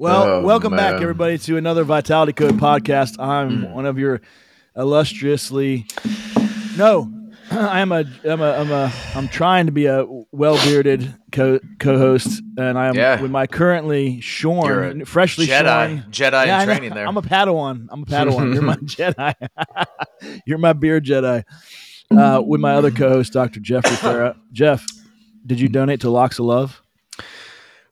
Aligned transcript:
Well, 0.00 0.22
Oh, 0.22 0.42
welcome 0.42 0.76
back, 0.76 1.00
everybody, 1.00 1.38
to 1.38 1.56
another 1.56 1.82
Vitality 1.82 2.32
Code 2.32 2.54
podcast. 2.58 3.18
I'm 3.18 3.64
Hmm. 3.64 3.72
one 3.72 3.86
of 3.86 3.98
your 3.98 4.20
illustriously. 4.76 5.86
No, 6.76 7.10
I 7.50 7.80
am 7.80 7.90
a. 7.90 8.04
I'm 8.24 8.40
a. 8.40 8.52
I'm 8.52 8.70
a. 8.70 8.92
I'm 9.16 9.26
trying 9.26 9.66
to 9.66 9.72
be 9.72 9.86
a 9.86 10.06
well 10.30 10.54
bearded 10.64 11.12
co 11.32 11.58
co-host, 11.80 12.40
and 12.56 12.78
I 12.78 12.86
am 12.88 12.94
Yeah. 12.94 13.20
with 13.20 13.32
my 13.32 13.48
currently 13.48 14.20
shorn, 14.20 15.04
freshly 15.04 15.46
Jedi, 15.48 15.88
shorn. 15.88 16.04
Jedi 16.12 16.46
Yeah, 16.46 16.60
in 16.60 16.66
training 16.68 16.94
there. 16.94 17.06
I'm 17.06 17.16
a 17.16 17.22
Padawan. 17.22 17.88
I'm 17.90 18.02
a 18.02 18.06
Padawan. 18.06 18.54
You're 18.54 18.62
my 18.62 18.76
Jedi. 18.84 19.34
You're 20.46 20.58
my 20.58 20.74
beard 20.74 21.04
Jedi. 21.06 21.42
Uh, 22.10 22.40
with 22.46 22.60
my 22.60 22.74
other 22.74 22.90
co-host, 22.90 23.32
Dr. 23.34 23.60
Jeffrey 23.60 23.90
Farrah. 23.96 24.34
Jeff, 24.52 24.86
did 25.44 25.60
you 25.60 25.68
donate 25.68 26.00
to 26.02 26.10
Locks 26.10 26.38
of 26.38 26.44
Love? 26.46 26.82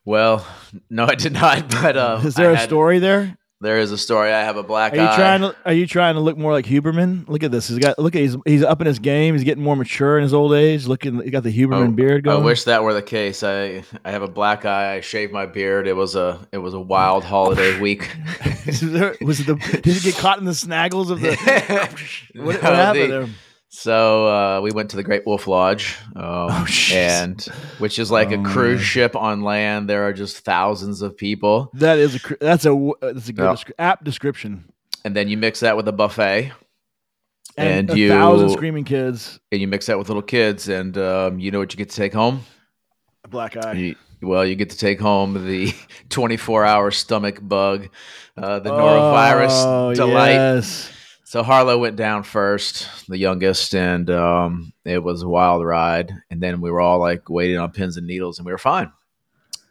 Well, 0.06 0.46
no, 0.88 1.04
I 1.04 1.14
did 1.16 1.34
not. 1.34 1.68
But 1.82 1.96
uh, 1.98 2.20
Is 2.24 2.34
there 2.34 2.48
I 2.50 2.52
a 2.54 2.56
had- 2.56 2.64
story 2.68 2.98
there? 3.00 3.36
There 3.62 3.78
is 3.78 3.90
a 3.90 3.96
story. 3.96 4.30
I 4.34 4.42
have 4.42 4.58
a 4.58 4.62
black 4.62 4.92
Are 4.92 4.96
you 4.96 5.02
eye. 5.02 5.16
trying 5.16 5.40
to 5.40 5.56
Are 5.64 5.72
you 5.72 5.86
trying 5.86 6.14
to 6.16 6.20
look 6.20 6.36
more 6.36 6.52
like 6.52 6.66
Huberman? 6.66 7.26
Look 7.26 7.42
at 7.42 7.50
this. 7.50 7.68
He's 7.68 7.78
got 7.78 7.98
look 7.98 8.14
at 8.14 8.20
he's 8.20 8.36
he's 8.44 8.62
up 8.62 8.82
in 8.82 8.86
his 8.86 8.98
game. 8.98 9.32
He's 9.34 9.44
getting 9.44 9.64
more 9.64 9.74
mature 9.74 10.18
in 10.18 10.24
his 10.24 10.34
old 10.34 10.52
age. 10.52 10.86
Looking, 10.86 11.22
he 11.22 11.30
got 11.30 11.42
the 11.42 11.50
Huberman 11.58 11.88
Oh, 11.88 11.90
beard 11.90 12.24
going. 12.24 12.42
I 12.42 12.44
wish 12.44 12.64
that 12.64 12.82
were 12.82 12.92
the 12.92 13.00
case. 13.00 13.42
I 13.42 13.82
I 14.04 14.10
have 14.10 14.20
a 14.20 14.28
black 14.28 14.66
eye. 14.66 14.96
I 14.96 15.00
shaved 15.00 15.32
my 15.32 15.46
beard. 15.46 15.86
It 15.88 15.94
was 15.96 16.16
a 16.16 16.46
it 16.52 16.58
was 16.58 16.74
a 16.74 16.80
wild 16.80 17.24
holiday 17.24 17.80
week. 17.86 18.14
was 18.66 18.82
it 19.40 19.46
the? 19.46 19.54
Did 19.82 19.86
he 19.86 20.00
get 20.10 20.20
caught 20.20 20.38
in 20.38 20.44
the 20.44 20.50
snaggles 20.52 21.10
of 21.10 21.22
the? 21.22 21.34
What, 22.34 22.44
what 22.62 22.62
happened 22.62 23.04
the- 23.04 23.06
there? 23.20 23.28
So 23.78 24.26
uh, 24.26 24.60
we 24.62 24.70
went 24.70 24.88
to 24.90 24.96
the 24.96 25.02
Great 25.02 25.26
Wolf 25.26 25.46
Lodge, 25.46 25.96
um, 26.16 26.22
Oh, 26.24 26.66
and 26.94 27.40
which 27.78 27.98
is 27.98 28.10
like 28.10 28.28
Oh, 28.32 28.40
a 28.40 28.42
cruise 28.42 28.78
man. 28.78 28.84
ship 28.84 29.14
on 29.14 29.42
land. 29.42 29.86
There 29.86 30.06
are 30.08 30.14
just 30.14 30.38
thousands 30.38 31.02
of 31.02 31.14
people, 31.14 31.70
That 31.74 31.98
is 31.98 32.14
a 32.16 32.36
that's 32.40 32.64
a 32.64 32.70
w- 32.70 32.94
that's 33.02 33.28
a 33.28 33.34
good 33.34 33.42
Yeah. 33.44 33.52
descri- 33.52 33.72
apt 33.78 34.02
description. 34.04 34.64
and 35.04 35.14
then 35.14 35.28
you 35.28 35.36
mix 35.36 35.60
that 35.60 35.76
with 35.76 35.86
a 35.88 35.92
buffet, 35.92 36.52
And, 37.58 37.90
And 37.90 37.90
a 37.90 37.98
you- 37.98 38.08
thousand 38.08 38.48
screaming 38.50 38.84
kids. 38.84 39.38
and 39.52 39.60
you 39.60 39.68
mix 39.68 39.86
that 39.86 39.98
with 39.98 40.08
little 40.08 40.22
kids, 40.22 40.68
and 40.70 40.96
um, 40.96 41.38
you 41.38 41.50
know 41.50 41.58
what 41.58 41.72
you 41.74 41.76
get 41.76 41.90
to 41.90 41.96
take 41.96 42.14
home. 42.14 42.44
A 43.24 43.28
black 43.28 43.58
eye. 43.58 43.72
You, 43.74 43.96
well, 44.22 44.44
you 44.46 44.56
get 44.56 44.70
to 44.70 44.78
take 44.78 44.98
home 45.00 45.46
the 45.46 45.66
24-hour 46.08 46.90
stomach 46.92 47.40
bug, 47.42 47.88
uh, 48.38 48.58
the 48.60 48.70
norovirus 48.70 49.50
Oh, 49.66 49.94
delight. 49.94 50.32
Yes. 50.32 50.90
So 51.28 51.42
Harlow 51.42 51.76
went 51.78 51.96
down 51.96 52.22
first, 52.22 52.88
the 53.08 53.18
youngest, 53.18 53.74
and 53.74 54.08
um, 54.10 54.72
it 54.84 55.02
was 55.02 55.22
a 55.22 55.28
wild 55.28 55.64
ride. 55.64 56.12
And 56.30 56.40
then 56.40 56.60
we 56.60 56.70
were 56.70 56.80
all 56.80 57.00
like 57.00 57.28
waiting 57.28 57.58
on 57.58 57.72
pins 57.72 57.96
and 57.96 58.06
needles, 58.06 58.38
and 58.38 58.46
we 58.46 58.52
were 58.52 58.58
fine. 58.58 58.92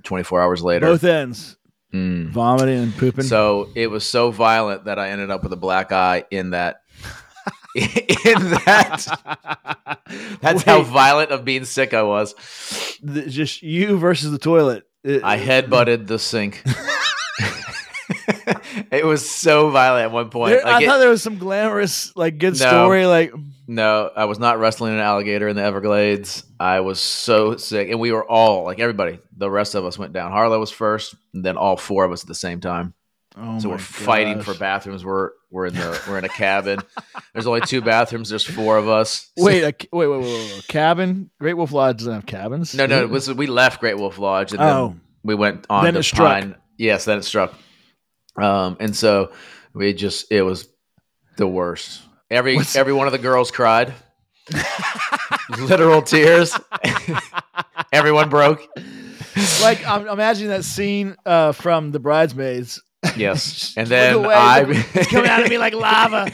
24 0.04 0.42
hours 0.42 0.62
later. 0.62 0.86
Both 0.88 1.06
ends, 1.06 1.56
Mm. 1.94 2.28
vomiting 2.32 2.80
and 2.80 2.98
pooping. 2.98 3.24
So 3.24 3.70
it 3.74 3.88
was 3.88 4.06
so 4.06 4.32
violent 4.32 4.84
that 4.84 5.00
I 5.00 5.12
ended 5.12 5.32
up 5.32 5.44
with 5.44 5.54
a 5.54 5.58
black 5.58 5.94
eye 5.94 6.26
in 6.30 6.50
that. 6.50 6.82
in 7.76 7.84
that. 8.66 9.08
That's 10.42 10.64
how 10.64 10.82
violent 10.82 11.32
of 11.32 11.46
being 11.46 11.64
sick 11.64 11.94
I 11.94 12.04
was. 12.04 12.36
Th- 13.02 13.30
just 13.30 13.62
you 13.64 13.98
versus 13.98 14.32
the 14.32 14.40
toilet. 14.40 14.84
It- 15.06 15.24
I 15.24 15.40
headbutted 15.40 16.08
the 16.08 16.20
sink. 16.20 16.64
it 18.96 19.06
was 19.06 19.30
so 19.30 19.70
violent 19.70 20.06
at 20.06 20.12
one 20.12 20.30
point. 20.30 20.52
There- 20.54 20.64
Like 20.64 20.76
I 20.76 20.84
it- 20.84 20.88
thought 20.88 20.98
there 21.00 21.10
was 21.10 21.22
some 21.24 21.38
glamorous, 21.38 22.16
like, 22.16 22.38
good 22.38 22.60
No. 22.60 22.68
story. 22.68 23.06
Like, 23.06 23.34
No, 23.68 24.10
I 24.16 24.26
was 24.26 24.38
not 24.40 24.60
wrestling 24.60 24.94
an 24.94 25.00
alligator 25.00 25.48
in 25.48 25.56
the 25.56 25.64
Everglades. 25.64 26.44
I 26.60 26.82
was 26.82 27.00
so 27.00 27.58
sick, 27.58 27.90
and 27.90 28.00
we 28.00 28.12
were 28.12 28.24
all 28.24 28.64
like 28.66 28.80
everybody. 28.80 29.20
The 29.38 29.50
rest 29.50 29.74
of 29.76 29.86
us 29.86 29.98
went 29.98 30.14
down. 30.14 30.32
Harlow 30.32 30.60
was 30.60 30.72
first, 30.72 31.16
and 31.34 31.44
then 31.44 31.58
all 31.58 31.76
four 31.78 32.06
of 32.06 32.12
us 32.12 32.22
at 32.24 32.28
the 32.28 32.36
same 32.36 32.60
time. 32.62 32.94
oh 33.38 33.60
so 33.60 33.68
we're 33.70 33.78
fighting 33.80 34.42
for 34.42 34.54
bathrooms. 34.54 35.04
We're 35.04 35.32
we're 35.52 35.66
in 35.66 35.74
the 35.74 36.00
we're 36.08 36.18
in 36.20 36.24
a 36.26 36.30
cabin. 36.30 36.80
There's 37.34 37.48
only 37.48 37.62
two 37.62 37.82
bathrooms. 37.82 38.30
There's 38.30 38.44
four 38.46 38.78
of 38.78 38.88
us. 38.88 39.30
Wait, 39.38 39.64
a, 39.64 39.66
wait, 39.66 39.90
wait, 39.92 40.08
wait, 40.08 40.20
wait, 40.22 40.52
wait. 40.54 40.66
Cabin? 40.68 41.30
Great 41.40 41.56
Wolf 41.56 41.72
Lodge 41.72 41.98
doesn't 41.98 42.14
have 42.14 42.26
cabins. 42.26 42.76
no, 42.76 42.86
no. 42.86 43.02
It 43.02 43.10
was, 43.10 43.34
we 43.34 43.48
left 43.48 43.80
Great 43.82 43.98
Wolf 43.98 44.20
Lodge, 44.20 44.52
and 44.54 44.62
Oh. 44.62 44.88
then 44.90 45.02
we 45.24 45.34
went 45.36 45.66
on 45.70 45.84
Then 45.86 45.94
to 45.96 46.00
it 46.02 46.04
struck. 46.04 46.34
Pine. 46.42 46.56
Yes, 46.78 47.04
then 47.06 47.18
it 47.18 47.24
struck. 47.24 47.54
Um, 48.38 48.78
and 48.80 48.96
so 48.96 49.32
we 49.74 49.94
just 49.94 50.32
it 50.32 50.42
was 50.42 50.68
the 51.38 51.48
worst. 51.48 52.02
Every 52.30 52.56
What's- 52.56 52.76
every 52.76 52.94
one 52.94 53.08
of 53.08 53.12
the 53.14 53.20
girls 53.20 53.52
cried. 53.52 53.94
Literal 55.60 56.02
tears. 56.02 56.58
Everyone 57.92 58.30
broke. 58.30 58.68
like 59.62 59.86
I'm 59.88 60.08
imagining 60.08 60.50
that 60.50 60.64
scene 60.64 61.16
uh, 61.26 61.52
from 61.52 61.92
The 61.92 62.00
Bridesmaids. 62.00 62.82
Yes. 63.16 63.74
And 63.78 63.88
then 63.88 64.16
away, 64.16 64.34
I 64.34 64.62
it's 64.94 65.10
coming 65.10 65.30
out 65.30 65.44
of 65.44 65.50
me 65.50 65.58
like 65.58 65.74
lava. 65.74 66.32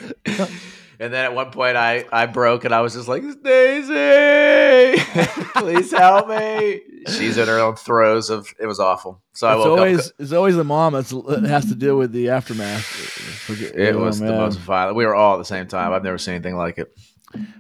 And 1.01 1.11
then 1.11 1.25
at 1.25 1.33
one 1.33 1.49
point 1.51 1.75
I 1.77 2.05
I 2.11 2.27
broke 2.27 2.63
and 2.63 2.73
I 2.73 2.81
was 2.81 2.93
just 2.93 3.07
like, 3.07 3.23
Daisy, 3.43 5.01
please 5.55 5.91
help 5.91 6.27
me. 6.29 6.81
She's 7.07 7.37
in 7.37 7.47
her 7.47 7.59
own 7.59 7.75
throes 7.75 8.29
of 8.29 8.47
it 8.59 8.67
was 8.67 8.79
awful. 8.79 9.21
So 9.33 9.47
I 9.47 9.53
it's 9.55 9.65
woke 9.65 9.79
always 9.79 10.07
up. 10.09 10.13
it's 10.19 10.31
always 10.31 10.55
the 10.55 10.63
mom 10.63 10.93
that's, 10.93 11.09
that 11.09 11.43
has 11.45 11.65
to 11.69 11.75
deal 11.75 11.97
with 11.97 12.11
the 12.11 12.29
aftermath. 12.29 12.83
Forget- 12.83 13.75
It 13.75 13.97
was 13.97 14.19
the 14.19 14.27
most 14.31 14.59
violent. 14.59 14.95
We 14.95 15.05
were 15.05 15.15
all 15.15 15.33
at 15.35 15.37
the 15.39 15.45
same 15.45 15.67
time. 15.67 15.91
I've 15.91 16.03
never 16.03 16.19
seen 16.19 16.35
anything 16.35 16.55
like 16.55 16.77
it. 16.77 16.95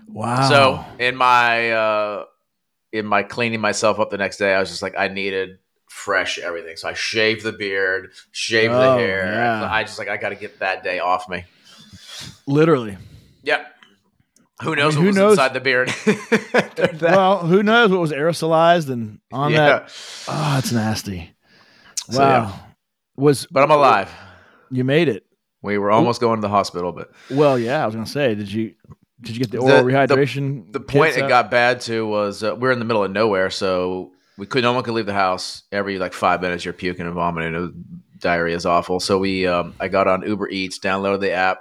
wow. 0.07 0.47
So 0.47 0.85
in 0.99 1.15
my 1.15 1.71
uh 1.71 2.25
in 2.91 3.05
my 3.07 3.23
cleaning 3.23 3.59
myself 3.61 3.99
up 3.99 4.09
the 4.11 4.17
next 4.17 4.37
day, 4.37 4.53
I 4.53 4.59
was 4.59 4.69
just 4.69 4.81
like, 4.83 4.93
I 4.97 5.07
needed 5.07 5.57
fresh 5.89 6.37
everything. 6.37 6.75
So 6.77 6.89
I 6.89 6.93
shaved 6.93 7.43
the 7.43 7.53
beard, 7.53 8.11
shaved 8.31 8.73
the 8.73 8.77
Oh, 8.91 8.97
hair. 8.97 9.25
yeah. 9.33 9.67
I 9.71 9.83
just 9.83 9.97
like 9.97 10.09
I 10.09 10.17
got 10.17 10.29
to 10.29 10.35
get 10.35 10.59
that 10.59 10.83
day 10.83 10.99
off 10.99 11.27
me. 11.27 11.45
literally. 12.45 12.97
Yep. 13.43 13.65
Who 14.63 14.75
knows 14.75 14.95
mean, 14.95 14.97
what 14.97 15.01
who 15.01 15.07
was 15.07 15.15
knows? 15.15 15.31
inside 15.33 15.53
the 15.53 15.59
beard? 15.61 15.91
Well, 17.01 17.39
who 17.45 17.63
knows 17.63 17.89
what 17.91 17.99
was 17.99 18.11
aerosolized 18.11 18.89
and 18.89 19.19
on 19.31 19.51
yeah. 19.51 19.57
that? 19.65 19.93
Oh, 20.27 20.55
it's 20.59 20.71
nasty. 20.71 21.31
Wow. 22.09 22.13
So, 22.13 22.21
yeah. 22.21 22.51
Was 23.17 23.45
But 23.51 23.63
I'm 23.63 23.71
alive. 23.71 24.11
you 24.69 24.83
made 24.83 25.09
it? 25.09 25.25
We 25.61 25.77
were 25.77 25.91
almost 25.91 26.21
going 26.21 26.37
to 26.37 26.41
the 26.41 26.49
hospital, 26.49 26.91
but 26.91 27.11
Well, 27.29 27.57
yeah. 27.59 27.83
I 27.83 27.85
was 27.85 27.93
gonna 27.95 28.07
say, 28.07 28.33
did 28.35 28.51
you 28.51 28.73
did 29.21 29.35
you 29.35 29.39
get 29.39 29.51
the 29.51 29.57
The- 29.57 29.63
oral 29.63 29.83
the- 29.85 29.91
rehydration? 29.91 30.71
the 30.73 30.79
point 30.79 31.17
it 31.17 31.23
out? 31.23 31.29
got 31.29 31.51
bad 31.51 31.81
to 31.81 32.05
was 32.05 32.43
uh, 32.43 32.55
we 32.55 32.67
are 32.67 32.71
in 32.71 32.79
the 32.79 32.85
middle 32.85 33.03
of 33.03 33.11
nowhere, 33.11 33.49
so 33.51 34.11
we 34.37 34.45
could 34.47 34.63
no 34.63 34.73
one 34.73 34.83
could 34.83 34.93
leave 34.95 35.05
the 35.05 35.13
house. 35.13 35.63
Every 35.71 35.99
like 35.99 36.13
five 36.13 36.41
minutes, 36.41 36.65
you're 36.65 36.73
puking 36.73 37.05
and 37.05 37.13
vomiting. 37.13 37.53
It 37.53 37.59
was, 37.59 37.71
diarrhea 38.19 38.55
is 38.55 38.65
awful. 38.65 38.99
So 38.99 39.17
we, 39.19 39.45
um, 39.47 39.73
I 39.79 39.87
got 39.87 40.07
on 40.07 40.21
Uber 40.27 40.49
Eats, 40.49 40.79
downloaded 40.79 41.19
the 41.21 41.31
app, 41.31 41.59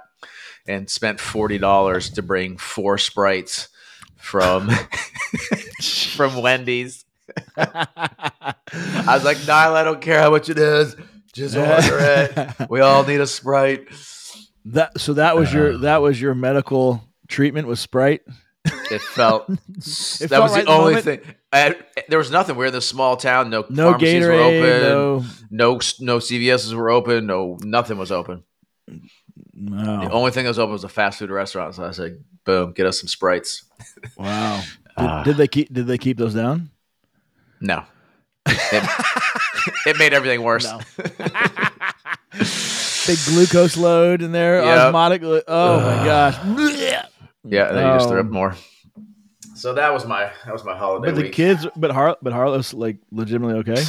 and 0.67 0.89
spent 0.89 1.19
forty 1.19 1.57
dollars 1.57 2.09
to 2.11 2.21
bring 2.21 2.57
four 2.57 2.97
sprites 2.97 3.69
from 4.17 4.69
from 6.15 6.41
Wendy's. 6.41 7.05
I 7.57 7.87
was 9.07 9.23
like, 9.23 9.37
Niall, 9.47 9.75
I 9.75 9.83
don't 9.83 10.01
care 10.01 10.19
how 10.21 10.31
much 10.31 10.49
it 10.49 10.57
is, 10.57 10.95
just 11.33 11.55
order 11.55 11.97
it. 11.99 12.69
We 12.69 12.81
all 12.81 13.03
need 13.03 13.21
a 13.21 13.27
sprite. 13.27 13.87
that 14.65 14.99
so 14.99 15.13
that 15.13 15.35
was 15.35 15.53
Uh. 15.53 15.57
your 15.57 15.77
that 15.79 16.01
was 16.01 16.19
your 16.21 16.35
medical 16.35 17.01
treatment 17.27 17.67
with 17.67 17.79
Sprite. 17.79 18.21
It 18.91 19.01
felt 19.01 19.47
that 19.47 20.27
felt 20.29 20.43
was 20.43 20.51
right 20.51 20.65
the 20.65 20.71
only 20.71 20.95
moment. 20.95 21.05
thing. 21.05 21.21
I, 21.53 21.75
there 22.09 22.19
was 22.19 22.29
nothing. 22.31 22.55
We 22.55 22.65
are 22.65 22.67
in 22.67 22.73
this 22.73 22.87
small 22.87 23.17
town. 23.17 23.49
No, 23.49 23.65
No 23.69 23.91
pharmacies 23.91 24.23
were 24.25 24.31
open. 24.33 24.81
No. 24.81 25.25
No, 25.49 25.79
no 25.99 26.17
CVSs 26.19 26.73
were 26.73 26.89
open. 26.91 27.25
No, 27.25 27.57
nothing 27.63 27.97
was 27.97 28.11
open. 28.11 28.43
The 29.63 30.09
only 30.11 30.31
thing 30.31 30.43
that 30.45 30.49
was 30.49 30.59
open 30.59 30.73
was 30.73 30.83
a 30.83 30.89
fast 30.89 31.19
food 31.19 31.29
restaurant. 31.29 31.75
So 31.75 31.83
I 31.85 31.91
said, 31.91 32.23
"Boom, 32.45 32.71
get 32.73 32.85
us 32.87 32.99
some 32.99 33.07
sprites." 33.07 33.63
Wow. 34.17 34.61
Did, 34.97 35.07
Ah. 35.07 35.23
did 35.23 35.37
they 35.37 35.47
keep 35.47 35.71
Did 35.73 35.87
they 35.87 35.97
keep 35.97 36.17
those 36.17 36.33
down? 36.33 36.69
No, 37.61 37.83
it, 38.45 38.83
it 39.85 39.97
made 39.97 40.13
everything 40.13 40.41
worse. 40.43 40.65
No. 40.65 40.79
Big 43.07 43.17
glucose 43.25 43.77
load 43.77 44.21
in 44.21 44.31
there. 44.31 44.61
Yep. 44.63 44.77
Osmotic. 44.87 45.21
lo- 45.21 45.41
Oh 45.47 45.79
my 45.79 46.05
gosh. 46.05 46.35
Yeah, 47.43 47.67
and 47.69 47.77
then 47.77 47.87
you 47.87 47.93
just 47.97 48.09
threw 48.09 48.19
up 48.19 48.25
more. 48.27 48.55
So 49.55 49.73
that 49.75 49.93
was 49.93 50.05
my 50.05 50.31
that 50.45 50.53
was 50.53 50.63
my 50.63 50.75
holiday 50.77 51.07
But 51.09 51.15
the 51.15 51.21
week. 51.23 51.33
kids, 51.33 51.65
but 51.75 51.91
Har, 51.91 52.17
but 52.21 52.33
Harlow's 52.33 52.73
like 52.73 52.97
legitimately 53.11 53.59
okay. 53.59 53.83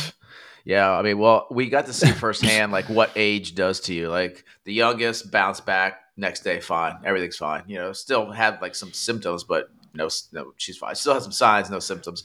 Yeah, 0.64 0.90
I 0.90 1.02
mean, 1.02 1.18
well, 1.18 1.46
we 1.50 1.68
got 1.68 1.86
to 1.86 1.92
see 1.92 2.10
firsthand 2.12 2.72
like 2.72 2.88
what 2.88 3.10
age 3.16 3.54
does 3.54 3.80
to 3.80 3.94
you. 3.94 4.08
Like 4.08 4.44
the 4.64 4.72
youngest 4.72 5.30
bounced 5.30 5.66
back 5.66 6.00
next 6.16 6.40
day, 6.40 6.60
fine, 6.60 6.96
everything's 7.04 7.36
fine. 7.36 7.64
You 7.66 7.78
know, 7.78 7.92
still 7.92 8.30
had 8.30 8.60
like 8.62 8.74
some 8.74 8.92
symptoms, 8.92 9.44
but 9.44 9.70
no, 9.94 10.08
no, 10.32 10.52
she's 10.56 10.76
fine. 10.76 10.94
Still 10.94 11.14
has 11.14 11.22
some 11.22 11.32
signs, 11.32 11.68
no 11.70 11.78
symptoms. 11.78 12.24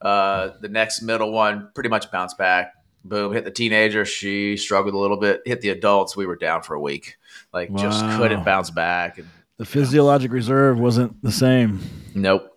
Uh, 0.00 0.50
the 0.60 0.68
next 0.68 1.02
middle 1.02 1.32
one 1.32 1.70
pretty 1.74 1.88
much 1.88 2.10
bounced 2.10 2.38
back. 2.38 2.74
Boom, 3.04 3.32
hit 3.32 3.44
the 3.44 3.50
teenager. 3.50 4.04
She 4.04 4.56
struggled 4.58 4.94
a 4.94 4.98
little 4.98 5.16
bit. 5.16 5.40
Hit 5.46 5.60
the 5.62 5.70
adults. 5.70 6.16
We 6.16 6.26
were 6.26 6.36
down 6.36 6.62
for 6.62 6.74
a 6.74 6.80
week. 6.80 7.16
Like 7.52 7.74
just 7.74 8.04
couldn't 8.18 8.44
bounce 8.44 8.70
back. 8.70 9.18
And 9.18 9.26
The 9.56 9.64
physiologic 9.64 10.30
reserve 10.32 10.78
wasn't 10.78 11.20
the 11.22 11.32
same. 11.32 11.80
nope, 12.14 12.54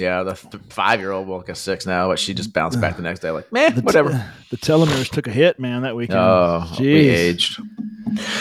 Yeah, 0.00 0.22
the 0.22 0.34
th- 0.34 0.62
five 0.70 1.00
year 1.00 1.12
old, 1.12 1.28
well, 1.28 1.38
like 1.38 1.48
a 1.50 1.54
six 1.54 1.86
now, 1.86 2.08
but 2.08 2.18
she 2.18 2.32
just 2.34 2.52
bounced 2.52 2.80
back 2.80 2.96
the 2.96 3.02
next 3.02 3.20
day, 3.20 3.30
like, 3.30 3.52
man, 3.52 3.74
t- 3.74 3.80
whatever. 3.82 4.10
the 4.50 4.56
telomeres 4.56 5.08
took 5.10 5.26
a 5.26 5.30
hit, 5.30 5.58
man, 5.60 5.82
that 5.82 5.94
weekend. 5.94 6.18
Oh, 6.18 6.66
we 6.78 6.86
Jeez. 6.86 7.12
aged. 7.12 7.60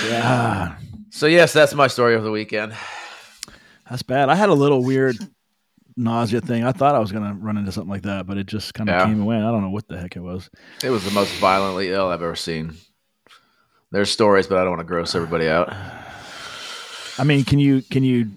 Yeah, 0.08 0.76
So 1.12 1.28
yes, 1.28 1.54
that's 1.54 1.74
my 1.74 1.88
story 1.88 2.16
of 2.16 2.24
the 2.24 2.32
weekend. 2.32 2.74
that's 3.90 4.02
bad. 4.04 4.30
I 4.30 4.36
had 4.36 4.50
a 4.50 4.54
little 4.54 4.84
weird 4.84 5.18
nausea 5.96 6.40
thing. 6.42 6.64
I 6.64 6.72
thought 6.72 6.96
I 6.96 7.00
was 7.00 7.12
gonna 7.12 7.34
run 7.34 7.58
into 7.58 7.72
something 7.72 7.90
like 7.92 8.04
that, 8.04 8.26
but 8.26 8.38
it 8.38 8.46
just 8.48 8.74
kind 8.74 8.90
of 8.90 8.96
Yeah. 8.96 9.06
came 9.06 9.14
and 9.16 9.26
went. 9.26 9.44
I 9.44 9.52
don't 9.52 9.62
know 9.62 9.70
what 9.70 9.88
the 9.88 10.00
heck 10.00 10.16
it 10.16 10.22
was. 10.22 10.50
It 10.84 10.90
was 10.90 11.04
the 11.04 11.12
most 11.12 11.34
violently 11.36 11.92
ill 11.92 12.08
I've 12.08 12.22
ever 12.22 12.36
seen. 12.36 12.76
There's 13.92 14.10
stories, 14.12 14.48
but 14.48 14.58
I 14.58 14.62
don't 14.62 14.70
want 14.72 14.80
to 14.82 14.86
gross 14.86 15.14
everybody 15.16 15.48
out. 15.50 15.74
I 17.18 17.24
mean, 17.26 17.44
can 17.44 17.60
you 17.60 17.82
can 17.82 18.04
you 18.04 18.32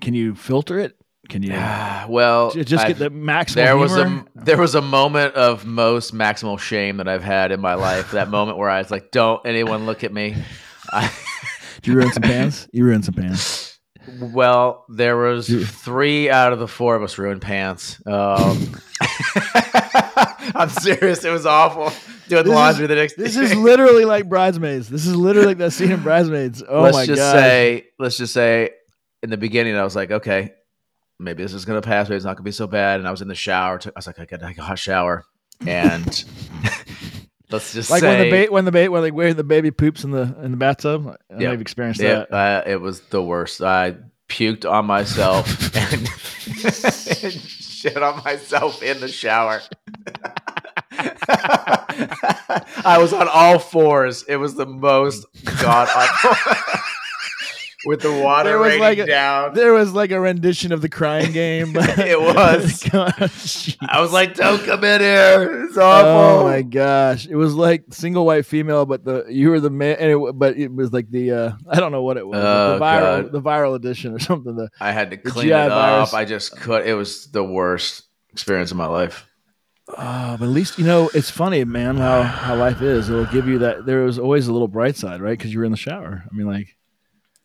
can 0.00 0.12
you 0.14 0.34
filter 0.34 0.78
it? 0.78 0.96
Can 1.28 1.42
you 1.42 1.50
well, 1.52 2.50
j- 2.50 2.64
just 2.64 2.84
I've- 2.84 2.94
get 2.94 2.98
the 2.98 3.10
maximum? 3.10 3.64
there 3.64 3.76
was 3.76 3.94
humor? 3.94 4.24
a 4.36 4.44
there 4.44 4.58
was 4.58 4.74
a 4.74 4.82
moment 4.82 5.34
of 5.34 5.64
most 5.64 6.12
maximal 6.12 6.58
shame 6.58 6.96
that 6.98 7.08
I've 7.08 7.22
had 7.22 7.52
in 7.52 7.60
my 7.60 7.74
life. 7.74 8.10
that 8.10 8.28
moment 8.28 8.58
where 8.58 8.68
I 8.68 8.78
was 8.78 8.90
like, 8.90 9.10
"Don't 9.12 9.40
anyone 9.46 9.86
look 9.86 10.02
at 10.04 10.12
me." 10.12 10.34
I, 10.92 11.10
Did 11.80 11.86
you 11.92 11.94
ruin 11.96 12.12
some 12.12 12.22
pants? 12.22 12.68
You 12.72 12.84
ruined 12.84 13.04
some 13.04 13.14
pants. 13.14 13.78
well, 14.20 14.84
there 14.88 15.16
was 15.16 15.46
three 15.48 16.28
out 16.28 16.52
of 16.52 16.58
the 16.58 16.66
four 16.68 16.96
of 16.96 17.02
us 17.04 17.16
ruined 17.18 17.40
pants. 17.40 18.00
Um, 18.04 18.74
I'm 20.54 20.68
serious. 20.70 21.24
It 21.24 21.30
was 21.30 21.46
awful. 21.46 21.92
Doing 22.28 22.44
This 22.44 22.50
is- 22.50 22.54
laundry 22.56 22.86
the 22.88 22.94
next. 22.96 23.16
This 23.16 23.34
day. 23.36 23.42
is 23.42 23.54
literally 23.54 24.04
like 24.04 24.28
bridesmaids. 24.28 24.88
This 24.88 25.06
is 25.06 25.14
literally 25.16 25.46
like 25.48 25.58
that 25.58 25.70
scene 25.72 25.92
in 25.92 26.02
Bridesmaids. 26.02 26.62
Oh 26.68 26.82
let's 26.82 26.96
my 26.96 27.06
just 27.06 27.18
god! 27.20 27.32
say, 27.32 27.86
let's 27.98 28.18
just 28.18 28.32
say, 28.34 28.70
in 29.22 29.30
the 29.30 29.36
beginning, 29.36 29.76
I 29.76 29.84
was 29.84 29.94
like, 29.96 30.10
okay, 30.10 30.52
maybe 31.22 31.42
this 31.42 31.54
is 31.54 31.64
gonna 31.64 31.80
pass. 31.82 32.08
Maybe 32.08 32.16
it's 32.16 32.24
not 32.24 32.36
gonna 32.36 32.44
be 32.44 32.52
so 32.52 32.66
bad. 32.66 33.00
And 33.00 33.08
I 33.08 33.10
was 33.10 33.22
in 33.22 33.28
the 33.28 33.34
shower. 33.34 33.78
Took, 33.78 33.94
I 33.94 33.98
was 33.98 34.06
like, 34.06 34.18
I 34.18 34.24
take 34.24 34.58
a 34.58 34.62
hot 34.62 34.78
shower, 34.78 35.24
and 35.66 36.06
let's 37.50 37.72
just 37.72 37.90
like 37.90 38.00
say, 38.00 38.08
when 38.08 38.24
the 38.24 38.30
bait 38.30 38.52
when 38.52 38.64
the 38.64 38.72
bait 38.72 38.88
when 38.88 39.02
like 39.02 39.14
where 39.14 39.32
the 39.34 39.44
baby 39.44 39.70
poops 39.70 40.04
in 40.04 40.10
the 40.10 40.34
in 40.42 40.50
the 40.50 40.56
bathtub. 40.56 41.16
I 41.30 41.40
Yeah. 41.40 41.52
you've 41.52 41.60
experienced 41.60 42.00
yeah, 42.00 42.24
that. 42.30 42.32
uh, 42.32 42.62
it 42.70 42.80
was 42.80 43.00
the 43.02 43.22
worst. 43.22 43.62
I 43.62 43.96
puked 44.28 44.70
on 44.70 44.86
myself 44.86 45.46
and 45.92 46.08
shit 47.32 48.02
on 48.02 48.22
myself 48.24 48.82
in 48.82 49.00
the 49.00 49.08
shower. 49.08 49.60
I 52.84 52.96
was 52.98 53.12
on 53.12 53.28
all 53.28 53.58
fours. 53.58 54.22
It 54.24 54.36
was 54.36 54.54
the 54.54 54.66
most 54.66 55.26
god 55.60 55.88
awful. 55.94 56.82
With 57.84 58.00
the 58.02 58.12
water 58.12 58.50
There 58.50 58.58
was 58.58 58.68
raining 58.68 58.80
like 58.82 58.98
a- 58.98 59.06
down. 59.06 59.54
There 59.54 59.72
was 59.72 59.92
like 59.92 60.10
a 60.12 60.20
rendition 60.20 60.70
of 60.72 60.80
the 60.82 60.88
crying 60.88 61.32
game. 61.32 61.74
It 61.98 62.20
was. 62.20 62.82
Gosh. 62.90 63.76
I 63.80 64.00
was 64.00 64.12
like, 64.12 64.34
"Don't 64.34 64.64
come 64.64 64.84
in 64.84 65.00
here. 65.00 65.64
It's 65.64 65.76
awful." 65.76 66.08
Oh 66.10 66.44
my 66.44 66.62
gosh! 66.62 67.26
It 67.26 67.34
was 67.36 67.54
like 67.54 67.84
single 67.90 68.24
white 68.26 68.46
female, 68.46 68.86
but 68.86 69.04
the 69.04 69.24
you 69.28 69.50
were 69.50 69.60
the 69.60 69.70
man, 69.70 69.96
and 69.98 70.10
it, 70.12 70.32
but 70.38 70.56
it 70.56 70.72
was 70.72 70.92
like 70.92 71.10
the 71.10 71.30
uh, 71.32 71.52
I 71.68 71.80
don't 71.80 71.92
know 71.92 72.02
what 72.02 72.16
it 72.16 72.26
was, 72.26 72.38
Oh, 72.38 72.74
the 72.74 72.84
viral 72.84 73.22
God. 73.24 73.32
the 73.32 73.40
viral 73.42 73.74
edition 73.74 74.14
or 74.14 74.18
something. 74.18 74.54
The 74.56 74.68
I 74.80 74.92
had 74.92 75.10
to 75.10 75.16
clean 75.16 75.48
it 75.48 75.52
up. 75.52 75.70
virus. 75.70 76.14
I 76.14 76.24
just 76.24 76.56
could. 76.56 76.86
It 76.86 76.94
was 76.94 77.26
the 77.32 77.42
worst 77.44 78.04
experience 78.32 78.70
of 78.70 78.76
my 78.76 78.86
life. 78.86 79.26
Oh, 79.88 80.36
but 80.38 80.42
at 80.42 80.50
least 80.50 80.78
you 80.78 80.84
know 80.86 81.10
it's 81.14 81.30
funny, 81.30 81.64
man. 81.64 81.96
How 81.96 82.22
how 82.22 82.54
life 82.56 82.80
is. 82.80 83.10
It'll 83.10 83.26
give 83.26 83.48
you 83.48 83.58
that. 83.60 83.84
There 83.86 84.02
was 84.04 84.18
always 84.18 84.46
a 84.48 84.52
little 84.52 84.68
bright 84.68 84.96
side, 84.96 85.20
right? 85.20 85.36
Because 85.36 85.52
you 85.52 85.58
were 85.58 85.64
in 85.64 85.72
the 85.72 85.76
shower. 85.76 86.22
I 86.30 86.34
mean, 86.34 86.46
like, 86.46 86.76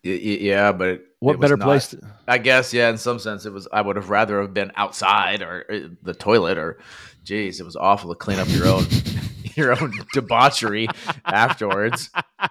yeah, 0.02 0.72
but 0.72 0.88
it, 0.88 1.02
what 1.20 1.34
it 1.34 1.40
better 1.40 1.56
not- 1.56 1.64
place? 1.64 1.88
To, 1.88 2.00
I 2.26 2.38
guess, 2.38 2.72
yeah. 2.72 2.88
In 2.90 2.98
some 2.98 3.18
sense, 3.18 3.46
it 3.46 3.52
was. 3.52 3.68
I 3.72 3.80
would 3.80 3.96
have 3.96 4.10
rather 4.10 4.40
have 4.40 4.54
been 4.54 4.72
outside 4.76 5.42
or 5.42 5.64
uh, 5.70 5.88
the 6.02 6.14
toilet 6.14 6.58
or, 6.58 6.78
geez, 7.24 7.60
it 7.60 7.64
was 7.64 7.76
awful 7.76 8.10
to 8.10 8.16
clean 8.16 8.38
up 8.38 8.48
your 8.48 8.66
own 8.66 8.86
your 9.56 9.80
own 9.80 9.92
debauchery 10.12 10.88
afterwards. 11.24 12.10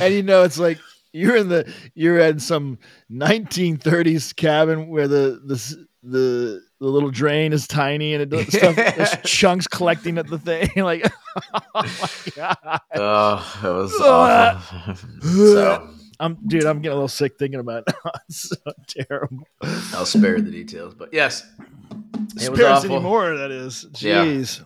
and 0.00 0.14
you 0.14 0.22
know, 0.22 0.42
it's 0.42 0.58
like 0.58 0.78
you're 1.12 1.36
in 1.36 1.48
the 1.48 1.72
you're 1.94 2.18
in 2.18 2.38
some 2.38 2.78
1930s 3.10 4.34
cabin 4.34 4.88
where 4.88 5.08
the 5.08 5.40
the 5.44 5.86
the 6.02 6.62
the 6.80 6.86
little 6.86 7.10
drain 7.10 7.52
is 7.52 7.66
tiny 7.66 8.14
and 8.14 8.22
it 8.22 8.30
does 8.30 8.46
stuff. 8.56 8.76
There's 8.76 9.16
chunks 9.24 9.66
collecting 9.66 10.16
at 10.18 10.28
the 10.28 10.38
thing. 10.38 10.70
like, 10.76 11.10
oh 11.54 11.60
my 11.74 12.08
god. 12.36 12.80
Oh, 12.94 13.60
it 13.64 13.68
was 13.68 13.92
Uh, 14.00 14.60
awful. 14.86 14.96
so 15.22 15.90
I'm 16.20 16.36
dude. 16.46 16.64
I'm 16.64 16.78
getting 16.80 16.92
a 16.92 16.94
little 16.94 17.08
sick 17.08 17.36
thinking 17.38 17.60
about 17.60 17.84
it. 17.88 17.94
it's 18.28 18.48
so 18.48 18.56
terrible. 18.86 19.46
I'll 19.94 20.06
spare 20.06 20.40
the 20.40 20.50
details, 20.50 20.94
but 20.94 21.12
yes, 21.12 21.44
it 21.60 22.50
was 22.50 22.58
Spare 22.58 22.70
us 22.70 22.84
awful. 22.84 22.96
anymore. 22.96 23.36
That 23.36 23.50
is. 23.50 23.86
Yeah. 23.98 24.24
Jeez. 24.24 24.64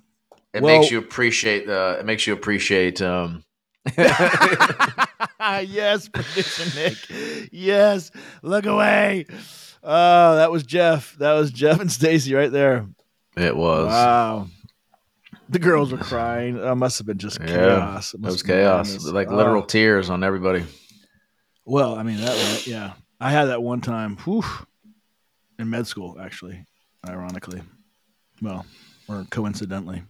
It 0.54 0.62
Well- 0.62 0.78
makes 0.80 0.90
you 0.90 0.98
appreciate 0.98 1.66
the. 1.66 1.96
It 2.00 2.06
makes 2.06 2.26
you 2.26 2.32
appreciate. 2.34 3.00
Um, 3.02 3.42
yes, 3.98 6.08
producer 6.08 6.78
Nick. 6.78 7.48
Yes, 7.52 8.10
look 8.42 8.66
away. 8.66 9.26
Oh, 9.82 10.36
that 10.36 10.50
was 10.52 10.62
Jeff. 10.62 11.16
That 11.18 11.32
was 11.34 11.50
Jeff 11.50 11.80
and 11.80 11.90
Stacy 11.90 12.34
right 12.34 12.50
there. 12.52 12.86
it 13.36 13.56
was. 13.56 13.88
Wow. 13.88 14.48
The 15.48 15.58
girls 15.58 15.92
were 15.92 15.98
crying. 15.98 16.56
It 16.56 16.74
must 16.76 16.98
have 16.98 17.06
been 17.06 17.18
just 17.18 17.40
Yeah, 17.40 17.46
chaos. 17.46 18.14
It 18.14 18.20
must 18.20 18.32
was 18.34 18.42
chaos, 18.42 19.04
like 19.06 19.28
Oh. 19.30 19.34
literal 19.36 19.62
tears 19.62 20.08
on 20.08 20.22
everybody. 20.24 20.64
Well, 21.64 21.94
I 21.94 22.02
mean 22.04 22.18
that. 22.18 22.30
Was, 22.30 22.66
yeah, 22.66 22.92
I 23.20 23.30
had 23.30 23.46
that 23.46 23.62
one 23.62 23.80
time. 23.80 24.16
Whew, 24.18 24.44
in 25.58 25.68
med 25.70 25.86
school, 25.86 26.16
actually. 26.20 26.64
Ironically, 27.06 27.62
well, 28.40 28.64
or 29.08 29.26
coincidentally. 29.30 30.02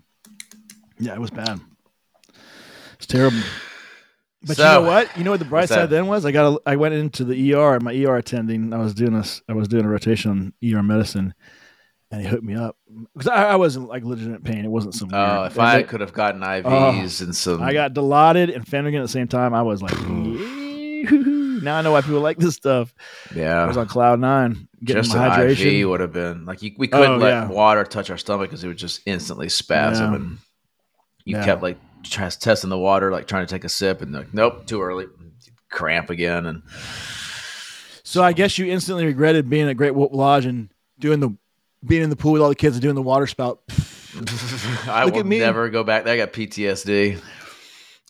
Yeah, 0.99 1.15
it 1.15 1.21
was 1.21 1.31
bad. 1.31 1.59
It's 2.95 3.07
terrible. 3.07 3.41
But 4.47 4.59
you 4.59 4.65
know 4.65 4.83
what? 4.83 5.17
You 5.17 5.25
know 5.25 5.31
what 5.31 5.39
the 5.41 5.47
bright 5.47 5.69
side 5.69 5.89
then 5.91 6.07
was? 6.09 6.25
I 6.27 6.33
got. 6.33 6.53
A, 6.55 6.61
I 6.67 6.77
went 6.77 6.95
into 6.95 7.25
the 7.25 7.55
ER. 7.55 7.79
My 7.81 7.95
ER 7.95 8.17
attending. 8.17 8.73
I 8.73 8.79
was 8.79 8.93
doing 8.95 9.13
this. 9.13 9.41
I 9.49 9.53
was 9.53 9.69
doing 9.69 9.85
a 9.85 9.89
rotation 9.89 10.31
on 10.31 10.53
ER 10.65 10.83
medicine, 10.83 11.33
and 12.11 12.21
he 12.23 12.27
hooked 12.27 12.43
me 12.43 12.55
up 12.57 12.77
because 13.15 13.29
I, 13.29 13.51
I 13.51 13.57
wasn't 13.57 13.89
like 13.89 14.03
legitimate 14.05 14.43
pain. 14.45 14.65
It 14.65 14.69
wasn't 14.71 14.95
some. 14.95 15.11
Oh, 15.13 15.41
weird- 15.43 15.53
if 15.53 15.59
I 15.59 15.83
could 15.85 16.01
have 16.01 16.13
gotten 16.13 16.41
IVs 16.41 17.21
and 17.23 17.35
some, 17.37 17.63
I 17.63 17.73
got 17.73 17.95
Dilaudid 17.95 18.55
and 18.55 18.67
Phenergan 18.67 18.99
at 18.99 19.03
the 19.03 19.09
same 19.09 19.29
time. 19.29 19.55
I 19.55 19.63
was 19.63 19.81
like, 19.81 19.97
now 20.09 21.77
I 21.79 21.83
know 21.83 21.93
why 21.93 22.01
people 22.01 22.21
like 22.21 22.39
this 22.39 22.55
stuff. 22.57 22.93
Yeah, 23.35 23.63
I 23.63 23.67
was 23.67 23.77
on 23.77 23.87
cloud 23.87 24.19
nine, 24.21 24.69
just 24.83 25.15
my 25.15 25.27
an 25.27 25.31
hydration. 25.33 25.81
IV 25.83 25.89
would 25.89 26.01
have 26.01 26.13
been 26.13 26.45
like 26.47 26.63
you, 26.63 26.73
we 26.79 26.89
couldn't 26.89 27.13
Oh, 27.13 27.17
let 27.19 27.31
yeah. 27.31 27.49
water 27.49 27.85
touch 27.85 28.11
our 28.11 28.19
stomach 28.19 28.51
because 28.51 28.65
it 28.65 28.69
would 28.69 28.79
just 28.79 29.03
instantly 29.07 29.49
spasm, 29.49 30.11
Yeah. 30.11 30.17
and 30.17 30.39
you 31.25 31.37
Yeah. 31.37 31.45
kept 31.45 31.63
like 31.63 31.79
try, 32.03 32.29
testing 32.29 32.71
the 32.71 32.79
water, 32.79 33.11
like 33.11 33.27
trying 33.27 33.47
to 33.47 33.53
take 33.55 33.65
a 33.65 33.69
sip, 33.69 34.03
and 34.03 34.13
like, 34.13 34.33
nope, 34.35 34.67
too 34.67 34.83
early, 34.83 35.07
cramp 35.71 36.11
again, 36.11 36.47
and 36.47 36.63
So 38.05 38.23
I 38.23 38.33
guess 38.33 38.59
you 38.59 38.67
instantly 38.67 39.07
regretted 39.07 39.49
being 39.49 39.69
at 39.69 39.77
Great 39.77 39.95
Wolf 39.95 40.13
Lodge 40.13 40.47
and 40.47 40.69
doing 40.99 41.21
the 41.21 41.37
being 41.85 42.03
in 42.03 42.11
the 42.11 42.17
pool 42.17 42.33
with 42.33 42.43
all 42.43 42.49
the 42.49 42.55
kids 42.55 42.77
and 42.77 42.83
doing 42.83 42.95
the 42.95 43.03
water 43.03 43.27
spout. 43.27 43.61
I 44.87 45.05
Look 45.05 45.15
will 45.15 45.21
at 45.21 45.27
me. 45.27 45.39
never 45.39 45.69
go 45.71 45.83
back. 45.83 46.07
I 46.07 46.17
got 46.17 46.33
PTSD. 46.33 47.21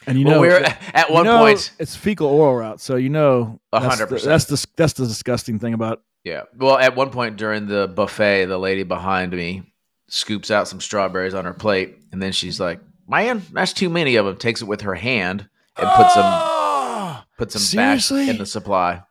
And 0.07 0.19
you 0.19 0.26
well, 0.26 0.35
know, 0.37 0.40
we 0.40 0.49
were 0.49 0.64
at 0.95 1.09
you 1.09 1.14
one 1.14 1.25
know 1.25 1.38
point. 1.38 1.71
it's 1.78 1.95
fecal 1.95 2.26
oral 2.26 2.57
route, 2.57 2.81
so 2.81 2.97
you 2.97 3.09
know 3.09 3.61
hundred 3.73 4.09
percent. 4.09 4.28
That's 4.31 4.45
the 4.47 4.67
that's 4.76 4.93
the 4.95 5.07
disgusting 5.07 5.59
thing 5.61 5.75
about. 5.75 6.02
Yeah. 6.25 6.43
Well, 6.57 6.76
at 6.76 6.97
one 6.97 7.11
point 7.11 7.37
during 7.37 7.67
the 7.67 7.87
buffet, 7.88 8.47
the 8.47 8.59
lady 8.59 8.83
behind 8.83 9.33
me 9.33 9.62
scoops 10.09 10.50
out 10.50 10.67
some 10.69 10.81
strawberries 10.81 11.35
on 11.35 11.45
her 11.45 11.55
plate, 11.55 11.97
and 12.11 12.21
then 12.21 12.33
she's 12.33 12.59
like, 12.59 12.81
"Man, 13.09 13.42
that's 13.52 13.73
too 13.73 13.88
many 13.90 14.16
of 14.16 14.26
them." 14.26 14.37
Takes 14.37 14.62
it 14.62 14.66
with 14.66 14.82
her 14.82 14.94
hand 14.94 15.49
and 15.76 15.88
puts 15.90 16.14
them 16.14 16.25
Oh, 16.25 16.28
ah! 16.28 17.26
puts 17.38 17.54
them 17.54 17.62
seriously? 17.62 18.26
back 18.26 18.35
in 18.35 18.38
the 18.38 18.47
supply. 18.47 19.02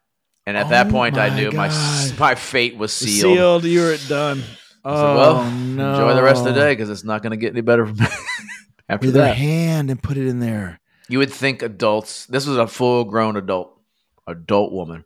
And 0.45 0.57
at 0.57 0.67
oh 0.67 0.69
that 0.69 0.88
Oh 0.88 0.91
point, 0.91 1.17
I 1.17 1.36
knew 1.36 1.51
my 1.51 1.67
God. 1.67 2.19
my 2.19 2.36
fate 2.36 2.75
was 2.77 2.91
sealed. 2.93 3.36
sealed. 3.38 3.63
You 3.65 3.81
were 3.81 3.98
done. 4.07 4.43
Oh 4.83 4.95
said, 4.95 5.15
well, 5.15 5.51
no! 5.51 5.91
enjoy 5.91 6.15
the 6.15 6.24
rest 6.24 6.39
of 6.45 6.53
the 6.55 6.60
day 6.60 6.71
because 6.74 6.89
it's 6.89 7.03
not 7.03 7.21
going 7.21 7.31
to 7.31 7.38
get 7.38 7.51
any 7.51 7.62
better 7.62 7.86
after 8.89 9.07
With 9.07 9.13
their 9.13 9.25
that. 9.27 9.36
hand 9.38 9.91
and 9.91 10.01
put 10.01 10.17
it 10.17 10.27
in 10.27 10.39
there. 10.39 10.79
You 11.07 11.19
would 11.19 11.31
think 11.31 11.62
adults. 11.62 12.25
This 12.25 12.48
was 12.48 12.57
a 12.57 12.65
full 12.65 13.03
grown 13.03 13.38
adult, 13.38 13.79
adult 14.27 14.71
woman. 14.71 15.05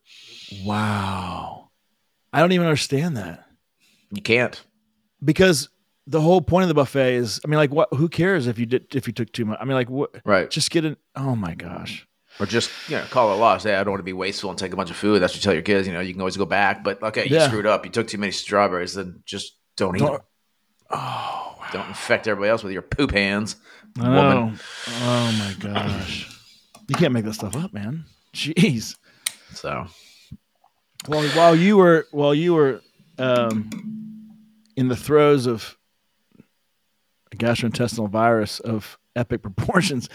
Wow. 0.63 1.69
I 2.31 2.39
don't 2.39 2.51
even 2.53 2.67
understand 2.67 3.17
that. 3.17 3.45
You 4.11 4.21
can't. 4.21 4.61
Because 5.23 5.67
the 6.07 6.21
whole 6.21 6.41
point 6.41 6.63
of 6.63 6.67
the 6.67 6.73
buffet 6.75 7.15
is 7.15 7.41
I 7.43 7.47
mean 7.47 7.57
like 7.57 7.71
what 7.71 7.89
who 7.93 8.07
cares 8.09 8.47
if 8.47 8.59
you 8.59 8.65
did 8.65 8.93
if 8.95 9.07
you 9.07 9.13
took 9.13 9.31
too 9.31 9.45
much? 9.45 9.57
I 9.59 9.65
mean 9.65 9.73
like 9.75 9.89
what 9.89 10.11
Right. 10.25 10.49
just 10.49 10.69
get 10.71 10.85
an 10.85 10.97
oh 11.15 11.35
my 11.35 11.55
gosh. 11.55 12.07
Or 12.39 12.45
just 12.45 12.69
you 12.89 12.97
know, 12.97 13.03
call 13.05 13.31
it 13.31 13.35
a 13.35 13.37
loss. 13.37 13.63
Hey, 13.63 13.75
I 13.75 13.83
don't 13.83 13.91
want 13.91 13.99
to 13.99 14.03
be 14.03 14.11
wasteful 14.13 14.49
and 14.49 14.59
take 14.59 14.73
a 14.73 14.75
bunch 14.75 14.89
of 14.89 14.97
food. 14.97 15.19
That's 15.21 15.31
what 15.33 15.37
you 15.37 15.41
tell 15.41 15.53
your 15.53 15.61
kids. 15.63 15.87
You 15.87 15.93
know, 15.93 16.01
you 16.01 16.11
can 16.13 16.21
always 16.21 16.35
go 16.37 16.45
back. 16.45 16.83
But 16.83 17.01
okay, 17.01 17.23
you 17.29 17.35
Yeah. 17.37 17.47
screwed 17.47 17.65
up. 17.65 17.85
You 17.85 17.91
took 17.91 18.07
too 18.07 18.17
many 18.17 18.33
strawberries. 18.33 18.93
Then 18.95 19.21
just 19.25 19.53
don't 19.77 19.95
eat 19.95 19.99
Don't- 19.99 20.11
them. 20.13 20.21
Oh 20.91 21.55
wow. 21.59 21.65
Don't 21.73 21.87
infect 21.87 22.27
everybody 22.27 22.49
else 22.51 22.61
with 22.61 22.73
your 22.73 22.81
poop 22.81 23.11
hands. 23.11 23.55
I 23.99 24.09
woman. 24.09 24.35
know. 24.51 24.53
Oh 25.01 25.31
my 25.39 25.55
gosh. 25.73 26.29
You 26.87 26.95
can't 26.95 27.13
make 27.13 27.23
that 27.25 27.33
stuff 27.33 27.55
up, 27.55 27.73
man. 27.73 28.05
Jeez. 28.33 28.95
So 29.53 29.87
Well, 31.07 31.23
while 31.29 31.55
you 31.55 31.77
were 31.77 32.05
while 32.11 32.35
you 32.35 32.53
were 32.53 32.81
um, 33.17 33.69
in 34.75 34.89
the 34.89 34.95
throes 34.95 35.45
of 35.47 35.77
a 37.35 37.45
gastrointestinal 37.45 38.09
virus 38.09 38.59
of 38.59 38.97
epic 39.15 39.41
proportions, 39.43 40.09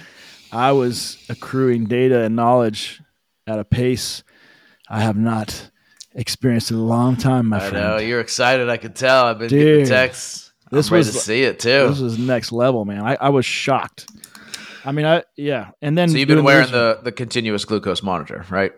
I 0.53 0.73
was 0.73 1.25
accruing 1.29 1.85
data 1.87 2.23
and 2.23 2.35
knowledge 2.37 3.01
at 3.47 3.59
a 3.59 3.65
pace 3.65 4.23
I 4.89 5.01
have 5.03 5.17
not 5.17 5.71
experienced 6.15 6.73
in 6.73 6.77
a 6.79 6.83
long 6.85 7.17
time, 7.17 7.47
my 7.47 7.59
I 7.59 7.69
friend. 7.71 7.75
know 7.87 7.97
you're 7.99 8.19
excited. 8.21 8.69
I 8.69 8.77
could 8.77 8.97
tell. 8.97 9.27
I've 9.27 9.39
been 9.39 9.49
Dude, 9.49 9.79
getting 9.83 9.87
texts. 9.87 10.51
this 10.73 10.89
I'm 10.89 10.95
ready 10.95 11.07
was- 11.07 11.15
to 11.15 11.21
see 11.21 11.43
it 11.45 11.61
too. 11.61 11.89
This 11.89 12.01
was 12.01 12.19
next 12.19 12.51
level, 12.51 12.85
man. 12.85 13.03
I, 13.07 13.17
I 13.21 13.29
was 13.29 13.47
shocked. 13.47 14.11
I 14.85 14.91
mean, 14.93 15.05
I 15.07 15.23
yeah, 15.37 15.71
and 15.83 15.97
then 15.97 16.09
so 16.09 16.17
you've 16.17 16.27
been 16.27 16.43
wearing 16.43 16.71
the 16.73 16.99
the 17.05 17.13
continuous 17.13 17.65
glucose 17.67 18.03
monitor, 18.03 18.45
right? 18.51 18.73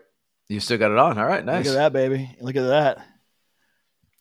You 0.49 0.59
still 0.61 0.77
got 0.77 0.91
it 0.91 0.99
on. 0.99 1.17
All 1.17 1.25
right, 1.25 1.45
nice. 1.45 1.65
Look 1.65 1.75
at 1.77 1.79
that, 1.79 1.93
baby. 1.93 2.37
Look 2.41 2.57
at 2.57 2.67
that. 2.67 2.99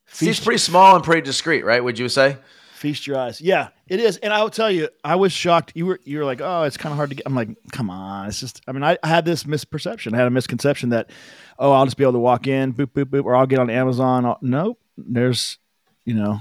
See, 0.08 0.30
it's 0.30 0.40
pretty 0.40 0.60
small 0.60 0.96
and 0.96 1.04
pretty 1.04 1.22
discreet, 1.22 1.66
right? 1.66 1.84
Would 1.84 1.98
you 2.00 2.08
say? 2.08 2.38
Feast 2.82 3.06
your 3.06 3.16
eyes. 3.16 3.40
Yeah, 3.40 3.68
it 3.88 4.00
is. 4.00 4.18
And 4.18 4.34
I 4.34 4.42
will 4.42 4.50
tell 4.50 4.72
you, 4.72 4.90
I 5.04 5.16
was 5.16 5.32
shocked. 5.32 5.74
You 5.76 5.86
were 5.86 6.00
you 6.04 6.18
were 6.18 6.26
like, 6.26 6.42
oh, 6.42 6.64
it's 6.64 6.78
kind 6.78 6.92
of 6.92 6.98
hard 6.98 7.12
to 7.12 7.16
get. 7.16 7.28
I'm 7.28 7.36
like, 7.36 7.50
come 7.72 7.92
on. 7.92 8.28
It's 8.28 8.40
just. 8.40 8.60
I 8.68 8.72
mean, 8.72 8.82
I, 8.84 8.98
I 9.04 9.08
had 9.08 9.24
this 9.24 9.44
misperception. 9.44 10.16
I 10.16 10.18
had 10.18 10.26
a 10.26 10.32
misconception 10.32 10.90
that, 10.90 11.12
oh, 11.60 11.72
I'll 11.74 11.86
just 11.86 11.96
be 11.96 12.04
able 12.04 12.14
to 12.14 12.20
walk 12.20 12.48
in, 12.48 12.74
boop 12.74 12.88
boop 12.88 13.06
boop, 13.06 13.24
or 13.24 13.36
I'll 13.36 13.46
get 13.46 13.60
on 13.60 13.70
Amazon. 13.70 14.26
I'll, 14.26 14.40
nope. 14.42 14.80
There's, 14.98 15.60
you 16.06 16.16
know, 16.16 16.40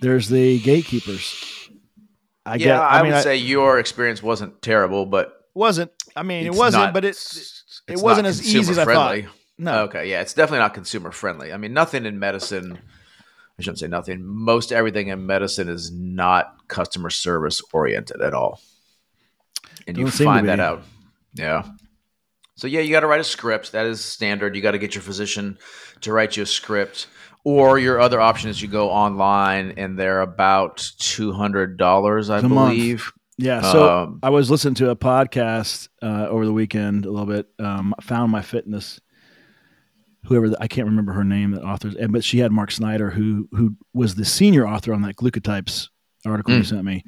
there's 0.00 0.30
the 0.30 0.58
gatekeepers. 0.60 1.68
I 2.46 2.54
yeah, 2.54 2.64
get. 2.64 2.80
I, 2.80 3.02
mean, 3.02 3.12
would 3.12 3.18
I- 3.18 3.22
say 3.22 3.36
your 3.36 3.78
experience 3.78 4.22
wasn't 4.22 4.62
terrible, 4.62 5.04
but 5.04 5.38
wasn't. 5.52 5.90
I 6.16 6.22
mean, 6.22 6.46
it 6.46 6.54
wasn't, 6.54 6.84
not- 6.84 6.94
but 6.94 7.04
it 7.04 7.08
it's 7.08 7.82
it 7.86 7.98
wasn't 8.00 8.26
as 8.26 8.40
easy 8.42 8.70
as 8.70 8.78
I 8.78 8.86
thought. 8.86 9.18
no. 9.58 9.82
Okay, 9.82 10.08
yeah, 10.10 10.22
it's 10.22 10.32
definitely 10.32 10.60
not 10.60 10.72
consumer 10.72 11.10
friendly. 11.10 11.52
I 11.52 11.58
mean, 11.58 11.74
nothing 11.74 12.06
in 12.06 12.18
medicine. 12.18 12.78
I 13.58 13.62
shouldn't 13.62 13.78
say 13.78 13.86
nothing. 13.88 14.22
Most 14.24 14.70
everything 14.72 15.08
in 15.08 15.26
medicine 15.26 15.68
is 15.68 15.90
not 15.90 16.68
customer 16.68 17.10
service 17.10 17.62
oriented 17.72 18.20
at 18.20 18.34
all, 18.34 18.60
and 19.86 19.96
you 19.96 20.04
Don't 20.04 20.12
to 20.14 20.24
find 20.24 20.48
that 20.48 20.60
out. 20.60 20.82
Yeah. 21.34 21.62
So 22.56 22.66
yeah, 22.66 22.80
you 22.80 22.90
got 22.90 23.00
to 23.00 23.06
write 23.06 23.20
a 23.20 23.24
script. 23.24 23.72
That 23.72 23.86
is 23.86 24.02
standard. 24.04 24.56
You 24.56 24.62
got 24.62 24.72
to 24.72 24.78
get 24.78 24.94
your 24.94 25.02
physician 25.02 25.58
to 26.02 26.12
write 26.12 26.36
you 26.36 26.42
a 26.42 26.46
script. 26.46 27.06
Or 27.44 27.78
your 27.78 28.00
other 28.00 28.20
option 28.20 28.50
is 28.50 28.60
you 28.60 28.66
go 28.66 28.90
online, 28.90 29.74
and 29.76 29.96
they're 29.98 30.20
about 30.20 30.90
two 30.98 31.32
hundred 31.32 31.76
dollars, 31.76 32.28
I 32.28 32.36
It's 32.38 32.44
a 32.44 32.48
month. 32.48 32.72
believe. 32.74 33.12
Yeah. 33.38 33.60
So 33.60 33.88
Um, 34.02 34.18
I 34.22 34.30
was 34.30 34.50
listening 34.50 34.74
to 34.76 34.90
a 34.90 34.96
podcast 34.96 35.88
uh, 36.02 36.26
over 36.28 36.44
the 36.44 36.52
weekend 36.52 37.06
a 37.06 37.10
little 37.10 37.26
bit. 37.26 37.46
Um, 37.58 37.94
FoundMyFitness. 38.02 38.98
Whoever 40.26 40.48
the, 40.50 40.56
I 40.60 40.66
can't 40.68 40.86
remember 40.86 41.12
her 41.12 41.24
name, 41.24 41.52
the 41.52 41.62
authors, 41.62 41.94
but 42.10 42.24
she 42.24 42.38
had 42.38 42.52
Mark 42.52 42.70
Snyder, 42.70 43.10
who 43.10 43.48
who 43.52 43.76
was 43.94 44.14
the 44.14 44.24
senior 44.24 44.66
author 44.66 44.92
on 44.92 45.02
that 45.02 45.16
glucotypes 45.16 45.88
article 46.24 46.54
you 46.54 46.60
Mm. 46.62 46.66
sent 46.66 46.84
me. 46.84 47.04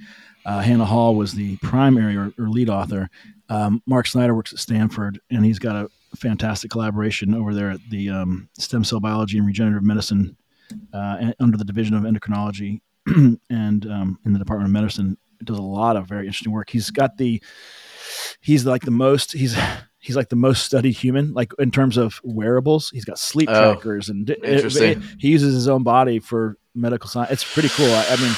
Uh, 0.47 0.61
Hannah 0.61 0.85
Hall 0.85 1.15
was 1.17 1.35
the 1.35 1.57
primary 1.59 2.17
or, 2.17 2.33
or 2.39 2.49
lead 2.49 2.71
author. 2.71 3.11
Um, 3.49 3.83
Mark 3.87 4.07
Snyder 4.07 4.35
works 4.35 4.53
at 4.53 4.59
Stanford, 4.61 5.21
and 5.31 5.45
he's 5.45 5.59
got 5.59 5.77
a 5.77 6.17
fantastic 6.17 6.71
collaboration 6.71 7.35
over 7.35 7.53
there 7.53 7.71
at 7.71 7.81
the 7.91 8.09
um, 8.11 8.49
Stem 8.59 8.85
Cell 8.85 9.01
Biology 9.01 9.37
and 9.39 9.47
Regenerative 9.47 9.83
Medicine 9.83 10.37
uh, 10.93 11.33
under 11.41 11.57
the 11.57 11.65
Division 11.65 11.97
of 11.97 12.05
Endocrinology 12.05 12.81
and 13.51 13.87
um, 13.87 14.19
in 14.25 14.33
the 14.33 14.39
Department 14.39 14.69
of 14.69 14.73
Medicine. 14.73 15.19
Does 15.45 15.59
a 15.59 15.63
lot 15.63 15.97
of 15.97 16.07
very 16.09 16.27
interesting 16.27 16.53
work. 16.53 16.71
He's 16.71 16.91
got 16.91 17.17
the 17.17 17.43
he's 18.41 18.65
like 18.67 18.83
the 18.83 18.91
most 18.91 19.33
he's 19.33 19.57
he's 20.01 20.17
like 20.17 20.29
the 20.29 20.37
most 20.37 20.65
studied 20.65 20.93
human 20.93 21.33
like 21.35 21.53
in 21.59 21.71
terms 21.71 21.97
of 21.97 22.21
wearables. 22.23 22.91
He's 22.91 23.05
got 23.05 23.19
sleep 23.19 23.49
Oh, 23.51 23.73
trackers 23.75 24.09
and 24.09 24.29
interesting. 24.45 25.03
he 25.19 25.29
uses 25.29 25.55
his 25.55 25.69
own 25.69 25.83
body 25.83 26.19
for 26.21 26.57
medical 26.75 27.09
science. 27.09 27.31
It's 27.33 27.53
pretty 27.55 27.69
cool. 27.71 27.87
I, 27.93 28.07
I 28.11 28.17
mean, 28.17 28.35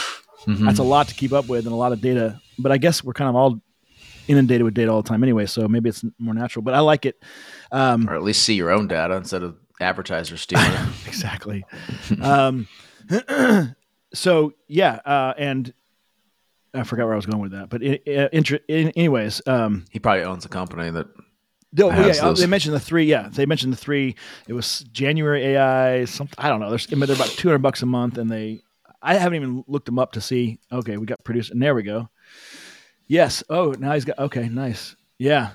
Mhm. 0.46 0.64
that's 0.64 0.78
a 0.78 0.82
lot 0.82 1.06
to 1.08 1.14
keep 1.14 1.32
up 1.34 1.48
with 1.48 1.66
and 1.66 1.72
a 1.72 1.76
lot 1.76 1.92
of 1.92 2.00
data. 2.00 2.40
But 2.58 2.72
I 2.72 2.78
guess 2.78 3.04
we're 3.04 3.12
kind 3.12 3.28
of 3.28 3.36
all 3.36 3.60
inundated 4.26 4.62
with 4.64 4.72
data 4.74 4.90
all 4.90 5.02
the 5.02 5.08
time 5.08 5.22
anyway, 5.22 5.44
so 5.44 5.68
maybe 5.68 5.88
it's 5.90 6.02
more 6.18 6.32
natural. 6.32 6.62
But 6.62 6.72
I 6.72 6.80
like 6.80 7.04
it. 7.04 7.22
Um, 7.72 8.08
or 8.08 8.14
at 8.14 8.22
least 8.22 8.42
see 8.42 8.54
your 8.54 8.70
own 8.70 8.86
data 8.88 9.14
instead 9.16 9.42
of 9.42 9.56
advertisers 9.82 10.40
stealing 10.40 10.64
it. 10.72 10.88
exactly. 11.06 11.64
um, 12.22 12.66
so 14.14 14.52
yeah, 14.68 14.94
uh, 15.04 15.34
and 15.36 15.72
I 16.74 16.84
forgot 16.84 17.04
where 17.04 17.14
I 17.14 17.16
was 17.16 17.26
going 17.26 17.40
with 17.40 17.52
that. 17.52 17.68
But 17.68 17.82
in, 17.82 17.94
in, 18.06 18.44
in, 18.68 18.88
anyways, 18.90 19.42
um, 19.46 19.84
He 19.90 19.98
probably 19.98 20.22
owns 20.24 20.44
a 20.44 20.48
company 20.48 20.90
that 20.90 21.06
no, 21.72 21.90
yeah, 21.90 21.96
uh, 21.96 22.24
those. 22.24 22.40
they 22.40 22.46
mentioned 22.46 22.74
the 22.74 22.80
three. 22.80 23.04
Yeah, 23.04 23.28
they 23.30 23.46
mentioned 23.46 23.72
the 23.72 23.76
three. 23.76 24.16
It 24.48 24.52
was 24.52 24.80
January 24.92 25.44
AI. 25.46 26.04
Something 26.04 26.34
I 26.38 26.48
don't 26.48 26.60
know. 26.60 26.68
There's, 26.68 26.86
they're 26.86 27.02
about 27.02 27.28
two 27.28 27.48
hundred 27.48 27.62
bucks 27.62 27.82
a 27.82 27.86
month, 27.86 28.18
and 28.18 28.30
they. 28.30 28.62
I 29.02 29.14
haven't 29.14 29.36
even 29.36 29.64
looked 29.66 29.86
them 29.86 29.98
up 29.98 30.12
to 30.12 30.20
see. 30.20 30.58
Okay, 30.70 30.96
we 30.96 31.06
got 31.06 31.22
produced, 31.24 31.52
and 31.52 31.62
there 31.62 31.74
we 31.74 31.82
go. 31.82 32.10
Yes. 33.06 33.42
Oh, 33.48 33.72
now 33.78 33.92
he's 33.94 34.04
got. 34.04 34.18
Okay, 34.18 34.48
nice. 34.48 34.94
Yeah, 35.18 35.50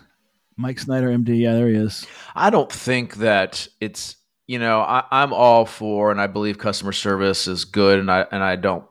Mike 0.58 0.80
Snyder, 0.80 1.10
MD. 1.10 1.40
Yeah, 1.40 1.54
there 1.54 1.68
he 1.68 1.76
is. 1.76 2.08
I 2.34 2.50
don't 2.50 2.72
think 2.72 3.16
that 3.16 3.68
it's 3.80 4.16
you 4.48 4.60
know 4.60 4.82
I, 4.82 5.04
I'm 5.12 5.34
all 5.34 5.66
for 5.66 6.12
and 6.12 6.22
I 6.22 6.28
believe 6.28 6.58
customer 6.58 6.92
service 6.92 7.48
is 7.48 7.66
good 7.66 8.00
and 8.00 8.12
I 8.12 8.26
and 8.32 8.44
I 8.44 8.56
don't 8.56 8.86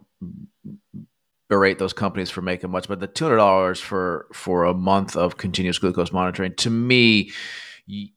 berate 1.48 1.78
those 1.78 1.92
companies 1.92 2.30
for 2.30 2.42
making 2.42 2.70
much, 2.70 2.88
but 2.88 3.00
the 3.00 3.06
two 3.06 3.24
hundred 3.24 3.36
dollars 3.36 3.80
for 3.80 4.26
for 4.32 4.64
a 4.64 4.74
month 4.74 5.16
of 5.16 5.36
continuous 5.36 5.78
glucose 5.78 6.12
monitoring 6.12 6.54
to 6.56 6.70
me 6.70 7.30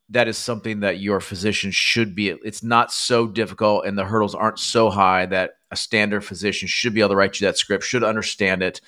that 0.08 0.28
is 0.28 0.38
something 0.38 0.80
that 0.80 0.98
your 0.98 1.20
physician 1.20 1.70
should 1.70 2.14
be 2.14 2.28
it's 2.28 2.62
not 2.62 2.90
so 2.90 3.26
difficult 3.26 3.84
and 3.84 3.98
the 3.98 4.04
hurdles 4.04 4.34
aren't 4.34 4.58
so 4.58 4.88
high 4.88 5.26
that 5.26 5.58
a 5.70 5.76
standard 5.76 6.24
physician 6.24 6.66
should 6.66 6.94
be 6.94 7.00
able 7.00 7.10
to 7.10 7.16
write 7.16 7.38
you 7.38 7.46
that 7.46 7.58
script 7.58 7.84
should 7.84 8.02
understand 8.02 8.62
it. 8.62 8.80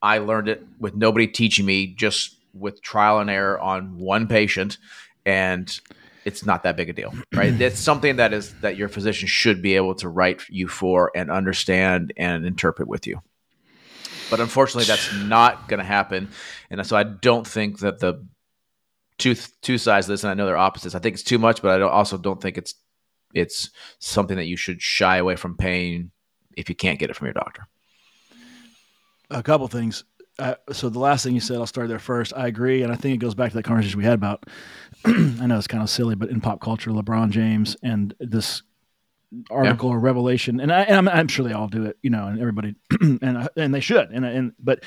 I 0.00 0.18
learned 0.18 0.48
it 0.48 0.64
with 0.78 0.94
nobody 0.94 1.26
teaching 1.26 1.66
me 1.66 1.88
just 1.88 2.36
with 2.54 2.82
trial 2.82 3.18
and 3.18 3.28
error 3.28 3.60
on 3.60 3.98
one 3.98 4.26
patient 4.26 4.78
and 5.26 5.80
it's 6.24 6.46
not 6.46 6.62
that 6.62 6.76
big 6.76 6.88
a 6.88 6.92
deal 6.94 7.12
right? 7.34 7.52
It's 7.60 7.78
something 7.78 8.16
that 8.16 8.32
is 8.32 8.54
that 8.62 8.76
your 8.76 8.88
physician 8.88 9.28
should 9.28 9.60
be 9.60 9.76
able 9.76 9.94
to 9.96 10.08
write 10.08 10.42
you 10.48 10.66
for 10.66 11.10
and 11.14 11.30
understand 11.30 12.14
and 12.16 12.46
interpret 12.46 12.88
with 12.88 13.06
you 13.06 13.20
but 14.30 14.40
unfortunately 14.40 14.84
that's 14.84 15.12
not 15.24 15.68
going 15.68 15.78
to 15.78 15.84
happen 15.84 16.28
and 16.70 16.84
so 16.86 16.96
i 16.96 17.02
don't 17.02 17.46
think 17.46 17.80
that 17.80 17.98
the 17.98 18.26
two 19.18 19.34
two 19.60 19.78
sides 19.78 20.06
of 20.06 20.12
this 20.12 20.24
and 20.24 20.30
i 20.30 20.34
know 20.34 20.46
they're 20.46 20.56
opposites 20.56 20.94
i 20.94 20.98
think 20.98 21.14
it's 21.14 21.22
too 21.22 21.38
much 21.38 21.62
but 21.62 21.70
i 21.70 21.78
don't, 21.78 21.92
also 21.92 22.16
don't 22.16 22.40
think 22.40 22.58
it's 22.58 22.74
it's 23.34 23.70
something 23.98 24.36
that 24.36 24.46
you 24.46 24.56
should 24.56 24.82
shy 24.82 25.16
away 25.16 25.36
from 25.36 25.56
paying 25.56 26.10
if 26.56 26.68
you 26.68 26.74
can't 26.74 26.98
get 26.98 27.08
it 27.08 27.16
from 27.16 27.26
your 27.26 27.34
doctor 27.34 27.66
a 29.32 29.42
couple 29.42 29.66
things. 29.68 30.04
Uh, 30.38 30.54
so 30.70 30.88
the 30.88 30.98
last 30.98 31.24
thing 31.24 31.34
you 31.34 31.40
said, 31.40 31.56
I'll 31.58 31.66
start 31.66 31.88
there 31.88 31.98
first. 31.98 32.32
I 32.34 32.46
agree, 32.46 32.82
and 32.82 32.92
I 32.92 32.96
think 32.96 33.14
it 33.14 33.18
goes 33.18 33.34
back 33.34 33.50
to 33.50 33.56
that 33.56 33.64
conversation 33.64 33.98
we 33.98 34.04
had 34.04 34.14
about. 34.14 34.44
I 35.04 35.46
know 35.46 35.58
it's 35.58 35.66
kind 35.66 35.82
of 35.82 35.90
silly, 35.90 36.14
but 36.14 36.30
in 36.30 36.40
pop 36.40 36.60
culture, 36.60 36.90
LeBron 36.90 37.30
James 37.30 37.76
and 37.82 38.14
this 38.18 38.62
article 39.50 39.90
or 39.90 39.98
revelation, 39.98 40.60
and, 40.60 40.72
I, 40.72 40.82
and 40.82 40.96
I'm, 40.96 41.08
I'm 41.08 41.28
sure 41.28 41.46
they 41.46 41.52
all 41.54 41.68
do 41.68 41.84
it, 41.84 41.96
you 42.02 42.10
know, 42.10 42.26
and 42.26 42.38
everybody, 42.40 42.74
and 43.00 43.36
uh, 43.38 43.48
and 43.56 43.74
they 43.74 43.80
should, 43.80 44.10
and 44.10 44.24
and 44.24 44.52
but, 44.58 44.84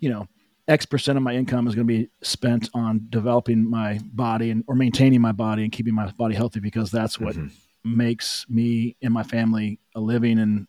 you 0.00 0.08
know, 0.10 0.26
X 0.68 0.84
percent 0.86 1.16
of 1.16 1.22
my 1.22 1.34
income 1.34 1.66
is 1.68 1.74
going 1.74 1.86
to 1.86 1.92
be 1.92 2.08
spent 2.22 2.68
on 2.74 3.06
developing 3.08 3.68
my 3.68 4.00
body 4.12 4.50
and 4.50 4.64
or 4.66 4.74
maintaining 4.74 5.20
my 5.20 5.32
body 5.32 5.62
and 5.62 5.72
keeping 5.72 5.94
my 5.94 6.10
body 6.12 6.34
healthy 6.34 6.60
because 6.60 6.90
that's 6.90 7.18
what 7.20 7.36
Mhm. 7.36 7.50
makes 7.84 8.44
me 8.48 8.96
and 9.02 9.14
my 9.14 9.22
family 9.22 9.78
a 9.94 10.00
living 10.00 10.38
and 10.38 10.66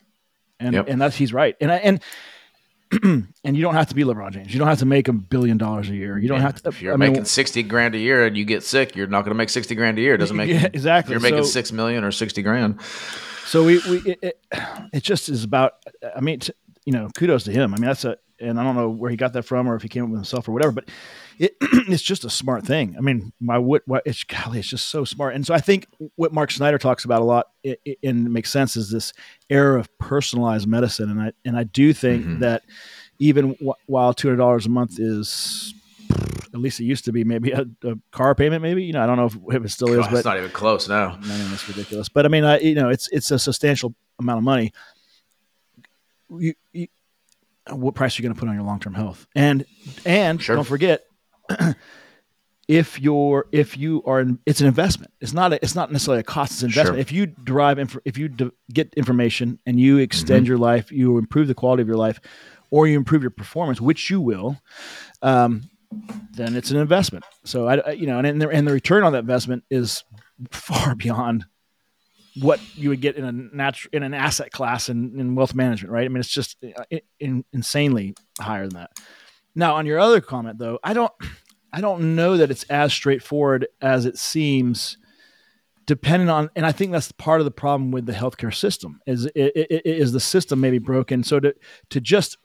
and 0.59 0.73
Yep. 0.75 0.85
and 0.89 1.01
that's 1.01 1.15
he's 1.15 1.33
right 1.33 1.55
and 1.59 1.71
I, 1.71 1.77
and 1.77 1.99
and 3.03 3.27
you 3.57 3.61
don't 3.61 3.73
have 3.73 3.87
to 3.89 3.95
be 3.95 4.03
LeBron 4.03 4.31
James. 4.31 4.53
You 4.53 4.59
don't 4.59 4.67
have 4.67 4.79
to 4.79 4.85
make 4.85 5.07
a 5.07 5.13
billion 5.13 5.57
dollars 5.57 5.89
a 5.89 5.95
year. 5.95 6.17
You 6.17 6.27
don't 6.27 6.37
Yeah, 6.39 6.43
have 6.43 6.61
to. 6.63 6.69
if 6.69 6.81
you're 6.81 6.93
I 6.93 6.97
mean, 6.97 7.11
making 7.11 7.25
60 7.25 7.63
grand 7.63 7.95
a 7.95 7.97
year 7.99 8.25
and 8.25 8.37
you 8.37 8.45
get 8.45 8.63
sick 8.63 8.95
you're 8.95 9.07
not 9.07 9.21
going 9.23 9.31
to 9.31 9.37
make 9.37 9.49
60 9.49 9.75
grand 9.75 9.97
a 9.97 10.01
year 10.01 10.13
it 10.15 10.17
doesn't 10.19 10.37
make 10.43 10.49
yeah, 10.49 10.67
exactly. 10.73 11.13
you're 11.13 11.21
making 11.21 11.43
so, 11.43 11.49
6 11.49 11.71
million 11.71 12.03
or 12.03 12.11
60 12.11 12.41
grand 12.41 12.81
so 13.45 13.63
we 13.63 13.79
we 13.89 13.97
it, 13.99 14.19
it, 14.21 14.41
it 14.93 15.03
just 15.03 15.29
is 15.29 15.45
about. 15.45 15.73
I 16.15 16.19
mean, 16.19 16.39
t- 16.39 16.51
you 16.83 16.91
know, 16.91 17.07
kudos 17.17 17.45
to 17.45 17.51
him. 17.51 17.73
I 17.73 17.77
mean, 17.77 17.85
that's 17.87 18.03
a 18.03 18.17
and 18.41 18.59
I 18.59 18.63
don't 18.63 18.75
know 18.75 18.89
where 18.89 19.09
he 19.09 19.15
got 19.17 19.31
that 19.33 19.43
from 19.43 19.67
or 19.69 19.75
if 19.75 19.81
he 19.81 19.87
came 19.87 20.03
up 20.03 20.09
with 20.09 20.17
himself 20.19 20.47
or 20.49 20.51
whatever, 20.51 20.73
but 20.73 20.89
it, 21.39 21.55
it's 21.61 22.01
just 22.03 22.25
a 22.25 22.29
smart 22.29 22.65
thing. 22.65 22.95
I 22.97 23.01
mean, 23.01 23.31
my 23.39 23.57
what, 23.57 23.83
what 23.87 24.03
it's 24.05 24.23
golly, 24.23 24.59
it's 24.59 24.67
just 24.69 24.89
so 24.89 25.03
smart. 25.05 25.35
And 25.35 25.45
so 25.45 25.53
I 25.53 25.59
think 25.59 25.87
what 26.15 26.33
Mark 26.33 26.51
Snyder 26.51 26.77
talks 26.77 27.05
about 27.05 27.21
a 27.21 27.25
lot 27.25 27.47
and 28.03 28.33
makes 28.33 28.49
sense 28.49 28.75
is 28.75 28.89
this 28.89 29.13
era 29.49 29.79
of 29.79 29.95
personalized 29.99 30.67
medicine. 30.67 31.09
And 31.09 31.21
I 31.21 31.31
and 31.45 31.57
I 31.57 31.63
do 31.63 31.93
think 31.93 32.25
Mhm. 32.25 32.39
that 32.39 32.63
even 33.19 33.51
w- 33.53 33.73
while 33.85 34.13
two 34.13 34.27
hundred 34.27 34.37
dollars 34.37 34.65
a 34.65 34.69
month 34.69 34.99
is 34.99 35.73
at 36.53 36.59
least 36.61 36.79
it 36.79 36.85
used 36.85 37.05
to 37.05 37.11
be 37.11 37.23
maybe 37.23 37.51
a, 37.51 37.65
a 37.83 37.95
car 38.11 38.33
payment, 38.33 38.61
maybe 38.61 38.83
you 38.83 38.93
know 38.93 39.03
I 39.03 39.05
don't 39.05 39.17
know 39.17 39.25
if, 39.25 39.37
if 39.55 39.65
it 39.65 39.69
still 39.69 39.91
is, 39.93 40.07
but 40.07 40.13
it's 40.17 40.25
not 40.25 40.37
even 40.37 40.51
close 40.51 40.87
now 40.87 41.17
mean, 41.17 41.49
that's 41.49 41.67
ridiculous. 41.67 42.09
But 42.09 42.25
I 42.25 42.29
mean, 42.29 42.43
I, 42.43 42.59
you 42.59 42.75
know, 42.75 42.89
it's 42.89 43.07
it's 43.11 43.31
a 43.31 43.39
substantial 43.39 43.93
amount 44.19 44.37
of 44.39 44.43
money. 44.43 44.71
You, 46.29 46.53
you, 46.73 46.87
what 47.69 47.95
price 47.95 48.17
are 48.17 48.21
you 48.21 48.27
going 48.27 48.35
to 48.35 48.39
put 48.39 48.49
on 48.49 48.55
your 48.55 48.63
long 48.63 48.79
term 48.79 48.93
health? 48.93 49.27
And 49.35 49.65
and 50.05 50.41
Sure. 50.41 50.55
don't 50.55 50.65
forget, 50.65 51.03
if 52.67 52.99
you're 52.99 53.47
if 53.51 53.77
you 53.77 54.03
are 54.05 54.19
in, 54.19 54.39
it's 54.45 54.59
an 54.59 54.67
investment. 54.67 55.13
It's 55.21 55.33
not 55.33 55.53
a, 55.53 55.63
it's 55.63 55.75
not 55.75 55.91
necessarily 55.91 56.19
a 56.19 56.23
cost 56.23 56.51
it's 56.53 56.61
an 56.63 56.69
investment. 56.69 56.95
Sure. 56.95 57.01
if 57.01 57.11
you 57.11 57.25
derive 57.27 57.79
inf- 57.79 57.97
if 58.03 58.17
you 58.17 58.27
de- 58.27 58.51
get 58.73 58.93
information 58.95 59.59
and 59.65 59.79
you 59.79 59.97
extend 59.97 60.47
your 60.47 60.57
life 60.57 60.91
you 60.91 61.17
improve 61.17 61.47
the 61.47 61.55
quality 61.55 61.81
of 61.81 61.87
your 61.87 61.97
life 61.97 62.19
or 62.69 62.87
you 62.87 62.97
improve 62.97 63.21
your 63.21 63.31
performance 63.31 63.79
which 63.79 64.09
you 64.09 64.19
will 64.19 64.57
um, 65.21 65.69
then 66.33 66.55
it's 66.55 66.71
an 66.71 66.77
investment. 66.77 67.23
So 67.45 67.67
i, 67.67 67.91
you 67.91 68.05
know 68.05 68.17
and, 68.17 68.27
and, 68.27 68.41
the, 68.41 68.49
and 68.49 68.67
the 68.67 68.73
return 68.73 69.03
on 69.03 69.13
that 69.13 69.19
investment 69.19 69.63
is 69.69 70.03
far 70.51 70.93
beyond 71.03 71.45
what 72.41 72.59
you 72.75 72.89
would 72.89 73.01
get 73.01 73.15
in 73.15 73.23
a 73.23 73.31
natural 73.31 73.89
in 73.93 74.03
an 74.03 74.13
asset 74.13 74.51
class 74.51 74.89
in, 74.89 75.19
in 75.19 75.35
wealth 75.35 75.55
management 75.55 75.93
right? 75.93 76.05
I 76.05 76.09
mean 76.09 76.19
it's 76.19 76.29
just 76.29 76.57
uh, 76.63 76.83
in, 76.89 77.01
in, 77.19 77.45
insanely 77.53 78.13
higher 78.39 78.67
than 78.67 78.75
that 78.75 78.91
now 79.57 79.75
on 79.75 79.85
your 79.85 79.99
other 79.99 80.21
comment 80.21 80.57
though 80.57 80.79
i 80.83 80.93
don't 80.93 81.11
I 81.73 81.81
don't 81.81 82.15
know 82.15 82.37
that 82.37 82.49
it's 82.49 82.63
as 82.69 82.93
straightforward 82.93 83.67
as 83.81 84.05
it 84.05 84.17
seems, 84.17 84.97
depending 85.85 86.29
on. 86.29 86.49
And 86.55 86.65
I 86.65 86.71
think 86.71 86.93
that's 86.93 87.11
part 87.11 87.41
of 87.41 87.45
the 87.45 87.51
problem 87.51 87.91
with 87.91 88.05
the 88.05 88.13
healthcare 88.13 88.55
system 88.55 89.01
is 89.05 89.27
i- 89.27 89.51
i- 89.55 89.67
i- 89.69 89.81
is 89.83 90.13
the 90.13 90.19
system 90.21 90.61
maybe 90.61 90.79
broken. 90.79 91.23
So 91.23 91.41
to 91.41 91.53
to 91.89 91.99
just 92.01 92.37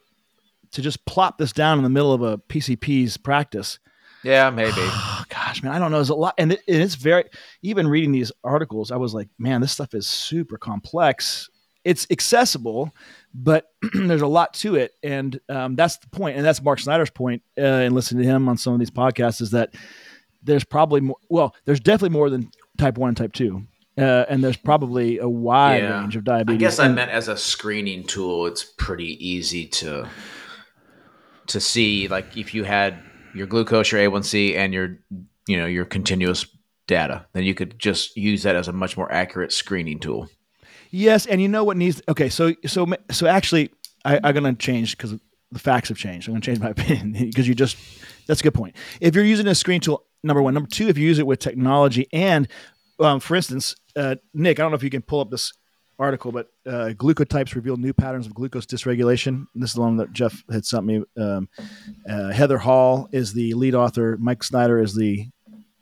to 0.71 0.81
just 0.81 1.03
plop 1.05 1.37
this 1.37 1.53
down 1.53 1.77
in 1.77 1.83
the 1.85 1.89
middle 1.89 2.11
of 2.13 2.21
a 2.21 2.37
PCP's 2.37 3.15
practice, 3.15 3.79
Yeah, 4.23 4.49
maybe. 4.49 4.73
oh, 4.77 5.23
gosh, 5.29 5.63
man, 5.63 5.71
I 5.71 5.79
don't 5.79 5.89
know. 5.89 5.97
There's 5.97 6.09
a 6.09 6.15
lot, 6.15 6.33
and 6.37 6.51
it, 6.51 6.61
it's 6.67 6.95
very. 6.95 7.23
Even 7.61 7.87
reading 7.87 8.11
these 8.11 8.31
articles, 8.43 8.91
I 8.91 8.97
was 8.97 9.13
like, 9.13 9.29
man, 9.39 9.61
this 9.61 9.71
stuff 9.71 9.93
is 9.93 10.05
super 10.05 10.57
complex. 10.57 11.49
It's 11.83 12.07
accessible, 12.09 12.93
but 13.33 13.67
there's 13.93 14.21
a 14.21 14.27
lot 14.27 14.53
to 14.55 14.75
it, 14.75 14.93
and 15.03 15.39
um, 15.49 15.75
that's 15.75 15.97
the 15.97 16.07
point. 16.09 16.37
And 16.37 16.45
that's 16.45 16.61
Mark 16.61 16.79
Snyder's 16.79 17.09
point. 17.09 17.43
Uh, 17.57 17.61
and 17.61 17.93
listening 17.95 18.23
to 18.23 18.29
him 18.29 18.47
on 18.47 18.57
some 18.57 18.73
of 18.73 18.79
these 18.79 18.91
podcasts 18.91 19.41
is 19.41 19.51
that 19.51 19.73
there's 20.43 20.63
probably 20.63 21.01
more. 21.01 21.17
Well, 21.29 21.55
there's 21.65 21.79
definitely 21.79 22.13
more 22.13 22.29
than 22.29 22.49
type 22.77 22.97
one 22.97 23.09
and 23.09 23.17
type 23.17 23.33
two, 23.33 23.63
uh, 23.97 24.25
and 24.29 24.43
there's 24.43 24.57
probably 24.57 25.17
a 25.19 25.27
wide 25.27 25.81
Yeah. 25.83 25.99
range 26.01 26.15
of 26.15 26.23
diabetes. 26.23 26.55
I 26.55 26.59
guess 26.59 26.79
I 26.79 26.87
meant 26.87 27.11
as 27.11 27.27
a 27.27 27.35
screening 27.37 28.03
tool, 28.05 28.45
it's 28.45 28.63
pretty 28.63 29.17
easy 29.25 29.65
to 29.67 30.07
to 31.47 31.59
see 31.59 32.07
like 32.07 32.37
if 32.37 32.53
you 32.53 32.63
had 32.63 32.97
your 33.35 33.47
glucose, 33.47 33.91
your 33.91 33.99
A1C, 34.01 34.55
and 34.55 34.73
your 34.73 34.99
you 35.47 35.57
know 35.57 35.65
your 35.65 35.85
continuous 35.85 36.45
data, 36.87 37.25
then 37.33 37.43
you 37.43 37.53
could 37.53 37.77
just 37.79 38.15
use 38.15 38.43
that 38.43 38.55
as 38.55 38.67
a 38.67 38.73
much 38.73 38.95
more 38.97 39.11
accurate 39.11 39.51
screening 39.51 39.99
tool. 39.99 40.29
Yes, 40.95 41.25
and 41.25 41.41
you 41.41 41.47
know 41.47 41.63
what 41.63 41.75
needs. 41.75 42.03
Okay, 42.07 42.29
so 42.29 42.53
so 42.67 42.85
so 43.09 43.25
actually, 43.25 43.71
I, 44.05 44.19
I'm 44.23 44.35
to 44.35 44.53
change 44.53 44.95
because 44.95 45.15
the 45.51 45.57
facts 45.57 45.89
have 45.89 45.97
changed. 45.97 46.29
I'm 46.29 46.35
to 46.35 46.41
change 46.41 46.59
my 46.59 46.69
opinion 46.77 47.13
because 47.13 47.47
you 47.47 47.55
just. 47.55 47.77
That's 48.27 48.41
a 48.41 48.43
good 48.43 48.53
point. 48.53 48.75
If 49.01 49.15
you're 49.15 49.25
using 49.25 49.47
a 49.47 49.55
screen 49.55 49.81
tool, 49.81 50.05
number 50.23 50.41
one, 50.41 50.53
number 50.53 50.69
two, 50.69 50.87
if 50.87 50.97
you 50.97 51.05
use 51.05 51.17
it 51.17 51.25
with 51.25 51.39
technology, 51.39 52.07
and 52.13 52.47
um, 52.99 53.19
for 53.19 53.35
instance, 53.35 53.75
uh, 53.95 54.15
Nick, 54.35 54.59
I 54.59 54.61
don't 54.63 54.71
know 54.71 54.75
if 54.75 54.83
you 54.83 54.91
can 54.91 55.01
pull 55.01 55.19
up 55.19 55.31
this 55.31 55.51
article, 55.97 56.31
but 56.31 56.49
uh, 56.67 56.93
glucotypes 56.95 57.55
reveal 57.55 57.75
new 57.75 57.91
patterns 57.91 58.27
of 58.27 58.35
glucose 58.35 58.67
dysregulation. 58.67 59.47
This 59.55 59.71
is 59.71 59.75
the 59.75 59.81
one 59.81 59.97
that 59.97 60.13
Jeff 60.13 60.43
had 60.51 60.63
sent 60.63 60.85
me. 60.85 61.03
Um, 61.17 61.49
uh, 62.07 62.31
Heather 62.31 62.59
Hall 62.59 63.09
is 63.11 63.33
the 63.33 63.55
lead 63.55 63.73
author. 63.73 64.15
Mike 64.19 64.43
Snyder 64.43 64.79
is 64.79 64.95
the 64.95 65.27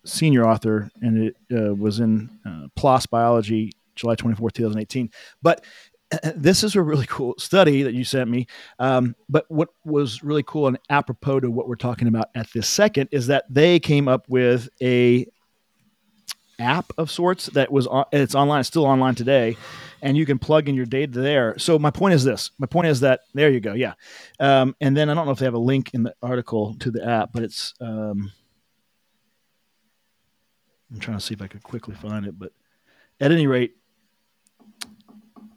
senior 0.06 0.48
author, 0.48 0.90
and 1.02 1.26
it 1.26 1.36
uh, 1.54 1.76
was 1.76 2.00
in 2.00 2.30
uh, 2.46 2.68
PLOS 2.78 3.10
Biology, 3.10 3.74
July 3.96 4.16
24, 4.16 4.52
2018. 4.52 5.10
But 5.42 5.64
this 6.36 6.64
is 6.64 6.76
a 6.76 6.82
really 6.82 7.06
cool 7.08 7.36
study 7.38 7.84
that 7.84 7.94
you 7.94 8.04
sent 8.04 8.30
me. 8.30 8.48
Um, 8.80 9.16
but 9.30 9.46
what 9.50 9.70
was 9.86 10.24
really 10.24 10.44
cool 10.44 10.68
and 10.68 10.80
apropos 10.90 11.42
to 11.42 11.52
what 11.52 11.68
we're 11.68 11.76
talking 11.76 12.08
about 12.08 12.30
at 12.36 12.48
this 12.54 12.68
second 12.68 13.10
is 13.12 13.28
that 13.28 13.46
they 13.50 13.80
came 13.80 14.08
up 14.08 14.26
with 14.28 14.70
a 14.82 15.26
app 16.60 16.92
of 16.98 17.10
sorts 17.10 17.48
that 17.48 17.72
was 17.72 17.88
on, 17.88 18.06
it's 18.12 18.36
online, 18.36 18.60
it's 18.60 18.68
still 18.68 18.86
online 18.86 19.16
today, 19.16 19.58
and 20.02 20.16
you 20.16 20.26
can 20.26 20.38
plug 20.38 20.70
in 20.70 20.76
your 20.76 20.86
data 20.86 21.20
there. 21.20 21.58
So 21.58 21.80
my 21.80 21.92
point 21.92 22.14
is 22.14 22.24
this: 22.24 22.52
my 22.60 22.68
point 22.68 22.88
is 22.88 23.00
that 23.02 23.22
there 23.34 23.50
you 23.50 23.60
go, 23.60 23.74
yeah. 23.74 23.94
Um, 24.40 24.76
and 24.80 24.96
then 24.96 25.10
I 25.10 25.14
don't 25.14 25.26
know 25.26 25.32
if 25.32 25.40
they 25.40 25.46
have 25.46 25.54
a 25.54 25.60
link 25.60 25.94
in 25.94 26.04
the 26.04 26.14
article 26.22 26.76
to 26.80 26.92
the 26.92 27.06
app, 27.06 27.32
but 27.34 27.44
it's. 27.44 27.74
Um, 27.82 28.32
I'm 30.94 31.00
trying 31.00 31.18
to 31.18 31.24
see 31.24 31.34
if 31.34 31.42
I 31.42 31.48
could 31.48 31.64
quickly 31.64 31.96
find 31.96 32.26
it, 32.26 32.38
but 32.38 32.52
at 33.22 33.32
any 33.32 33.48
rate, 33.48 33.76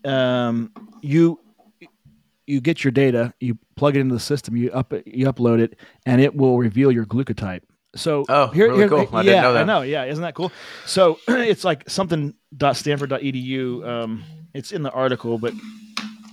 um, 0.05 0.73
you 1.03 1.40
you 2.47 2.61
get 2.61 2.85
your 2.85 2.90
data, 2.90 3.33
you 3.40 3.59
plug 3.77 3.97
it 3.97 4.01
into 4.01 4.14
the 4.14 4.21
system, 4.21 4.57
you 4.57 4.71
up 4.73 4.93
you 5.07 5.27
upload 5.27 5.61
it, 5.61 5.79
and 6.07 6.21
it 6.21 6.35
will 6.35 6.59
reveal 6.59 6.93
your 6.93 7.07
glucotype. 7.07 7.62
So 7.97 8.25
Oh, 8.29 8.51
really 8.55 8.88
cool. 8.88 9.09
I 9.12 9.23
yeah, 9.23 9.43
didn't 9.43 9.43
know 9.43 9.57
I 9.57 9.64
know. 9.64 9.83
Yeah, 9.83 10.05
isn't 10.05 10.23
that 10.23 10.35
cool? 10.35 10.53
So 10.85 11.19
it's 11.29 11.64
like 11.64 11.88
something 11.88 12.35
.stanford.edu. 12.73 13.87
Um, 13.87 14.25
it's 14.53 14.73
in 14.73 14.83
the 14.83 14.90
article, 14.90 15.38
but 15.38 15.55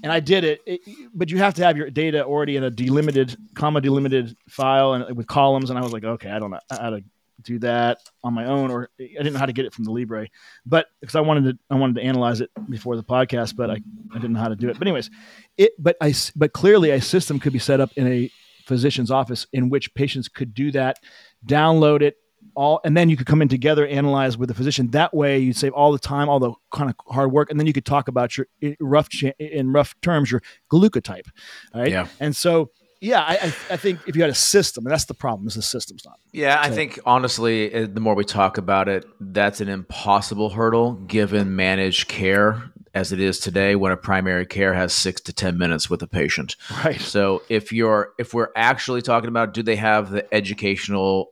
and 0.04 0.12
I 0.12 0.20
did 0.20 0.44
it, 0.44 0.62
it, 0.66 0.82
but 1.14 1.30
you 1.30 1.38
have 1.38 1.54
to 1.56 1.64
have 1.64 1.78
your 1.78 1.90
data 1.92 2.26
already 2.26 2.56
in 2.58 2.64
a 2.64 2.72
delimited, 2.72 3.38
comma 3.54 3.82
delimited 3.82 4.36
file 4.50 4.94
and 4.94 5.16
with 5.16 5.28
columns. 5.28 5.70
And 5.70 5.78
I 5.78 5.84
was 5.84 5.94
like, 5.94 6.04
okay, 6.04 6.30
I 6.32 6.40
don't 6.40 6.50
know 6.50 6.60
how 6.72 6.90
to 6.90 7.04
do 7.44 7.60
that 7.60 8.00
on 8.24 8.34
my 8.34 8.46
own, 8.46 8.72
or 8.72 8.90
I 9.00 9.04
didn't 9.18 9.34
know 9.34 9.40
how 9.40 9.46
to 9.46 9.54
get 9.54 9.66
it 9.66 9.74
from 9.74 9.86
the 9.86 9.92
Libre, 9.92 10.28
but 10.66 10.88
because 11.00 11.16
I 11.16 11.22
wanted 11.22 11.44
to, 11.46 11.60
I 11.70 11.76
wanted 11.76 11.96
to 11.98 12.02
analyze 12.04 12.42
it 12.42 12.50
before 12.70 12.96
the 12.96 13.04
podcast, 13.04 13.56
but 13.56 13.70
I, 13.70 13.76
I 14.12 14.16
didn't 14.16 14.34
know 14.34 14.40
how 14.40 14.50
to 14.50 14.56
do 14.56 14.70
it. 14.70 14.78
But 14.78 14.88
anyways, 14.88 15.10
it, 15.58 15.72
but 15.80 15.98
I, 16.02 16.14
but 16.36 16.54
clearly 16.54 16.92
a 16.92 17.02
system 17.02 17.40
could 17.40 17.54
be 17.54 17.60
set 17.60 17.80
up 17.80 17.92
in 17.96 18.08
a 18.08 18.32
physician's 18.66 19.12
office 19.12 19.48
in 19.54 19.70
which 19.70 19.94
patients 19.96 20.28
could 20.28 20.54
do 20.54 20.72
that, 20.72 20.98
download 21.46 22.02
it, 22.02 22.18
all, 22.56 22.82
and 22.84 22.98
then 22.98 23.10
you 23.10 23.16
could 23.18 23.28
come 23.28 23.42
in 23.42 23.48
together, 23.48 23.86
analyze 23.88 24.38
with 24.38 24.50
the 24.50 24.56
physician. 24.56 24.90
That 24.92 25.14
way, 25.14 25.38
you 25.40 25.54
save 25.54 25.74
all 25.74 25.92
the 25.92 26.00
time, 26.00 26.28
all 26.28 26.40
the 26.40 26.54
kind 26.72 26.90
of 26.90 26.96
hard 27.14 27.32
work, 27.32 27.50
and 27.52 27.60
then 27.60 27.68
you 27.68 27.74
could 27.74 27.86
talk 27.86 28.08
about 28.08 28.36
your 28.38 28.48
rough 28.80 29.10
in 29.40 29.72
rough 29.72 29.94
terms 30.02 30.32
your 30.32 30.42
glucotype. 30.72 31.28
All 31.74 31.82
right, 31.82 31.92
Yeah. 31.92 32.08
and 32.20 32.36
so 32.36 32.72
yeah, 33.02 33.22
I, 33.22 33.34
I, 33.34 33.46
I 33.72 33.78
think 33.78 34.00
if 34.06 34.16
you 34.16 34.22
had 34.22 34.30
a 34.30 34.36
system, 34.36 34.86
and 34.86 34.92
that's 34.92 35.06
the 35.06 35.16
problem 35.16 35.48
is 35.48 35.56
the 35.56 35.64
system's 35.64 36.06
not. 36.06 36.20
Yeah, 36.32 36.62
I 36.62 36.70
think 36.70 37.00
honestly, 37.06 37.86
the 37.88 38.00
more 38.00 38.14
we 38.14 38.24
talk 38.24 38.60
about 38.60 38.88
it, 38.88 39.06
that's 39.20 39.60
an 39.60 39.70
impossible 39.70 40.52
hurdle 40.52 40.94
given 40.94 41.56
managed 41.56 42.08
care 42.08 42.72
as 42.94 43.12
it 43.12 43.20
is 43.20 43.40
today 43.40 43.76
when 43.76 43.92
a 43.92 43.98
primary 43.98 44.46
care 44.46 44.74
has 44.74 44.94
6 44.94 45.22
to 45.22 45.34
10 45.34 45.58
minutes 45.58 45.90
with 45.90 46.02
a 46.04 46.08
patient. 46.08 46.56
Right. 46.84 47.02
So 47.02 47.42
if 47.50 47.72
you're 47.72 48.14
if 48.18 48.34
we're 48.34 48.52
actually 48.56 49.02
talking 49.02 49.30
about 49.30 49.54
do 49.54 49.64
they 49.64 49.78
have 49.78 50.10
the 50.10 50.32
educational 50.34 51.32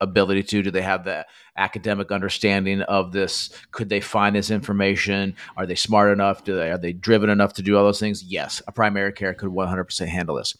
ability 0.00 0.42
to 0.42 0.62
do 0.62 0.70
they 0.70 0.82
have 0.82 1.04
the 1.04 1.26
academic 1.56 2.10
understanding 2.10 2.82
of 2.82 3.12
this 3.12 3.50
could 3.70 3.88
they 3.88 4.00
find 4.00 4.34
this 4.34 4.50
information 4.50 5.34
are 5.56 5.66
they 5.66 5.74
smart 5.74 6.12
enough 6.12 6.42
do 6.42 6.54
they 6.54 6.70
are 6.70 6.78
they 6.78 6.92
driven 6.92 7.30
enough 7.30 7.52
to 7.54 7.62
do 7.62 7.76
all 7.76 7.84
those 7.84 8.00
things 8.00 8.22
yes 8.24 8.60
a 8.66 8.72
primary 8.72 9.12
care 9.12 9.32
could 9.34 9.50
100% 9.50 10.06
handle 10.08 10.34
this 10.34 10.56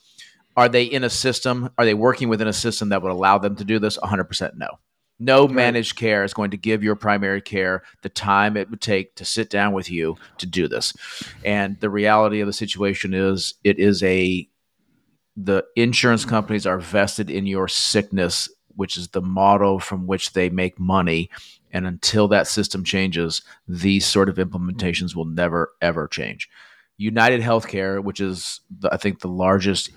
are 0.57 0.69
they 0.69 0.85
in 0.85 1.05
a 1.05 1.11
system 1.11 1.71
are 1.79 1.85
they 1.85 1.95
working 1.95 2.29
within 2.29 2.49
a 2.49 2.53
system 2.53 2.89
that 2.91 3.03
would 3.03 3.13
allow 3.13 3.39
them 3.39 3.57
to 3.57 3.65
do 3.65 3.79
this 3.79 3.99
100% 3.99 4.53
no 4.57 4.69
no 5.21 5.47
managed 5.47 5.97
care 5.97 6.25
is 6.25 6.35
going 6.35 6.51
to 6.51 6.57
give 6.57 6.83
your 6.83 6.97
primary 6.97 7.41
care 7.41 7.83
the 8.03 8.09
time 8.09 8.57
it 8.57 8.69
would 8.71 8.81
take 8.81 9.15
to 9.15 9.25
sit 9.25 9.49
down 9.49 9.73
with 9.73 9.91
you 9.91 10.17
to 10.39 10.47
do 10.47 10.67
this 10.67 10.93
and 11.45 11.79
the 11.81 11.91
reality 11.91 12.41
of 12.41 12.47
the 12.47 12.53
situation 12.53 13.15
is 13.15 13.55
it 13.63 13.79
is 13.79 14.03
a 14.03 14.49
the 15.37 15.65
insurance 15.77 16.25
companies 16.25 16.67
are 16.67 16.79
vested 16.79 17.31
in 17.31 17.47
your 17.47 17.69
sickness, 17.69 18.49
which 18.77 18.97
is 18.97 19.09
the 19.09 19.23
model 19.23 19.79
from 19.79 20.07
which 20.07 20.33
they 20.33 20.49
make 20.49 20.79
money. 20.79 21.31
And 21.73 21.87
until 21.87 22.29
that 22.29 22.47
system 22.47 22.85
changes, 22.85 23.43
these 23.67 24.07
sort 24.07 24.29
of 24.29 24.37
implementations 24.37 25.17
will 25.17 25.25
never, 25.25 25.73
ever 25.81 26.07
change. 26.07 26.49
United 26.97 27.41
Healthcare, 27.41 28.03
which 28.03 28.21
is, 28.21 28.61
the, 28.71 28.93
I 28.93 28.97
think, 28.97 29.19
the 29.19 29.29
largest 29.29 29.91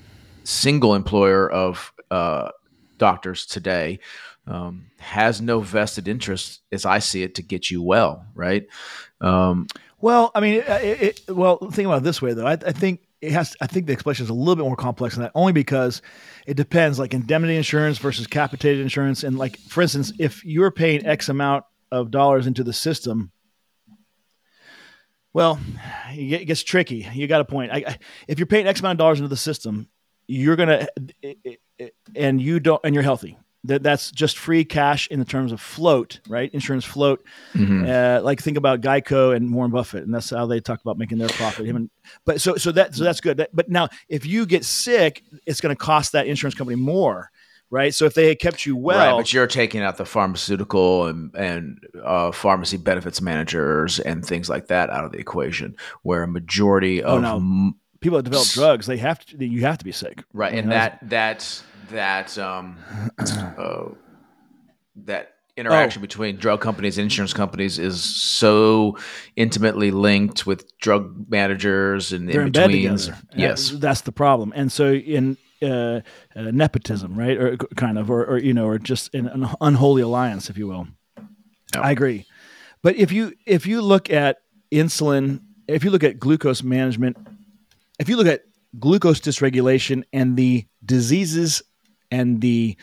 single 0.48 0.96
employer 0.96 1.50
of 1.52 1.92
uh, 2.10 2.50
doctors 2.98 3.46
today, 3.46 4.00
um, 4.48 4.86
has 4.98 5.42
no 5.42 5.60
vested 5.60 6.08
interest, 6.08 6.62
as 6.72 6.86
I 6.86 7.00
see 7.00 7.22
it, 7.24 7.36
to 7.36 7.42
get 7.44 7.70
you 7.70 7.82
well, 7.82 8.26
right? 8.34 8.66
Um, 9.20 9.68
Well, 10.00 10.32
I 10.34 10.40
mean, 10.40 10.56
it, 10.56 10.68
it, 10.70 11.02
it- 11.28 11.36
well, 11.36 11.58
think 11.72 11.86
about 11.88 11.98
it 11.98 12.04
this 12.04 12.22
way 12.22 12.34
though. 12.34 12.48
I, 12.48 12.54
I 12.54 12.72
think 12.72 13.02
it 13.20 13.32
has. 13.32 13.58
I 13.60 13.68
think 13.68 13.88
the 13.88 13.94
explanation 13.94 14.24
is 14.26 14.30
a 14.30 14.34
little 14.34 14.56
bit 14.56 14.64
more 14.64 14.76
complex 14.76 15.16
than 15.16 15.24
that, 15.24 15.32
only 15.34 15.52
because 15.52 16.02
it 16.46 16.54
depends, 16.56 17.00
like 17.00 17.14
indemnity 17.16 17.58
insurance 17.58 17.98
versus 17.98 18.28
capitated 18.28 18.80
insurance, 18.80 19.24
and 19.24 19.38
like 19.40 19.58
for 19.58 19.82
instance, 19.82 20.14
if 20.20 20.46
you're 20.46 20.70
paying 20.72 21.06
X 21.06 21.28
amount 21.28 21.66
of 21.92 22.12
dollars 22.12 22.46
into 22.48 22.64
the 22.64 22.74
system. 22.74 23.32
Well, 25.34 25.60
it 26.12 26.42
it 26.42 26.46
gets 26.46 26.64
tricky. 26.64 27.08
You 27.14 27.28
got 27.28 27.42
a 27.42 27.46
point. 27.46 27.72
I, 27.72 27.78
I, 27.88 27.98
if 28.28 28.40
you're 28.40 28.46
paying 28.46 28.68
X 28.68 28.80
amount 28.80 28.94
of 28.94 28.98
dollars 29.00 29.20
into 29.20 29.30
the 29.30 29.38
system, 29.38 29.88
you're 30.28 30.56
gonna, 30.56 30.88
and 32.16 32.42
you 32.42 32.60
don't, 32.60 32.82
and 32.84 32.94
you're 32.94 33.04
healthy. 33.04 33.38
That 33.64 33.84
that's 33.84 34.12
just 34.12 34.38
free 34.38 34.64
cash 34.64 35.08
in 35.08 35.20
the 35.20 35.26
terms 35.26 35.52
of 35.52 35.60
float, 35.60 36.22
right? 36.30 36.54
Insurance 36.54 36.86
float. 36.86 37.24
Uh, 37.60 38.22
like 38.24 38.42
think 38.42 38.56
about 38.58 38.80
Geico 38.82 39.36
and 39.36 39.54
Warren 39.54 39.72
Buffett, 39.72 40.04
and 40.04 40.14
that's 40.14 40.30
how 40.30 40.46
they 40.46 40.60
talk 40.62 40.80
about 40.82 40.98
making 40.98 41.18
their 41.18 41.28
profit. 41.30 41.66
Him 41.66 41.76
and, 41.76 41.90
but 42.24 42.40
so 42.40 42.56
so 42.56 42.72
that 42.74 42.96
so 42.96 43.04
that's 43.04 43.20
good. 43.20 43.38
That- 43.38 43.50
but 43.54 43.68
now, 43.70 43.90
if 44.08 44.26
you 44.26 44.46
get 44.46 44.64
sick, 44.64 45.24
it's 45.46 45.60
going 45.60 45.76
to 45.76 45.80
cost 45.80 46.14
that 46.14 46.28
insurance 46.28 46.56
company 46.56 46.78
more, 46.78 47.30
right? 47.70 47.94
So 47.94 48.06
if 48.06 48.14
they 48.14 48.30
had 48.30 48.40
kept 48.40 48.66
you 48.66 48.78
well, 48.78 49.16
right, 49.16 49.20
but 49.20 49.34
you're 49.34 49.48
taking 49.48 49.82
out 49.82 49.98
the 49.98 50.06
pharmaceutical 50.06 51.08
and 51.08 51.36
and 51.36 51.80
uh, 52.02 52.32
pharmacy 52.32 52.78
benefits 52.78 53.22
managers 53.22 54.00
and 54.00 54.24
things 54.26 54.50
like 54.50 54.68
that 54.68 54.90
out 54.92 55.04
of 55.04 55.12
the 55.12 55.18
equation, 55.18 55.76
where 56.04 56.24
a 56.24 56.28
majority 56.28 57.04
Oh, 57.04 57.18
of 57.18 57.22
no. 57.22 57.36
m- 57.38 57.76
people 58.08 58.18
that 58.18 58.24
develop 58.24 58.48
drugs, 58.50 58.86
they 58.86 58.98
have 58.98 59.26
to. 59.26 59.46
You 59.46 59.62
have 59.62 59.78
to 59.80 59.86
be 59.86 59.92
sick, 59.92 60.24
right, 60.34 60.54
and 60.54 60.72
that's- 60.72 61.00
that 61.10 61.64
that 61.92 62.36
that 62.36 62.38
um 62.38 62.78
uh, 63.20 63.90
that 65.06 65.34
interaction 65.58 66.02
between 66.02 66.38
drug 66.38 66.62
companies 66.62 66.98
and 66.98 67.04
insurance 67.04 67.34
companies 67.34 67.80
is 67.80 68.02
so 68.04 68.98
intimately 69.36 69.92
linked 69.92 70.46
with 70.46 70.66
drug 70.80 71.26
managers 71.30 72.14
and 72.14 72.30
they're 72.30 72.42
in 72.42 72.48
in 72.48 72.54
bed 72.54 72.68
between. 72.68 72.96
together. 72.98 73.18
Yes, 73.36 73.72
that's 73.72 74.02
the 74.02 74.12
problem. 74.12 74.54
And 74.56 74.72
so 74.72 74.94
in 74.94 75.36
uh, 75.62 75.68
uh, 75.68 76.02
nepotism, 76.36 77.18
right, 77.18 77.36
or 77.38 77.58
kind 77.76 77.98
of, 77.98 78.12
or, 78.12 78.24
or 78.26 78.38
you 78.38 78.54
know, 78.54 78.68
or 78.68 78.78
just 78.78 79.14
in 79.16 79.28
an 79.28 79.48
unholy 79.60 80.04
alliance, 80.04 80.50
if 80.50 80.58
you 80.58 80.68
will. 80.68 80.88
Yeah. 81.74 81.82
I 81.82 81.92
agree. 81.92 82.26
But 82.84 82.96
if 82.96 83.12
you 83.12 83.34
if 83.46 83.66
you 83.66 83.82
look 83.82 84.10
at 84.12 84.38
insulin, 84.72 85.42
if 85.68 85.84
you 85.84 85.90
look 85.90 86.04
at 86.04 86.20
glucose 86.20 86.62
management, 86.64 87.18
if 88.00 88.10
you 88.10 88.16
look 88.18 88.28
at 88.28 88.42
glucose 88.80 89.20
dysregulation 89.20 90.04
and 90.14 90.38
the 90.38 90.66
diseases 90.86 91.62
and 92.12 92.42
the 92.42 92.78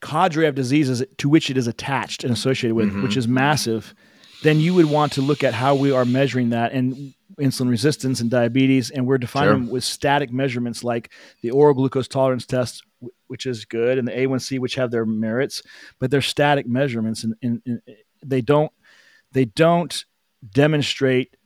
cadre 0.00 0.46
of 0.46 0.54
diseases 0.54 1.02
to 1.18 1.28
which 1.28 1.50
it 1.50 1.56
is 1.56 1.66
attached 1.66 2.22
and 2.24 2.32
associated 2.32 2.74
with, 2.74 2.92
Mhm. 2.92 3.02
which 3.02 3.16
is 3.16 3.26
massive, 3.26 3.94
then 4.42 4.60
you 4.60 4.72
would 4.74 4.86
want 4.86 5.12
to 5.12 5.22
look 5.22 5.42
at 5.42 5.54
how 5.54 5.74
we 5.74 5.90
are 5.90 6.04
measuring 6.04 6.50
that 6.50 6.72
and 6.72 7.14
insulin 7.40 7.68
resistance 7.68 8.20
and 8.20 8.30
diabetes, 8.30 8.90
and 8.90 9.06
we're 9.06 9.18
defining 9.18 9.48
Sure. 9.50 9.58
them 9.58 9.68
with 9.68 9.84
static 9.84 10.32
measurements 10.32 10.82
like 10.84 11.10
the 11.42 11.50
oral 11.50 11.74
glucose 11.74 12.08
tolerance 12.08 12.46
test, 12.46 12.82
which 13.26 13.46
is 13.46 13.64
good, 13.64 13.98
and 13.98 14.06
the 14.08 14.12
A1C, 14.18 14.58
which 14.58 14.76
have 14.76 14.90
their 14.90 15.04
merits, 15.04 15.62
but 15.98 16.10
they're 16.10 16.20
static 16.22 16.66
measurements, 16.68 17.24
and, 17.24 17.34
and, 17.42 17.60
and 17.64 17.80
they 18.24 18.40
don't 18.40 18.72
they 19.32 19.44
don't 19.44 20.04
demonstrate 20.54 21.36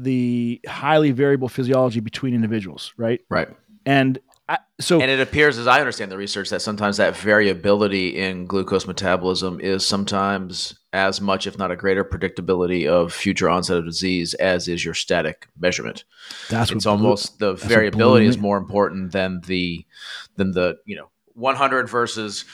the 0.00 0.60
highly 0.66 1.10
variable 1.10 1.48
physiology 1.48 2.00
between 2.00 2.34
individuals, 2.34 2.94
right? 2.96 3.20
right. 3.28 3.48
And 3.84 4.18
I, 4.48 4.58
so 4.80 5.00
And 5.00 5.10
it 5.10 5.20
appears, 5.20 5.58
as 5.58 5.66
I 5.66 5.78
understand 5.80 6.10
the 6.10 6.16
research, 6.16 6.50
that 6.50 6.62
sometimes 6.62 6.96
that 6.96 7.16
variability 7.16 8.16
in 8.16 8.46
glucose 8.46 8.86
metabolism 8.86 9.60
is 9.60 9.86
sometimes 9.86 10.78
as 10.92 11.20
much, 11.20 11.46
if 11.46 11.58
not 11.58 11.70
a 11.70 11.76
greater 11.76 12.04
predictability 12.04 12.86
of 12.86 13.12
future 13.12 13.48
onset 13.48 13.78
of 13.78 13.84
disease 13.84 14.34
as 14.34 14.68
is 14.68 14.84
your 14.84 14.94
static 14.94 15.48
measurement. 15.58 16.04
that's 16.48 16.70
what 16.70 16.76
It's 16.76 16.84
blew- 16.84 16.92
almost 16.92 17.38
the 17.38 17.54
variability 17.54 18.26
is 18.26 18.38
more 18.38 18.56
important 18.56 19.12
than 19.12 19.40
the 19.46 19.84
than 20.36 20.52
the 20.52 20.76
you 20.86 20.96
know 20.96 21.10
100 21.34 21.88
versus 21.88 22.44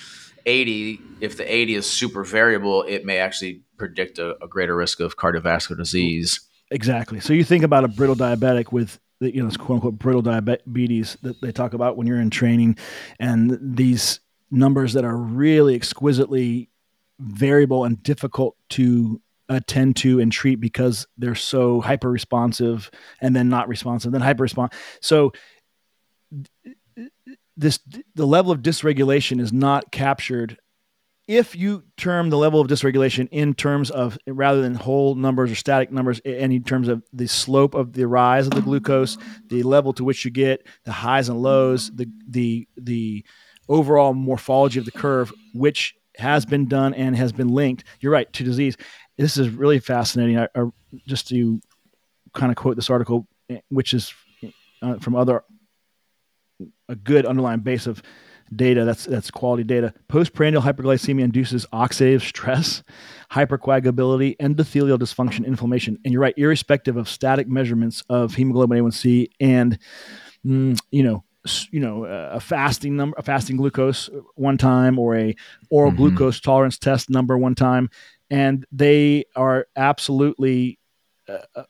80. 0.46 1.00
If 1.20 1.36
the 1.36 1.52
80 1.52 1.74
is 1.74 1.86
super 1.86 2.24
variable, 2.24 2.82
it 2.84 3.04
may 3.04 3.18
actually 3.18 3.62
predict 3.76 4.18
a, 4.18 4.36
a 4.42 4.48
greater 4.48 4.76
risk 4.76 5.00
of 5.00 5.16
cardiovascular 5.16 5.76
disease. 5.76 6.40
Exactly. 6.70 7.20
So 7.20 7.32
you 7.32 7.44
think 7.44 7.64
about 7.64 7.84
a 7.84 7.88
brittle 7.88 8.16
diabetic 8.16 8.72
with 8.72 8.98
the, 9.20 9.34
you 9.34 9.42
know, 9.42 9.50
quote 9.50 9.76
unquote 9.76 9.98
brittle 9.98 10.22
diabetes 10.22 11.16
that 11.22 11.40
they 11.40 11.50
talk 11.50 11.72
about 11.72 11.96
when 11.96 12.06
you're 12.06 12.20
in 12.20 12.30
training, 12.30 12.76
and 13.18 13.58
these 13.60 14.20
numbers 14.50 14.92
that 14.92 15.04
are 15.04 15.16
really 15.16 15.74
exquisitely 15.74 16.68
variable 17.18 17.84
and 17.84 18.02
difficult 18.02 18.56
to 18.70 19.20
attend 19.48 19.96
to 19.96 20.20
and 20.20 20.30
treat 20.30 20.56
because 20.56 21.06
they're 21.16 21.34
so 21.34 21.80
hyper 21.80 22.10
responsive 22.10 22.90
and 23.20 23.34
then 23.34 23.48
not 23.48 23.66
responsive, 23.66 24.12
then 24.12 24.20
hyper 24.20 24.42
responsive. 24.42 24.78
So 25.00 25.32
this 27.56 27.80
the 28.14 28.26
level 28.26 28.52
of 28.52 28.60
dysregulation 28.60 29.40
is 29.40 29.52
not 29.52 29.90
captured 29.90 30.58
if 31.28 31.54
you 31.54 31.84
term 31.98 32.30
the 32.30 32.38
level 32.38 32.58
of 32.58 32.68
dysregulation 32.68 33.28
in 33.30 33.52
terms 33.52 33.90
of 33.90 34.18
rather 34.26 34.62
than 34.62 34.74
whole 34.74 35.14
numbers 35.14 35.52
or 35.52 35.54
static 35.54 35.92
numbers 35.92 36.20
and 36.24 36.52
in 36.52 36.64
terms 36.64 36.88
of 36.88 37.04
the 37.12 37.28
slope 37.28 37.74
of 37.74 37.92
the 37.92 38.06
rise 38.06 38.46
of 38.46 38.54
the 38.54 38.62
glucose 38.62 39.18
the 39.48 39.62
level 39.62 39.92
to 39.92 40.02
which 40.02 40.24
you 40.24 40.30
get 40.30 40.66
the 40.84 40.92
highs 40.92 41.28
and 41.28 41.40
lows 41.40 41.90
the 41.94 42.08
the 42.28 42.66
the 42.78 43.24
overall 43.68 44.14
morphology 44.14 44.78
of 44.78 44.86
the 44.86 44.90
curve 44.90 45.30
which 45.52 45.94
has 46.16 46.46
been 46.46 46.66
done 46.66 46.94
and 46.94 47.14
has 47.14 47.30
been 47.30 47.48
linked 47.48 47.84
you're 48.00 48.12
right 48.12 48.32
to 48.32 48.42
disease. 48.42 48.76
This 49.18 49.36
is 49.36 49.50
really 49.50 49.80
fascinating. 49.80 50.38
I, 50.38 50.48
I, 50.54 50.64
just 51.06 51.28
to 51.28 51.60
kind 52.34 52.50
of 52.50 52.56
quote 52.56 52.76
this 52.76 52.88
article 52.88 53.26
eh, 53.50 53.60
which 53.68 53.92
is 53.92 54.14
uh, 54.80 54.98
from 54.98 55.14
other 55.14 55.44
a 56.88 56.96
good 56.96 57.26
underlying 57.26 57.60
base 57.60 57.86
of 57.86 58.02
data 58.54 58.84
that's 58.84 59.04
that's 59.04 59.30
quality 59.30 59.64
data. 59.64 59.92
Postprandial 60.08 60.62
hyperglycemia 60.62 61.22
induces 61.24 61.66
oxidative 61.72 62.22
stress 62.22 62.82
hypercoagulability 63.30 64.36
endothelial 64.38 64.98
dysfunction 64.98 65.46
inflammation. 65.46 65.98
And 66.04 66.12
you're 66.12 66.22
right 66.22 66.34
irrespective 66.36 66.96
of 66.96 67.08
static 67.08 67.48
measurements 67.48 68.02
of 68.08 68.34
hemoglobin 68.34 68.78
a1c 68.78 69.28
and 69.40 69.78
mm, 70.44 70.78
you 70.90 71.02
know 71.02 71.24
you 71.70 71.80
know 71.80 72.04
uh, 72.04 72.30
a 72.34 72.40
fasting 72.40 72.96
number 72.96 73.14
a 73.18 73.22
fasting 73.22 73.56
glucose 73.56 74.10
one 74.34 74.58
time 74.58 74.98
or 74.98 75.16
a 75.16 75.34
oral 75.70 75.92
Mhm. 75.92 75.96
glucose 75.96 76.40
tolerance 76.40 76.78
test 76.78 77.08
number 77.10 77.38
one 77.38 77.54
time 77.54 77.88
and 78.30 78.66
they 78.72 79.24
are 79.36 79.66
absolutely 79.76 80.78
uh, 81.28 81.38
uh, 81.54 81.64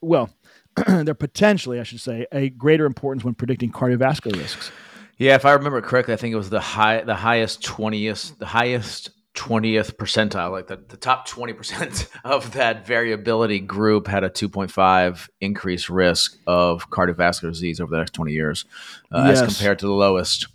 well 0.00 0.30
they're 0.86 1.14
potentially 1.14 1.80
i 1.80 1.82
should 1.82 2.00
say 2.00 2.26
a 2.32 2.48
greater 2.50 2.86
importance 2.86 3.24
when 3.24 3.34
predicting 3.34 3.70
cardiovascular 3.72 4.38
risks 4.40 4.70
Yeah, 5.18 5.34
if 5.34 5.44
I 5.44 5.52
remember 5.52 5.80
correctly, 5.80 6.14
I 6.14 6.16
think 6.16 6.32
it 6.32 6.36
was 6.36 6.50
the 6.50 6.60
high, 6.60 7.02
the 7.02 7.14
highest 7.14 7.62
twentieth, 7.64 8.38
the 8.38 8.46
highest 8.46 9.10
twentieth 9.34 9.96
percentile, 9.96 10.50
like 10.52 10.68
the, 10.68 10.76
the 10.88 10.96
top 10.96 11.26
twenty 11.26 11.52
percent 11.52 12.08
of 12.24 12.52
that 12.52 12.86
variability 12.86 13.60
group 13.60 14.06
had 14.06 14.22
a 14.24 14.28
two 14.30 14.48
point 14.48 14.70
five 14.70 15.28
increased 15.40 15.90
risk 15.90 16.36
of 16.46 16.88
cardiovascular 16.90 17.50
disease 17.50 17.80
over 17.80 17.90
the 17.90 17.98
next 17.98 18.12
twenty 18.14 18.32
years, 18.32 18.64
uh, 19.12 19.24
Yes. 19.28 19.42
as 19.42 19.56
compared 19.56 19.78
to 19.80 19.86
the 19.86 19.92
lowest. 19.92 20.46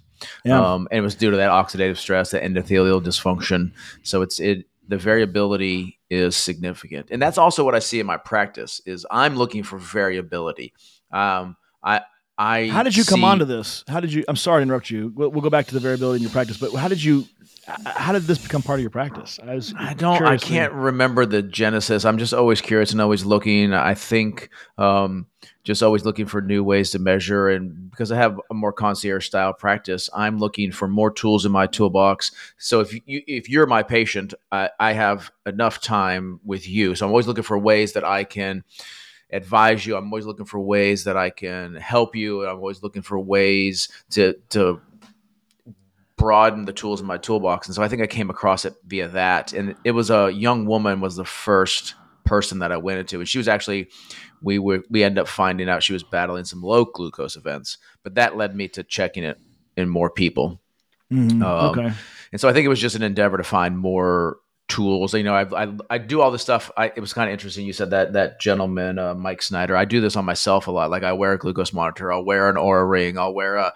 yeah 0.46 0.60
Um, 0.74 0.88
and 0.92 1.00
it 1.00 1.02
was 1.02 1.16
due 1.16 1.32
to 1.32 1.38
that 1.38 1.52
oxidative 1.52 1.98
stress, 1.98 2.32
that 2.32 2.44
endothelial 2.44 3.02
dysfunction. 3.04 3.74
So 4.04 4.22
it's 4.22 4.40
it 4.40 4.66
the 4.88 4.98
variability 4.98 6.00
is 6.10 6.36
significant, 6.36 7.08
and 7.12 7.22
that's 7.22 7.38
also 7.38 7.64
what 7.66 7.74
I 7.76 7.80
see 7.80 8.00
in 8.00 8.06
my 8.06 8.18
practice. 8.18 8.82
Is 8.86 9.06
I'm 9.12 9.36
looking 9.36 9.64
for 9.64 9.78
variability. 9.78 10.74
Um, 11.12 11.56
I 11.84 12.02
I 12.38 12.68
How 12.68 12.82
did 12.82 12.96
you 12.96 13.04
come 13.04 13.20
see- 13.20 13.26
onto 13.26 13.46
this? 13.46 13.84
How 13.88 14.00
did 14.00 14.12
you? 14.12 14.24
I'm 14.28 14.36
sorry 14.36 14.60
to 14.60 14.64
interrupt 14.64 14.90
you. 14.90 15.12
We'll, 15.16 15.30
we'll 15.30 15.42
go 15.42 15.50
back 15.50 15.68
to 15.68 15.74
the 15.74 15.80
variability 15.80 16.18
in 16.18 16.22
your 16.24 16.32
practice, 16.32 16.58
but 16.58 16.74
how 16.74 16.88
did 16.88 17.04
you? 17.04 17.26
How 17.86 18.12
did 18.12 18.24
this 18.24 18.40
become 18.40 18.62
part 18.62 18.80
of 18.80 18.82
your 18.82 18.90
practice? 18.90 19.40
I 19.42 19.56
was. 19.56 19.74
I 19.78 19.94
don't. 19.94 20.22
I 20.24 20.38
can't 20.38 20.74
remember 20.74 21.26
the 21.26 21.42
genesis. 21.42 22.04
I'm 22.04 22.18
just 22.18 22.34
always 22.34 22.60
curious 22.60 22.92
and 22.92 23.00
always 23.00 23.24
looking. 23.24 23.72
I 23.74 23.94
think 23.94 24.50
um, 24.78 25.28
just 25.64 25.82
always 25.84 26.04
looking 26.04 26.26
for 26.26 26.42
new 26.42 26.64
ways 26.64 26.90
to 26.92 27.00
measure, 27.00 27.50
and 27.50 27.90
because 27.92 28.12
I 28.12 28.18
have 28.18 28.38
a 28.50 28.54
more 28.54 28.74
concierge 28.74 29.28
style 29.28 29.54
practice, 29.54 30.10
I'm 30.14 30.40
looking 30.40 30.72
for 30.72 30.88
more 30.88 31.12
tools 31.12 31.46
in 31.46 31.52
my 31.52 31.68
toolbox. 31.68 32.32
So 32.58 32.80
if 32.82 32.94
you 32.94 33.02
if 33.28 33.48
you're 33.48 33.68
my 33.68 33.84
patient, 33.84 34.34
I, 34.52 34.72
I 34.80 34.94
have 34.94 35.32
enough 35.46 35.80
time 35.80 36.40
with 36.44 36.68
you. 36.68 36.96
So 36.96 37.06
I'm 37.06 37.12
always 37.12 37.28
looking 37.28 37.44
for 37.44 37.58
ways 37.60 37.94
that 37.94 38.04
I 38.04 38.24
can 38.26 38.64
advise 39.34 39.86
you. 39.86 39.98
I'm 39.98 40.06
always 40.06 40.26
looking 40.26 40.46
for 40.46 40.60
ways 40.60 41.04
that 41.06 41.18
I 41.18 41.30
can 41.30 41.76
help 41.76 42.16
you. 42.16 42.46
I'm 42.46 42.58
always 42.58 42.84
looking 42.84 43.02
for 43.02 43.20
ways 43.20 43.90
to 44.12 44.36
to 44.50 44.80
broaden 46.16 46.66
the 46.66 46.74
tools 46.74 47.02
in 47.02 47.08
my 47.08 47.18
toolbox. 47.18 47.68
And 47.68 47.76
so 47.76 47.84
I 47.84 47.90
think 47.90 48.02
I 48.02 48.08
came 48.08 48.30
across 48.30 48.64
it 48.64 48.76
via 48.86 49.10
that. 49.10 49.52
And 49.52 49.76
it 49.84 49.92
was 49.92 50.10
a 50.10 50.32
young 50.32 50.66
woman 50.66 51.02
was 51.02 51.16
the 51.16 51.26
first 51.26 51.96
person 52.24 52.60
that 52.60 52.72
I 52.72 52.78
went 52.78 53.00
into. 53.00 53.20
And 53.20 53.28
she 53.28 53.40
was 53.40 53.48
actually 53.48 53.90
we 54.42 54.60
were 54.60 54.84
we 54.90 55.04
ended 55.04 55.20
up 55.20 55.28
finding 55.28 55.68
out 55.68 55.84
she 55.84 55.94
was 55.94 56.04
battling 56.04 56.46
some 56.46 56.62
low 56.62 56.86
glucose 56.86 57.36
events. 57.36 57.78
But 58.04 58.16
that 58.16 58.38
led 58.38 58.56
me 58.56 58.68
to 58.70 58.84
checking 58.84 59.24
it 59.24 59.40
in 59.76 59.90
more 59.90 60.10
people. 60.10 60.62
Mhm. 61.12 61.44
Um, 61.44 61.80
okay. 61.80 61.94
And 62.32 62.40
so 62.40 62.48
I 62.48 62.54
think 62.54 62.66
it 62.66 62.70
was 62.70 62.82
just 62.82 62.96
an 62.96 63.04
endeavor 63.04 63.38
to 63.38 63.44
find 63.44 63.78
more 63.78 64.38
tools. 64.68 65.14
You 65.14 65.24
know, 65.24 65.36
I 65.36 65.64
I, 65.66 65.74
I 65.90 65.98
do 65.98 66.22
all 66.22 66.32
this 66.32 66.42
stuff. 66.42 66.72
I, 66.78 66.88
it 66.96 67.00
was 67.00 67.14
kind 67.14 67.30
of 67.30 67.34
interesting. 67.34 67.66
You 67.66 67.74
said 67.74 67.92
that 67.92 68.14
that 68.14 68.40
gentleman, 68.40 68.98
uh, 69.00 69.14
Mike 69.16 69.42
Snyder. 69.42 69.76
I 69.76 69.86
do 69.86 70.02
this 70.02 70.16
on 70.16 70.26
myself 70.26 70.68
a 70.68 70.72
lot. 70.72 70.90
Like 70.90 71.04
I 71.04 71.14
wear 71.14 71.34
a 71.34 71.38
glucose 71.38 71.74
monitor. 71.74 72.12
I'll 72.12 72.26
wear 72.26 72.50
an 72.50 72.56
Oura 72.56 72.90
ring. 72.90 73.18
I'll 73.18 73.34
wear 73.34 73.56
a, 73.58 73.74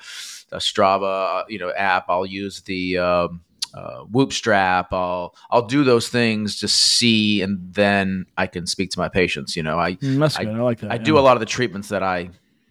a 0.52 0.58
Strava, 0.58 1.42
uh, 1.42 1.44
you 1.50 1.60
know, 1.60 1.72
app. 1.74 2.06
I'll 2.10 2.26
use 2.26 2.62
the 2.62 2.98
um, 2.98 3.42
uh, 3.74 4.00
Whoop 4.04 4.32
strap. 4.34 4.94
I'll 4.94 5.36
I'll 5.52 5.66
do 5.68 5.84
those 5.84 6.10
things 6.10 6.60
to 6.62 6.68
see, 6.68 7.42
and 7.42 7.60
then 7.74 8.26
I 8.38 8.48
can 8.48 8.66
speak 8.66 8.92
to 8.92 9.00
my 9.00 9.10
patients. 9.10 9.56
You 9.56 9.64
know, 9.64 9.78
I 9.80 9.96
Mm, 9.96 10.38
I- 10.40 10.44
I 10.50 10.56
like 10.62 10.80
that. 10.80 10.92
I 10.92 10.96
yeah. 10.96 11.04
do 11.04 11.20
a 11.20 11.22
lot 11.22 11.36
of 11.36 11.42
the 11.42 11.46
treatments 11.46 11.90
that 11.90 12.02
I 12.04 12.30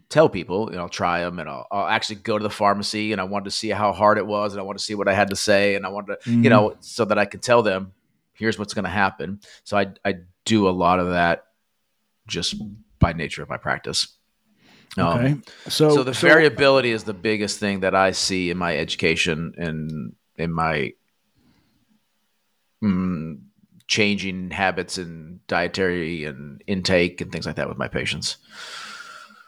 tell 0.08 0.28
people, 0.28 0.68
and 0.68 0.78
I'll 0.78 0.88
try 0.88 1.20
them, 1.20 1.38
and 1.40 1.48
I'll, 1.50 1.66
I'll 1.70 1.88
actually 1.88 2.16
go 2.16 2.38
to 2.38 2.42
the 2.42 2.48
pharmacy, 2.50 3.10
and 3.12 3.20
I 3.20 3.24
wanted 3.24 3.46
to 3.46 3.50
see 3.50 3.70
how 3.70 3.92
hard 3.92 4.18
it 4.18 4.26
was, 4.26 4.52
and 4.52 4.60
I 4.60 4.62
want 4.62 4.78
to 4.78 4.84
see 4.84 4.94
what 4.94 5.08
I 5.08 5.14
had 5.14 5.30
to 5.30 5.36
say, 5.36 5.74
and 5.74 5.84
I 5.84 5.88
wanted 5.88 6.20
to, 6.22 6.30
Mhm. 6.30 6.44
you 6.44 6.50
know, 6.50 6.76
so 6.80 7.04
that 7.06 7.18
I 7.18 7.24
can 7.24 7.40
tell 7.40 7.60
them, 7.64 7.92
here's 8.36 8.58
what's 8.58 8.74
going 8.74 8.84
to 8.84 8.90
happen. 8.90 9.40
So 9.64 9.76
I 9.76 9.88
I 10.04 10.14
do 10.44 10.68
a 10.68 10.70
lot 10.70 10.98
of 10.98 11.10
that 11.10 11.44
just 12.26 12.56
by 12.98 13.12
nature 13.12 13.42
of 13.42 13.48
my 13.48 13.56
practice. 13.56 14.16
Um, 14.96 15.06
Okay. 15.06 15.36
So, 15.68 15.94
so 15.94 16.02
the 16.02 16.12
variability 16.12 16.90
is 16.90 17.04
the 17.04 17.14
biggest 17.14 17.58
thing 17.58 17.80
that 17.80 17.94
I 17.94 18.12
see 18.12 18.50
in 18.50 18.56
my 18.56 18.76
education 18.76 19.54
and 19.58 20.14
in 20.36 20.52
my 20.52 20.92
mm, 22.82 23.38
changing 23.88 24.50
habits 24.50 24.98
and 24.98 25.46
dietary 25.46 26.24
and 26.24 26.62
intake 26.66 27.20
and 27.20 27.30
things 27.30 27.46
like 27.46 27.56
that 27.56 27.68
with 27.68 27.78
my 27.78 27.88
patients. 27.88 28.38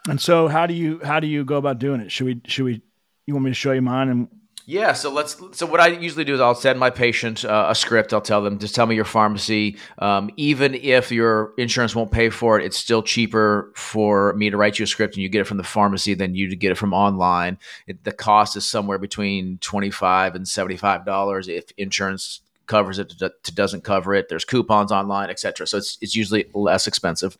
And 0.07 0.19
so, 0.19 0.47
how 0.47 0.65
do 0.65 0.73
you 0.73 1.01
how 1.03 1.19
do 1.19 1.27
you 1.27 1.43
go 1.43 1.57
about 1.57 1.79
doing 1.79 2.01
it? 2.01 2.11
Should 2.11 2.25
we 2.25 2.41
should 2.45 2.65
we? 2.65 2.81
You 3.25 3.33
want 3.33 3.45
me 3.45 3.51
to 3.51 3.55
show 3.55 3.73
you 3.73 3.81
mine? 3.81 4.09
And 4.09 4.27
Yeah, 4.69 4.93
so 4.93 5.11
let's. 5.11 5.35
So 5.53 5.65
what 5.65 5.79
I 5.79 5.87
usually 5.87 6.25
do 6.25 6.35
is 6.35 6.39
I'll 6.39 6.53
send 6.53 6.79
my 6.79 6.91
patient 6.91 7.43
uh, 7.43 7.65
a 7.69 7.73
script. 7.73 8.13
I'll 8.13 8.21
tell 8.21 8.43
them 8.43 8.59
just 8.59 8.75
tell 8.75 8.85
me 8.85 8.93
your 8.93 9.03
pharmacy. 9.03 9.77
Um, 9.97 10.29
even 10.37 10.75
if 10.75 11.11
your 11.11 11.55
insurance 11.57 11.95
won't 11.95 12.11
pay 12.11 12.29
for 12.29 12.59
it, 12.59 12.63
it's 12.63 12.77
still 12.77 13.01
cheaper 13.01 13.71
for 13.75 14.33
me 14.33 14.51
to 14.51 14.57
write 14.57 14.77
you 14.77 14.83
a 14.83 14.87
script 14.87 15.15
and 15.15 15.23
you 15.23 15.29
get 15.29 15.41
it 15.41 15.45
from 15.45 15.57
the 15.57 15.63
pharmacy 15.63 16.13
than 16.13 16.35
you 16.35 16.47
to 16.49 16.55
get 16.55 16.71
it 16.71 16.75
from 16.75 16.93
online. 16.93 17.57
It, 17.87 18.03
the 18.03 18.11
cost 18.11 18.55
is 18.55 18.63
somewhere 18.63 18.99
between 18.99 19.57
twenty 19.57 19.89
five 19.89 20.35
and 20.35 20.47
seventy 20.47 20.77
five 20.77 21.03
dollars 21.03 21.47
if 21.47 21.71
insurance 21.75 22.41
covers 22.67 22.99
it 22.99 23.09
to, 23.09 23.33
to 23.41 23.51
doesn't 23.51 23.83
cover 23.83 24.13
it. 24.13 24.29
There's 24.29 24.45
coupons 24.45 24.91
online, 24.91 25.31
etc. 25.31 25.65
So 25.65 25.79
it's 25.79 25.97
it's 25.99 26.15
usually 26.15 26.45
less 26.53 26.85
expensive. 26.85 27.39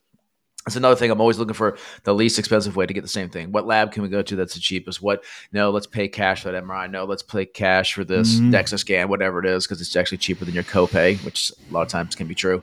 That's 0.65 0.75
another 0.75 0.95
thing. 0.95 1.09
I'm 1.09 1.21
always 1.21 1.39
looking 1.39 1.53
for 1.53 1.77
the 2.03 2.13
least 2.13 2.37
expensive 2.37 2.75
way 2.75 2.85
to 2.85 2.93
get 2.93 3.01
the 3.01 3.07
same 3.07 3.29
thing. 3.29 3.51
What 3.51 3.65
lab 3.65 3.91
can 3.91 4.03
we 4.03 4.09
go 4.09 4.21
to 4.21 4.35
that's 4.35 4.53
the 4.53 4.59
cheapest? 4.59 5.01
What 5.01 5.23
no, 5.51 5.71
let's 5.71 5.87
pay 5.87 6.07
cash 6.07 6.43
for 6.43 6.51
that 6.51 6.63
MRI. 6.63 6.89
No, 6.91 7.05
let's 7.05 7.23
pay 7.23 7.45
cash 7.45 7.93
for 7.93 8.03
this 8.03 8.35
Mhm. 8.35 8.51
DEXA 8.51 8.77
scan, 8.79 9.09
whatever 9.09 9.39
it 9.39 9.45
is, 9.45 9.65
because 9.65 9.81
it's 9.81 9.95
actually 9.95 10.17
cheaper 10.19 10.45
than 10.45 10.53
your 10.53 10.63
copay, 10.63 11.23
which 11.23 11.51
a 11.69 11.73
lot 11.73 11.81
of 11.83 11.87
times 11.87 12.13
can 12.13 12.27
be 12.27 12.35
true. 12.35 12.61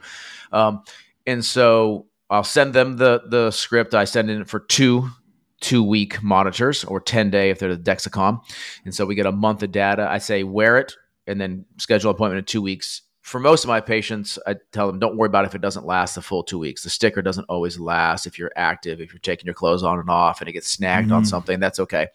Um, 0.52 0.82
and 1.26 1.44
so 1.44 2.06
I'll 2.30 2.44
send 2.44 2.74
them 2.74 2.96
the 2.98 3.22
the 3.28 3.50
script. 3.50 3.94
I 3.94 4.04
send 4.04 4.30
in 4.30 4.44
for 4.44 4.60
two 4.60 5.10
two 5.62 5.82
week 5.82 6.22
monitors 6.22 6.84
or 6.84 7.00
10 7.00 7.30
day 7.30 7.48
if 7.48 7.58
they're 7.58 7.74
the 7.74 7.82
Dexcom. 7.82 8.40
And 8.84 8.94
so 8.94 9.06
we 9.06 9.14
get 9.14 9.24
a 9.24 9.32
month 9.32 9.62
of 9.62 9.72
data. 9.72 10.06
I 10.08 10.18
say 10.18 10.42
wear 10.42 10.76
it 10.76 10.94
and 11.26 11.40
then 11.40 11.64
schedule 11.78 12.10
an 12.10 12.14
appointment 12.14 12.40
in 12.40 12.44
two 12.44 12.60
weeks. 12.60 13.00
For 13.26 13.40
most 13.40 13.64
of 13.64 13.68
my 13.68 13.80
patients, 13.80 14.38
I 14.46 14.54
tell 14.70 14.86
them 14.86 15.00
don't 15.00 15.16
worry 15.16 15.26
about 15.26 15.44
it 15.44 15.48
if 15.48 15.56
it 15.56 15.60
doesn't 15.60 15.84
last 15.84 16.14
the 16.14 16.22
full 16.22 16.44
two 16.44 16.60
weeks. 16.60 16.84
The 16.84 16.90
sticker 16.90 17.22
doesn't 17.22 17.46
always 17.48 17.76
last 17.76 18.24
if 18.24 18.38
you're 18.38 18.52
active, 18.54 19.00
if 19.00 19.12
you're 19.12 19.18
taking 19.18 19.46
your 19.46 19.54
clothes 19.54 19.82
on 19.82 19.98
and 19.98 20.08
off 20.08 20.40
and 20.40 20.48
it 20.48 20.52
gets 20.52 20.68
snagged 20.68 21.10
on 21.10 21.24
Mhm. 21.24 21.26
something, 21.26 21.58
that's 21.58 21.80
okay. 21.80 22.06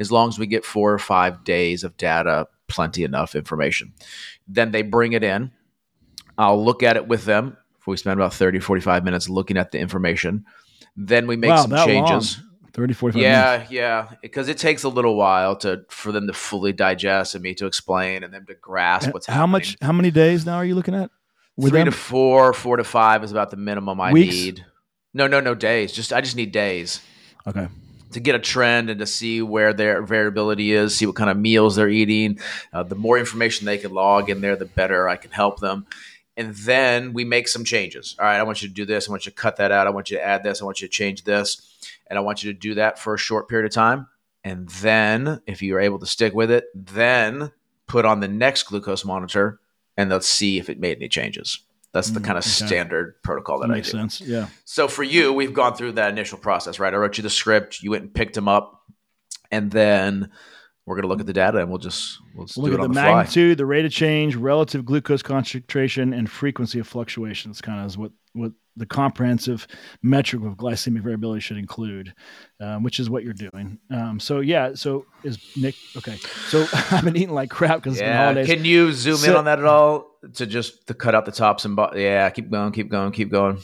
As 0.00 0.10
long 0.10 0.28
as 0.28 0.40
we 0.40 0.48
get 0.48 0.64
four 0.64 0.92
or 0.92 0.98
five 0.98 1.44
days 1.44 1.84
of 1.84 1.96
data, 1.96 2.48
plenty 2.66 3.04
enough 3.04 3.36
information. 3.36 3.92
Then 4.48 4.72
they 4.72 4.82
bring 4.82 5.12
it 5.12 5.22
in. 5.22 5.52
I'll 6.36 6.64
look 6.64 6.82
at 6.82 6.96
it 6.96 7.06
with 7.06 7.26
them. 7.26 7.56
We 7.86 7.96
spend 7.96 8.18
about 8.18 8.34
30, 8.34 8.58
45 8.58 9.04
minutes 9.04 9.28
looking 9.28 9.56
at 9.56 9.70
the 9.70 9.78
information. 9.78 10.46
Then 10.96 11.28
we 11.28 11.36
make 11.36 11.50
wow, 11.50 11.62
some 11.62 11.86
changes. 11.86 12.38
long. 12.38 12.45
30, 12.76 12.92
45 12.94 13.20
minutes. 13.22 13.72
Yeah, 13.72 14.08
yeah, 14.10 14.16
because 14.22 14.48
it 14.48 14.58
takes 14.58 14.84
a 14.84 14.88
little 14.88 15.16
while 15.16 15.56
to 15.56 15.84
for 15.88 16.12
them 16.12 16.26
to 16.26 16.32
fully 16.32 16.72
digest 16.72 17.34
and 17.34 17.42
me 17.42 17.54
to 17.54 17.66
explain 17.66 18.22
and 18.22 18.32
them 18.34 18.44
to 18.46 18.54
grasp 18.54 19.06
And 19.06 19.14
what's 19.14 19.26
how 19.26 19.32
happening. 19.32 19.50
much? 19.52 19.76
How 19.80 19.92
many 19.92 20.10
days 20.10 20.44
now 20.46 20.56
are 20.56 20.64
you 20.64 20.74
looking 20.74 20.94
at? 20.94 21.10
with 21.56 21.70
Three 21.70 21.80
them? 21.80 21.86
to 21.90 21.96
four, 21.96 22.52
four 22.52 22.76
to 22.76 22.84
five 22.84 23.24
is 23.24 23.32
about 23.32 23.50
the 23.50 23.56
minimum 23.56 23.98
I 24.00 24.12
Weeks? 24.12 24.34
need. 24.34 24.66
No, 25.14 25.26
no, 25.26 25.40
no 25.40 25.54
days. 25.54 25.90
Just 25.90 26.12
I 26.12 26.20
just 26.20 26.36
need 26.36 26.52
days 26.52 27.00
Okay. 27.46 27.66
to 28.12 28.20
get 28.20 28.34
a 28.34 28.38
trend 28.38 28.90
and 28.90 29.00
to 29.00 29.06
see 29.06 29.40
where 29.40 29.72
their 29.72 30.02
variability 30.02 30.72
is, 30.72 30.94
see 30.94 31.06
what 31.06 31.16
kind 31.16 31.30
of 31.30 31.38
meals 31.38 31.76
they're 31.76 31.88
eating. 31.88 32.38
Uh, 32.74 32.82
the 32.82 32.94
more 32.94 33.16
information 33.18 33.64
they 33.64 33.78
can 33.78 33.92
log 33.94 34.28
in 34.28 34.42
there, 34.42 34.54
the 34.54 34.66
better 34.66 35.08
I 35.08 35.16
can 35.16 35.30
help 35.30 35.60
them. 35.60 35.86
And 36.36 36.54
then 36.54 37.12
we 37.14 37.24
make 37.24 37.48
some 37.48 37.64
changes. 37.64 38.14
All 38.18 38.26
right, 38.26 38.38
I 38.38 38.42
want 38.42 38.60
you 38.62 38.68
to 38.68 38.74
do 38.74 38.84
this. 38.84 39.08
I 39.08 39.10
want 39.10 39.24
you 39.26 39.30
to 39.32 39.36
cut 39.36 39.56
that 39.56 39.72
out. 39.72 39.86
I 39.86 39.90
want 39.90 40.10
you 40.10 40.18
to 40.18 40.24
add 40.24 40.42
this. 40.42 40.60
I 40.60 40.64
want 40.66 40.82
you 40.82 40.88
to 40.88 40.92
change 40.92 41.24
this. 41.24 41.62
And 42.08 42.18
I 42.18 42.22
want 42.22 42.44
you 42.44 42.52
to 42.52 42.58
do 42.58 42.74
that 42.74 42.98
for 42.98 43.14
a 43.14 43.18
short 43.18 43.48
period 43.48 43.66
of 43.66 43.72
time. 43.72 44.06
And 44.44 44.68
then, 44.68 45.40
if 45.46 45.62
you're 45.62 45.80
able 45.80 45.98
to 45.98 46.06
stick 46.06 46.34
with 46.34 46.50
it, 46.50 46.66
then 46.74 47.50
put 47.86 48.04
on 48.04 48.20
the 48.20 48.28
next 48.28 48.64
glucose 48.64 49.04
monitor 49.04 49.60
and 49.96 50.10
let's 50.10 50.26
see 50.28 50.58
if 50.58 50.68
it 50.68 50.78
made 50.78 50.98
any 50.98 51.08
changes. 51.08 51.60
That's 51.92 52.10
the 52.10 52.20
Mm, 52.20 52.24
kind 52.24 52.38
of 52.38 52.44
okay. 52.44 52.66
standard 52.66 53.22
protocol 53.22 53.58
that, 53.60 53.68
That 53.68 53.72
I 53.72 53.76
makes 53.76 53.90
do. 53.90 53.96
sense. 53.98 54.20
Yeah. 54.20 54.48
So 54.66 54.86
for 54.88 55.02
you, 55.02 55.32
we've 55.32 55.54
gone 55.54 55.74
through 55.74 55.92
that 55.92 56.10
initial 56.10 56.36
process, 56.38 56.78
right? 56.78 56.92
I 56.92 56.96
wrote 56.98 57.16
you 57.16 57.22
the 57.22 57.30
script, 57.30 57.82
you 57.82 57.90
went 57.92 58.02
and 58.02 58.12
picked 58.14 58.34
them 58.34 58.46
up, 58.48 58.82
and 59.50 59.70
then 59.70 60.30
we're 60.86 60.94
gonna 60.96 61.08
look 61.08 61.20
at 61.20 61.26
the 61.26 61.32
data 61.32 61.58
and 61.58 61.68
we'll 61.68 61.78
just 61.78 62.20
we'll 62.34 62.46
just 62.46 62.56
Look 62.56 62.70
do 62.70 62.74
at 62.76 62.80
the, 62.82 62.88
the, 62.88 62.94
magnitude, 62.94 63.58
the 63.58 63.66
rate 63.66 63.84
of 63.84 63.92
change, 63.92 64.36
relative 64.36 64.84
glucose 64.84 65.22
concentration, 65.22 66.12
and 66.12 66.30
frequency 66.30 66.78
of 66.78 66.86
fluctuations. 66.86 67.60
Kind 67.60 67.80
of 67.80 67.86
is 67.86 67.98
what 67.98 68.12
what 68.32 68.52
the 68.78 68.86
comprehensive 68.86 69.66
metric 70.02 70.44
of 70.44 70.54
glycemic 70.58 71.00
variability 71.00 71.40
should 71.40 71.56
include, 71.56 72.14
um, 72.60 72.82
which 72.82 73.00
is 73.00 73.08
what 73.08 73.24
you're 73.24 73.32
doing. 73.32 73.78
Um, 73.90 74.20
so 74.20 74.40
yeah. 74.40 74.74
So 74.74 75.06
is 75.24 75.38
Nick 75.56 75.74
okay? 75.96 76.16
So 76.48 76.66
I've 76.92 77.04
been 77.04 77.16
eating 77.16 77.34
like 77.34 77.50
crap 77.50 77.82
because 77.82 77.98
Yeah, 77.98 78.24
holidays. 78.24 78.46
can 78.46 78.64
you 78.64 78.92
zoom 78.92 79.24
in 79.28 79.34
on 79.34 79.46
that 79.46 79.58
at 79.58 79.64
all 79.64 80.06
to 80.34 80.46
just 80.46 80.86
to 80.86 80.94
cut 80.94 81.14
out 81.14 81.24
the 81.24 81.32
tops 81.32 81.64
and 81.64 81.74
bo- 81.74 81.94
yeah, 81.96 82.28
keep 82.30 82.50
going, 82.50 82.72
keep 82.72 82.90
going, 82.90 83.10
keep 83.12 83.30
going. 83.30 83.58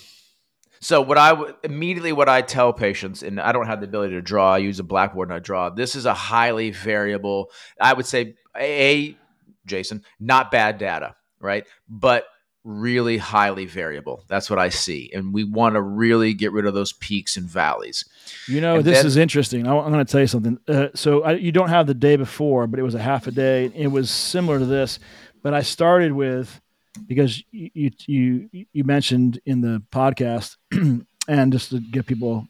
So 0.82 1.00
what 1.00 1.16
I 1.16 1.32
would 1.32 1.54
immediately 1.62 2.12
what 2.12 2.28
I 2.28 2.42
tell 2.42 2.72
patients, 2.72 3.22
and 3.22 3.40
I 3.40 3.52
don't 3.52 3.66
have 3.66 3.80
the 3.80 3.86
ability 3.86 4.14
to 4.14 4.20
draw. 4.20 4.54
I 4.54 4.58
use 4.58 4.80
a 4.80 4.82
blackboard 4.82 5.28
and 5.28 5.36
I 5.36 5.38
draw. 5.38 5.70
This 5.70 5.94
is 5.94 6.06
a 6.06 6.12
highly 6.12 6.72
variable. 6.72 7.50
I 7.80 7.92
would 7.92 8.04
say 8.04 8.34
a 8.58 9.16
Jason, 9.64 10.02
not 10.18 10.50
bad 10.50 10.78
data, 10.78 11.14
right? 11.40 11.64
But 11.88 12.24
really 12.64 13.16
highly 13.16 13.64
variable. 13.66 14.24
That's 14.28 14.50
what 14.50 14.58
I 14.58 14.70
see, 14.70 15.10
and 15.14 15.32
we 15.32 15.44
want 15.44 15.76
to 15.76 15.80
really 15.80 16.34
get 16.34 16.50
rid 16.50 16.66
of 16.66 16.74
those 16.74 16.92
peaks 16.92 17.36
and 17.36 17.46
valleys. 17.48 18.04
You 18.48 18.60
know, 18.60 18.76
And 18.76 18.84
this 18.84 18.98
then- 18.98 19.06
is 19.06 19.16
interesting. 19.16 19.68
I, 19.68 19.76
am 19.76 19.92
going 19.92 20.04
to 20.04 20.10
tell 20.10 20.20
you 20.20 20.26
something. 20.26 20.58
Uh, 20.66 20.88
so 20.94 21.22
I, 21.22 21.32
you 21.34 21.52
don't 21.52 21.68
have 21.68 21.86
the 21.86 21.94
day 21.94 22.16
before, 22.16 22.66
but 22.66 22.80
it 22.80 22.82
was 22.82 22.96
a 22.96 23.02
half 23.02 23.28
a 23.28 23.30
day. 23.30 23.70
It 23.74 23.88
was 23.88 24.10
similar 24.10 24.58
to 24.58 24.66
this, 24.66 24.98
but 25.44 25.54
I 25.54 25.62
started 25.62 26.12
with 26.12 26.60
because 27.06 27.42
you 27.50 27.90
you 28.06 28.48
you, 28.72 28.84
mentioned 28.84 29.40
in 29.46 29.60
the 29.60 29.82
podcast, 29.90 30.56
and 31.28 31.52
just 31.52 31.70
to 31.70 31.80
give 31.80 32.06
people 32.06 32.46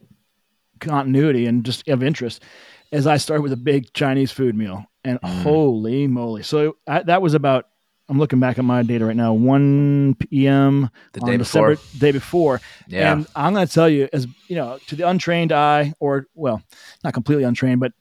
continuity 0.80 1.46
and 1.46 1.64
just 1.64 1.86
of 1.88 2.02
interest, 2.02 2.42
as 2.90 3.06
I 3.06 3.16
start 3.16 3.42
with 3.42 3.52
a 3.52 3.56
big 3.56 3.92
Chinese 3.92 4.32
food 4.32 4.56
meal, 4.56 4.84
and 5.04 5.20
Mm. 5.20 5.42
holy 5.42 6.06
moly! 6.06 6.42
So 6.42 6.76
I, 6.86 7.02
that 7.02 7.22
was 7.22 7.34
about. 7.34 7.66
I'm 8.08 8.18
looking 8.18 8.40
back 8.40 8.58
at 8.58 8.64
my 8.64 8.82
data 8.82 9.06
right 9.06 9.16
now. 9.16 9.32
1 9.32 10.16
p.m. 10.16 10.90
The 11.12 11.20
on 11.20 11.30
day 11.30 11.36
December 11.38 11.76
before, 11.76 11.98
day 11.98 12.10
before, 12.12 12.60
yeah, 12.88 13.12
and 13.12 13.26
I'm 13.34 13.54
going 13.54 13.66
to 13.66 13.72
tell 13.72 13.88
you, 13.88 14.08
as 14.12 14.26
you 14.48 14.56
know, 14.56 14.78
to 14.88 14.96
the 14.96 15.08
untrained 15.08 15.52
eye, 15.52 15.94
or 16.00 16.26
well, 16.34 16.60
not 17.04 17.14
completely 17.14 17.44
untrained, 17.44 17.80
but 17.80 17.92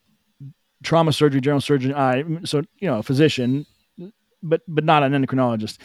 trauma 0.84 1.14
surgery, 1.14 1.40
general 1.40 1.62
surgeon 1.62 1.94
eye, 1.94 2.24
so 2.44 2.64
you 2.80 2.90
know, 2.90 2.98
a 2.98 3.04
physician, 3.04 3.66
but 4.42 4.62
but 4.68 4.84
not 4.84 5.04
an 5.04 5.14
endocrinologist. 5.14 5.78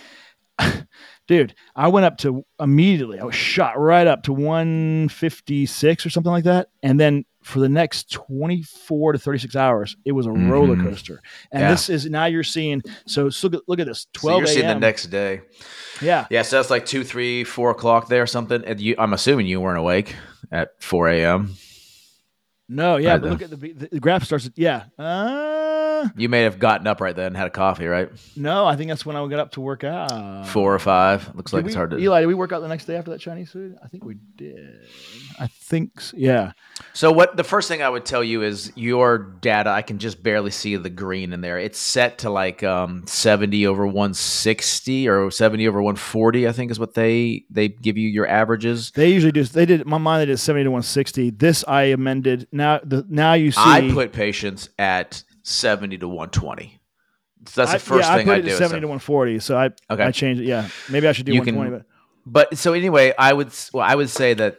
Dude, 1.28 1.54
I 1.74 1.88
went 1.88 2.06
up 2.06 2.18
to 2.18 2.44
immediately. 2.60 3.18
I 3.18 3.24
was 3.24 3.34
shot 3.34 3.78
right 3.78 4.06
up 4.06 4.22
to 4.24 4.32
156 4.32 6.06
or 6.06 6.10
something 6.10 6.30
like 6.32 6.44
that, 6.44 6.68
and 6.82 6.98
then 7.00 7.24
for 7.42 7.60
the 7.60 7.68
next 7.68 8.10
24 8.12 9.12
to 9.12 9.18
36 9.18 9.54
hours, 9.54 9.96
it 10.04 10.12
was 10.12 10.26
a 10.26 10.30
Mhm. 10.30 10.50
roller 10.50 10.76
coaster. 10.76 11.20
And 11.52 11.62
Yeah. 11.62 11.70
this 11.70 11.88
is 11.88 12.06
now 12.06 12.24
you're 12.26 12.42
seeing. 12.42 12.82
So, 13.06 13.30
so 13.30 13.46
look, 13.48 13.54
at- 13.62 13.68
look 13.68 13.78
at 13.80 13.86
this. 13.86 14.00
So 14.16 14.20
12 14.20 14.38
you're 14.40 14.46
seeing 14.48 14.66
the 14.66 14.74
next 14.74 15.06
day. 15.06 15.42
yeah, 16.00 16.26
Yeah, 16.28 16.42
so 16.42 16.56
that's 16.56 16.70
like 16.70 16.86
two, 16.86 17.04
three, 17.04 17.44
four 17.44 17.70
o'clock 17.70 18.08
there 18.08 18.22
or 18.22 18.26
something. 18.26 18.64
And 18.64 18.80
you, 18.80 18.96
I'm 18.98 19.12
assuming 19.12 19.46
you 19.46 19.60
weren't 19.60 19.78
awake 19.78 20.16
at 20.50 20.70
4 20.80 21.08
a.m. 21.08 21.54
no, 22.68 22.96
yeah. 22.96 23.12
Right 23.12 23.20
but 23.20 23.22
then. 23.22 23.32
look 23.32 23.42
at 23.42 23.50
the, 23.80 23.88
the 23.92 24.00
graph 24.00 24.24
starts. 24.24 24.46
At, 24.46 24.52
yeah. 24.56 24.84
Uh, 24.98 25.85
You 26.16 26.28
may 26.28 26.42
have 26.42 26.58
gotten 26.58 26.86
up 26.86 27.00
right 27.00 27.14
then 27.14 27.28
and 27.28 27.36
had 27.36 27.46
a 27.46 27.50
coffee, 27.50 27.86
right? 27.86 28.10
No, 28.36 28.66
I 28.66 28.76
think 28.76 28.88
that's 28.88 29.04
when 29.04 29.16
I 29.16 29.26
got 29.26 29.38
up 29.38 29.52
to 29.52 29.60
work 29.60 29.84
out. 29.84 30.46
Four 30.48 30.74
or 30.74 30.78
five. 30.78 31.34
Looks 31.34 31.50
Did 31.50 31.58
like 31.58 31.64
we, 31.64 31.68
it's 31.70 31.76
hard 31.76 31.90
to. 31.90 31.98
Eli, 31.98 32.20
did 32.20 32.26
we 32.26 32.34
work 32.34 32.52
out 32.52 32.60
the 32.60 32.68
next 32.68 32.84
day 32.86 32.96
after 32.96 33.10
that 33.10 33.20
Chinese 33.20 33.50
food? 33.50 33.76
I 33.82 33.88
think 33.88 34.04
we 34.04 34.16
did. 34.36 34.86
I 35.38 35.46
think 35.46 36.00
so. 36.00 36.16
yeah. 36.18 36.52
So 36.92 37.12
what 37.12 37.36
the 37.36 37.44
first 37.44 37.68
thing 37.68 37.82
I 37.82 37.88
would 37.88 38.04
tell 38.04 38.24
you 38.24 38.42
is 38.42 38.72
your 38.74 39.18
data. 39.18 39.70
I 39.70 39.82
can 39.82 39.98
just 39.98 40.22
barely 40.22 40.50
see 40.50 40.76
the 40.76 40.90
green 40.90 41.32
in 41.32 41.40
there. 41.40 41.58
It's 41.58 41.78
set 41.78 42.18
to 42.18 42.30
like 42.30 42.62
um, 42.62 43.04
70 43.06 43.66
over 43.66 43.86
160 43.86 45.08
or 45.08 45.30
70 45.30 45.68
over 45.68 45.82
140. 45.82 46.48
I 46.48 46.52
think 46.52 46.70
is 46.70 46.80
what 46.80 46.94
they 46.94 47.44
they 47.50 47.68
give 47.68 47.96
you 47.96 48.08
your 48.08 48.26
averages. 48.26 48.90
They 48.92 49.12
usually 49.12 49.32
do. 49.32 49.44
They 49.44 49.66
did. 49.66 49.86
My 49.86 49.98
mind 49.98 50.22
they 50.22 50.26
did 50.26 50.38
seventy 50.38 50.64
to 50.64 50.70
one 50.70 50.82
sixty. 50.82 51.30
This 51.30 51.64
I 51.66 51.84
amended. 51.84 52.48
Now 52.52 52.80
the 52.82 53.04
now 53.08 53.34
you 53.34 53.52
see. 53.52 53.60
I 53.60 53.90
put 53.92 54.12
patients 54.12 54.68
at 54.78 55.22
70 55.46 55.98
to 55.98 56.08
120. 56.08 56.78
So 57.46 57.60
that's 57.60 57.70
I- 57.70 57.74
the 57.74 57.78
first 57.84 58.08
yeah, 58.08 58.16
thing 58.16 58.28
I 58.28 58.32
I, 58.32 58.36
it 58.38 58.42
do. 58.42 58.48
to 58.48 58.56
seventy 58.56 58.74
that- 58.76 58.80
to 58.80 58.88
one 58.88 58.98
forty. 58.98 59.38
So 59.38 59.56
I 59.56 59.66
Okay. 59.90 60.02
I 60.02 60.10
changed 60.10 60.42
it. 60.42 60.46
Yeah, 60.46 60.68
maybe 60.90 61.06
I 61.06 61.12
should 61.12 61.26
do 61.26 61.34
one 61.36 61.46
twenty. 61.46 61.70
But 61.70 61.84
But 62.50 62.58
so 62.58 62.72
anyway, 62.72 63.12
I 63.18 63.32
would 63.32 63.52
well, 63.72 63.84
I 63.86 63.94
would 63.94 64.10
say 64.10 64.34
that 64.34 64.58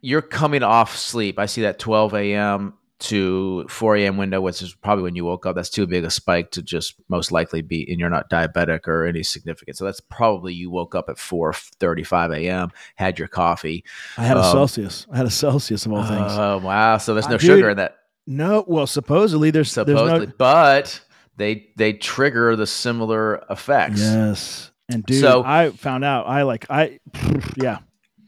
you're 0.00 0.22
coming 0.22 0.62
off 0.62 0.96
sleep. 0.96 1.38
I 1.40 1.46
see 1.46 1.62
that 1.62 1.78
12 1.80 2.14
a.m. 2.14 2.74
to 3.00 3.66
4 3.68 3.96
a.m. 3.96 4.16
window, 4.16 4.40
which 4.40 4.62
is 4.62 4.74
probably 4.74 5.02
when 5.02 5.16
you 5.16 5.24
woke 5.24 5.44
up. 5.46 5.56
That's 5.56 5.70
too 5.70 5.86
big 5.88 6.04
a 6.04 6.10
spike 6.10 6.52
to 6.52 6.62
just 6.62 6.94
most 7.08 7.32
likely 7.32 7.62
be, 7.62 7.84
and 7.90 7.98
you're 7.98 8.10
not 8.10 8.30
diabetic 8.30 8.86
or 8.86 9.06
any 9.06 9.24
significant. 9.24 9.76
So 9.76 9.84
that's 9.84 10.00
probably 10.00 10.54
you 10.54 10.70
woke 10.70 10.94
up 10.94 11.08
at 11.08 11.16
4:35 11.16 12.36
a.m., 12.36 12.70
had 12.94 13.18
your 13.18 13.28
coffee. 13.28 13.84
I 14.16 14.22
had 14.24 14.36
a 14.36 14.40
Um, 14.44 14.52
Celsius. 14.52 15.06
I 15.12 15.16
had 15.16 15.26
a 15.26 15.30
Celsius 15.30 15.84
of 15.86 15.92
all 15.92 16.04
things. 16.04 16.32
Oh 16.32 16.58
wow! 16.58 16.98
So 16.98 17.14
there's 17.14 17.26
Uh, 17.26 17.30
no 17.30 17.38
dude, 17.38 17.46
sugar 17.58 17.70
in 17.70 17.76
that, 17.78 17.97
no, 18.30 18.64
well, 18.68 18.86
supposedly 18.86 19.50
there's 19.50 19.70
supposedly, 19.72 20.26
there's 20.26 20.32
but 20.38 21.00
they 21.36 21.70
they 21.76 21.94
trigger 21.94 22.54
the 22.56 22.66
similar 22.66 23.42
effects. 23.48 24.00
yes. 24.00 24.70
And 24.90 25.04
dude, 25.04 25.20
So- 25.20 25.42
I 25.44 25.70
found 25.70 26.04
out. 26.04 26.26
I 26.28 26.42
like 26.42 26.66
I 26.70 27.00
yeah. 27.56 27.78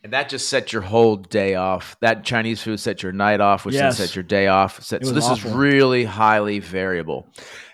And 0.02 0.14
that 0.14 0.30
just 0.30 0.48
set 0.48 0.72
your 0.72 0.80
whole 0.80 1.16
day 1.16 1.56
off. 1.56 1.94
That 2.00 2.24
Chinese 2.24 2.62
food 2.62 2.80
set 2.80 3.02
your 3.02 3.12
night 3.12 3.40
off, 3.42 3.66
which 3.66 3.74
Yes. 3.74 3.98
then 3.98 4.06
set 4.06 4.16
your 4.16 4.22
day 4.22 4.46
off. 4.46 4.82
Set, 4.82 5.04
so 5.04 5.12
this 5.12 5.24
awful. 5.26 5.50
is 5.50 5.54
really 5.56 6.04
highly 6.04 6.58
variable. 6.58 7.28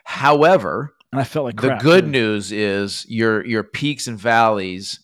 However, 0.05 0.95
And 1.13 1.21
I 1.21 1.25
felt 1.25 1.45
like 1.45 1.61
the 1.61 1.77
good 1.77 2.05
too. 2.05 2.11
news 2.11 2.51
is 2.53 3.07
your 3.09 3.45
your 3.47 3.63
peaks 3.63 4.07
and 4.09 4.19
valleys 4.19 5.01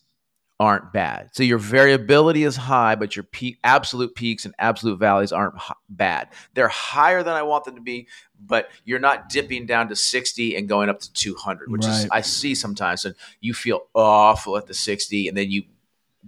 aren't 0.63 0.93
bad. 0.93 1.29
So 1.33 1.43
your 1.43 1.59
variability 1.59 2.45
is 2.45 2.55
high, 2.55 2.95
but 2.95 3.17
your 3.17 3.25
peak 3.25 3.59
absolute 3.65 4.15
peaks 4.15 4.45
and 4.45 4.55
absolute 4.61 4.97
valleys 5.01 5.33
aren't 5.33 5.57
h- 5.57 5.73
bad. 5.89 6.29
They're 6.55 6.69
higher 6.69 7.25
than 7.25 7.35
I 7.35 7.43
want 7.43 7.65
them 7.65 7.75
to 7.75 7.81
be, 7.81 8.07
but 8.39 8.69
you're 8.85 9.01
not 9.01 9.29
dipping 9.29 9.67
down 9.67 9.89
to 9.89 9.97
60 9.97 10.55
and 10.57 10.69
going 10.69 10.89
up 10.89 11.01
to 11.01 11.13
200, 11.13 11.69
which 11.71 11.85
is 11.85 12.07
I 12.13 12.21
see 12.21 12.55
sometimes 12.55 13.05
and 13.05 13.17
you 13.41 13.55
feel 13.55 13.81
awful 13.93 14.57
at 14.57 14.67
the 14.69 14.75
60 14.75 15.27
and 15.27 15.37
then 15.37 15.51
you 15.51 15.65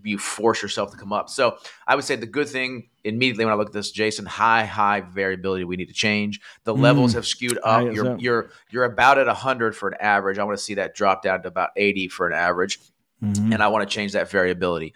you 0.02 0.18
force 0.18 0.60
yourself 0.60 0.90
to 0.90 0.96
come 0.96 1.12
up. 1.12 1.30
So 1.30 1.56
I 1.86 1.94
would 1.94 2.04
say 2.04 2.16
the 2.16 2.26
good 2.26 2.48
thing 2.48 2.88
immediately 3.04 3.44
when 3.44 3.54
I 3.54 3.56
look 3.56 3.68
at 3.68 3.72
this, 3.72 3.92
Jason, 3.92 4.26
high, 4.26 4.64
high 4.64 5.02
variability 5.02 5.62
we 5.62 5.76
need 5.76 5.86
to 5.86 5.94
change. 5.94 6.40
The 6.64 6.74
Mm. 6.74 6.80
levels 6.80 7.12
have 7.12 7.24
skewed 7.24 7.60
up. 7.62 7.84
You're 7.94 8.08
up. 8.14 8.20
you're 8.20 8.50
you're 8.70 8.84
about 8.84 9.18
at 9.18 9.28
100 9.28 9.76
for 9.76 9.88
an 9.90 9.94
average. 10.00 10.40
I 10.40 10.42
want 10.42 10.58
to 10.58 10.64
see 10.64 10.74
that 10.74 10.96
drop 10.96 11.22
down 11.22 11.42
to 11.42 11.48
about 11.48 11.70
80 11.76 12.08
for 12.08 12.26
an 12.26 12.32
average, 12.34 12.80
Mhm. 13.24 13.52
and 13.54 13.62
I 13.62 13.68
want 13.68 13.88
to 13.88 13.94
change 13.94 14.12
that 14.12 14.30
variability. 14.30 14.94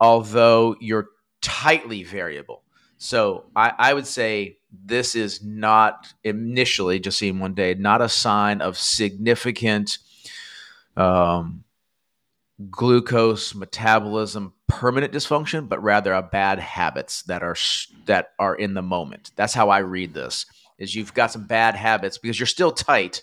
Although 0.00 0.76
you're 0.80 1.08
tightly 1.40 2.02
variable. 2.02 2.62
So 2.98 3.44
I, 3.54 3.72
I 3.78 3.94
would 3.94 4.06
say 4.06 4.58
this 4.84 5.14
is 5.14 5.42
not 5.42 6.12
initially 6.24 6.98
just 6.98 7.18
seeing 7.18 7.38
one 7.38 7.54
day, 7.54 7.74
not 7.74 8.00
a 8.02 8.08
sign 8.08 8.60
of 8.60 8.78
significant 8.78 9.98
um, 10.96 11.64
glucose 12.70 13.54
metabolism 13.54 14.54
permanent 14.68 15.12
dysfunction, 15.12 15.68
but 15.68 15.82
rather 15.82 16.12
a 16.12 16.22
bad 16.22 16.58
habits 16.58 17.22
that 17.22 17.42
are 17.42 17.56
that 18.06 18.30
are 18.38 18.54
in 18.54 18.74
the 18.74 18.82
moment. 18.82 19.30
That's 19.36 19.54
how 19.54 19.68
I 19.68 19.78
read 19.78 20.14
this. 20.14 20.46
Is 20.78 20.94
you've 20.94 21.14
got 21.14 21.30
some 21.32 21.46
bad 21.46 21.74
habits 21.74 22.18
because 22.18 22.38
you're 22.38 22.46
still 22.46 22.72
tight. 22.72 23.22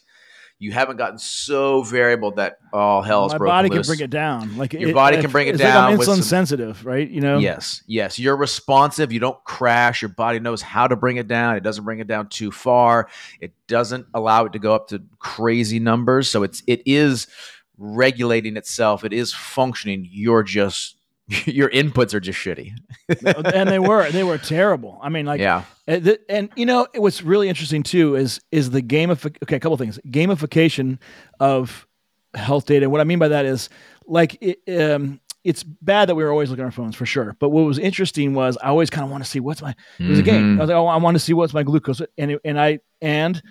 You 0.60 0.72
haven't 0.72 0.96
gotten 0.96 1.18
so 1.18 1.84
variable 1.84 2.32
that 2.36 2.58
all 2.72 3.02
hell's 3.02 3.34
my 3.34 3.38
broken 3.38 3.52
body 3.52 3.70
loose. 3.70 3.86
can 3.88 3.96
bring 3.98 4.04
it 4.06 4.10
down. 4.10 4.58
Like 4.58 4.72
Your 4.72 4.94
body 4.94 5.20
can 5.20 5.30
bring 5.30 5.48
it 5.48 5.56
it's 5.56 5.64
Like 5.64 5.74
I'm 5.74 5.90
down 5.92 5.98
with 5.98 6.08
insulin 6.08 6.14
some- 6.16 6.24
sensitive, 6.24 6.86
right? 6.86 7.10
You 7.10 7.20
know. 7.20 7.40
Yes, 7.40 7.84
yes. 7.86 8.18
You're 8.18 8.38
responsive. 8.38 9.12
You 9.12 9.20
don't 9.20 9.44
crash. 9.44 10.02
Your 10.02 10.10
body 10.10 10.40
knows 10.40 10.62
how 10.62 10.88
to 10.88 10.96
bring 10.96 11.18
it 11.18 11.28
down. 11.28 11.58
It 11.58 11.64
doesn't 11.64 11.84
bring 11.84 12.00
it 12.00 12.08
down 12.08 12.30
too 12.30 12.50
far. 12.52 13.10
It 13.42 13.52
doesn't 13.68 14.06
allow 14.14 14.46
it 14.46 14.54
to 14.54 14.60
go 14.60 14.74
up 14.74 14.88
to 14.90 15.02
crazy 15.20 15.80
numbers. 15.80 16.30
So 16.30 16.44
it's 16.44 16.64
it 16.66 16.82
is 16.86 17.28
regulating 17.78 18.56
itself. 18.56 19.04
It 19.04 19.12
is 19.14 19.34
functioning. 19.34 20.08
You're 20.10 20.44
just 20.44 20.96
your 21.46 21.70
inputs 21.70 22.14
are 22.14 22.20
just 22.20 22.38
shitty. 22.40 22.74
and 23.54 23.70
they 23.70 23.80
were 23.80 24.10
they 24.12 24.24
were 24.24 24.38
terrible. 24.38 25.00
I 25.02 25.10
mean, 25.10 25.26
like 25.26 25.40
yeah. 25.40 25.64
And, 25.88 26.18
and 26.30 26.50
you 26.56 26.66
know 26.66 26.88
what's 26.96 27.22
really 27.22 27.50
interesting 27.50 27.84
too 27.84 28.16
is 28.16 28.42
is 28.52 28.72
the 28.72 28.82
gamification. 28.82 29.38
Okay, 29.44 29.56
a 29.56 29.60
couple 29.60 29.78
things. 29.78 30.00
Gamification 30.08 31.00
of 31.40 31.88
health 32.34 32.66
data. 32.66 32.84
And 32.86 32.92
what 32.92 33.02
I 33.02 33.04
mean 33.06 33.20
by 33.20 33.28
that 33.30 33.46
is 33.46 33.70
like 34.06 34.38
it, 34.42 34.60
um, 34.82 35.20
it's 35.44 35.64
bad 35.64 36.08
that 36.10 36.16
we 36.16 36.24
were 36.24 36.32
always 36.32 36.50
looking 36.50 36.64
at 36.64 36.68
our 36.68 36.72
phones 36.72 36.96
for 36.96 37.06
sure. 37.06 37.36
But 37.40 37.50
what 37.50 37.62
was 37.64 37.78
interesting 37.80 38.34
was 38.34 38.58
I 38.64 38.68
always 38.68 38.90
kind 38.90 39.04
of 39.06 39.12
want 39.12 39.24
to 39.24 39.30
see 39.30 39.40
what's 39.40 39.62
my. 39.62 39.76
It 40.00 40.08
was 40.10 40.20
a 40.20 40.24
game. 40.24 40.56
Mhm. 40.56 40.58
I 40.58 40.62
was 40.62 40.70
like, 40.70 40.76
oh, 40.78 40.88
I 40.88 40.98
want 40.98 41.16
to 41.16 41.20
see 41.20 41.34
what's 41.34 41.54
my 41.54 41.64
glucose, 41.64 42.02
and 42.18 42.32
it- 42.32 42.42
and 42.46 42.60
I 42.60 42.80
and 43.02 43.42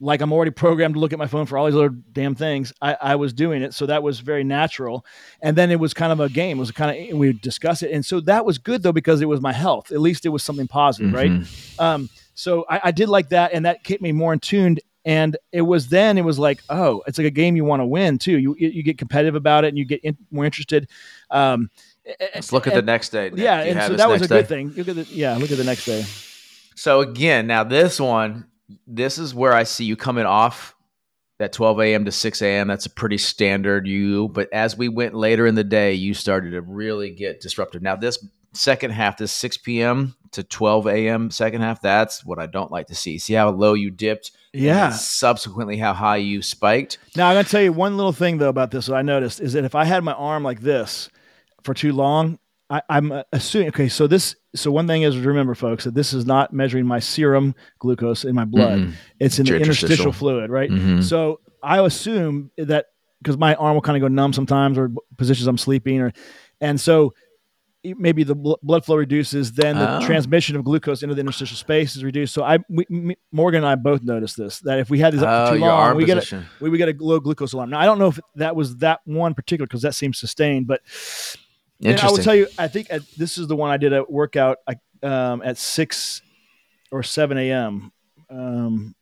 like 0.00 0.22
I'm 0.22 0.32
already 0.32 0.50
programmed 0.50 0.94
to 0.94 1.00
look 1.00 1.12
at 1.12 1.18
my 1.18 1.26
phone 1.26 1.46
for 1.46 1.58
all 1.58 1.66
these 1.66 1.74
other 1.74 1.90
damn 1.90 2.34
things. 2.34 2.72
I, 2.80 2.96
I 3.00 3.16
was 3.16 3.32
doing 3.32 3.62
it, 3.62 3.74
so 3.74 3.86
that 3.86 4.02
was 4.02 4.20
very 4.20 4.44
natural. 4.44 5.04
And 5.42 5.56
then 5.56 5.70
it 5.70 5.78
was 5.78 5.92
kind 5.92 6.10
of 6.12 6.20
a 6.20 6.28
game. 6.28 6.56
It 6.56 6.60
was 6.60 6.70
kind 6.72 7.12
of 7.12 7.18
we 7.18 7.28
would 7.28 7.40
discuss 7.40 7.82
it, 7.82 7.90
and 7.90 8.04
so 8.04 8.20
that 8.22 8.44
was 8.44 8.58
good 8.58 8.82
though 8.82 8.92
because 8.92 9.20
it 9.20 9.26
was 9.26 9.40
my 9.40 9.52
health. 9.52 9.92
At 9.92 10.00
least 10.00 10.24
it 10.24 10.30
was 10.30 10.42
something 10.42 10.66
positive, 10.66 11.12
right? 11.12 11.30
Mhm. 11.30 11.80
Um, 11.80 12.08
so 12.34 12.64
I, 12.68 12.80
I 12.84 12.90
did 12.90 13.08
like 13.08 13.28
that, 13.30 13.52
and 13.52 13.66
that 13.66 13.84
kept 13.84 14.00
me 14.02 14.12
more 14.12 14.32
in 14.32 14.38
tuned. 14.40 14.80
And 15.04 15.36
it 15.50 15.62
was 15.62 15.88
then 15.88 16.18
it 16.18 16.24
was 16.24 16.38
like, 16.38 16.62
oh, 16.68 17.02
it's 17.06 17.16
like 17.16 17.26
a 17.26 17.30
game 17.30 17.56
you 17.56 17.64
want 17.64 17.80
to 17.80 17.86
win 17.86 18.18
too. 18.18 18.38
You 18.38 18.54
you 18.58 18.82
get 18.82 18.98
competitive 18.98 19.34
about 19.34 19.64
it, 19.64 19.68
and 19.68 19.78
you 19.78 19.84
get 19.84 20.00
in, 20.04 20.16
more 20.30 20.44
interested. 20.44 20.88
Um, 21.30 21.70
Let's 22.34 22.52
look 22.52 22.66
at 22.66 22.74
the 22.74 22.82
next 22.82 23.10
day. 23.10 23.30
Nick. 23.30 23.38
yeah, 23.38 23.60
and 23.60 23.80
so 23.82 23.96
that 23.96 24.08
was 24.08 24.20
a 24.20 24.24
next 24.24 24.28
good 24.28 24.48
thing. 24.48 24.72
Look 24.76 24.88
at 24.88 24.96
the 24.96 25.06
yeah, 25.10 25.36
look 25.36 25.50
at 25.50 25.58
the 25.58 25.64
next 25.64 25.84
day. 25.86 26.04
So 26.74 27.00
again, 27.00 27.46
now 27.46 27.64
this 27.64 28.00
one, 28.00 28.46
this 28.86 29.18
is 29.18 29.34
where 29.34 29.52
I 29.52 29.62
see 29.64 29.84
you 29.84 29.96
coming 29.96 30.26
off 30.26 30.74
that 31.38 31.52
12 31.52 31.80
a.m. 31.80 32.04
to 32.04 32.12
6 32.12 32.42
a.m. 32.42 32.68
That's 32.68 32.86
a 32.86 32.90
pretty 32.90 33.18
standard 33.18 33.86
you. 33.86 34.28
But 34.28 34.52
as 34.52 34.76
we 34.76 34.88
went 34.88 35.14
later 35.14 35.46
in 35.46 35.54
the 35.54 35.64
day, 35.64 35.94
you 35.94 36.12
started 36.14 36.50
to 36.50 36.60
really 36.60 37.10
get 37.10 37.40
disruptive. 37.40 37.80
Now 37.82 37.96
this 37.96 38.24
second 38.52 38.90
half, 38.90 39.16
this 39.16 39.32
6 39.32 39.56
p.m. 39.58 40.14
to 40.32 40.42
12 40.42 40.86
a.m. 40.88 41.30
second 41.30 41.62
half, 41.62 41.80
that's 41.80 42.24
what 42.24 42.38
I 42.38 42.46
don't 42.46 42.70
like 42.70 42.88
to 42.88 42.94
see. 42.94 43.16
See 43.18 43.34
how 43.34 43.48
low 43.50 43.74
you 43.74 43.90
dipped, 43.90 44.32
Yeah. 44.52 44.90
subsequently 44.90 45.78
how 45.78 45.94
high 45.94 46.16
you 46.18 46.42
spiked. 46.42 46.98
Now 47.16 47.28
I'm 47.28 47.36
gonna 47.36 47.44
tell 47.44 47.62
you 47.62 47.72
one 47.72 47.96
little 47.96 48.12
thing 48.12 48.38
though 48.38 48.48
about 48.48 48.70
this 48.70 48.86
that 48.86 48.94
I 48.94 49.02
noticed 49.02 49.40
is 49.40 49.52
that 49.54 49.64
if 49.64 49.74
I 49.74 49.84
had 49.84 50.04
my 50.04 50.12
arm 50.12 50.42
like 50.42 50.60
this 50.60 51.08
for 51.62 51.74
too 51.74 51.92
long, 51.92 52.38
I, 52.68 52.82
I'm 52.88 53.12
uh, 53.12 53.22
assuming. 53.32 53.68
Okay, 53.68 53.88
so 53.88 54.06
this. 54.06 54.36
So 54.54 54.70
one 54.72 54.86
thing 54.86 55.02
is 55.02 55.14
to 55.14 55.20
remember, 55.22 55.54
folks, 55.54 55.84
that 55.84 55.94
this 55.94 56.12
is 56.12 56.26
not 56.26 56.52
measuring 56.52 56.86
my 56.86 56.98
serum 56.98 57.54
glucose 57.78 58.24
in 58.24 58.34
my 58.34 58.44
blood. 58.44 58.80
Mm-mm. 58.80 58.92
It's 59.20 59.38
in 59.38 59.42
It's 59.42 59.50
the 59.50 59.56
interstitial 59.56 59.86
interstitial. 59.88 60.12
fluid, 60.12 60.50
right? 60.50 60.70
Mhm. 60.70 61.04
So 61.04 61.40
I 61.62 61.80
assume 61.84 62.50
that 62.58 62.86
because 63.22 63.36
my 63.36 63.54
arm 63.54 63.74
will 63.74 63.82
kind 63.82 63.96
of 63.96 64.00
go 64.00 64.08
numb 64.08 64.32
sometimes, 64.32 64.76
or 64.78 64.90
positions 65.18 65.46
I'm 65.46 65.58
sleeping, 65.58 66.00
or 66.00 66.12
and 66.60 66.80
so 66.80 67.12
maybe 67.82 68.24
the 68.24 68.34
bl- 68.34 68.54
blood 68.62 68.84
flow 68.84 68.96
reduces, 68.96 69.52
then 69.52 69.78
the 69.78 69.96
Oh. 69.98 70.04
transmission 70.04 70.54
of 70.56 70.64
glucose 70.64 71.02
into 71.02 71.14
the 71.14 71.20
interstitial 71.20 71.56
space 71.56 71.96
is 71.96 72.04
reduced. 72.04 72.34
So 72.34 72.42
I, 72.42 72.58
we, 72.68 72.84
me, 72.90 73.16
Morgan 73.32 73.58
and 73.58 73.66
I 73.66 73.74
both 73.76 74.02
noticed 74.02 74.36
this 74.36 74.58
that 74.60 74.78
if 74.80 74.90
we 74.90 74.98
had 74.98 75.14
these 75.14 75.22
up 75.22 75.28
Oh, 75.28 75.46
for 75.46 75.52
too 75.54 75.60
your 75.60 75.68
long, 75.68 75.96
we 75.96 76.04
get 76.04 76.30
a, 76.32 76.42
we 76.60 76.68
would 76.68 76.76
get 76.76 76.88
a 76.90 76.94
low 77.02 77.20
glucose 77.20 77.52
alarm. 77.54 77.70
Now 77.70 77.78
I 77.80 77.86
don't 77.86 77.98
know 77.98 78.08
if 78.08 78.18
that 78.34 78.54
was 78.56 78.76
that 78.78 79.00
one 79.04 79.32
particular 79.32 79.66
because 79.66 79.80
that 79.82 79.94
seems 79.94 80.18
sustained, 80.18 80.66
but 80.66 80.80
and 81.82 81.98
I 81.98 82.10
will 82.10 82.18
tell 82.18 82.34
you, 82.34 82.46
I 82.58 82.68
think 82.68 82.88
at, 82.90 83.02
this 83.16 83.38
is 83.38 83.46
the 83.46 83.56
one 83.56 83.70
I 83.70 83.76
did 83.76 83.92
a 83.92 84.04
workout 84.04 84.58
um, 85.02 85.42
at 85.42 85.56
six 85.58 86.22
or 86.90 87.02
seven 87.02 87.38
a.m. 87.38 87.92
Um, 88.28 88.94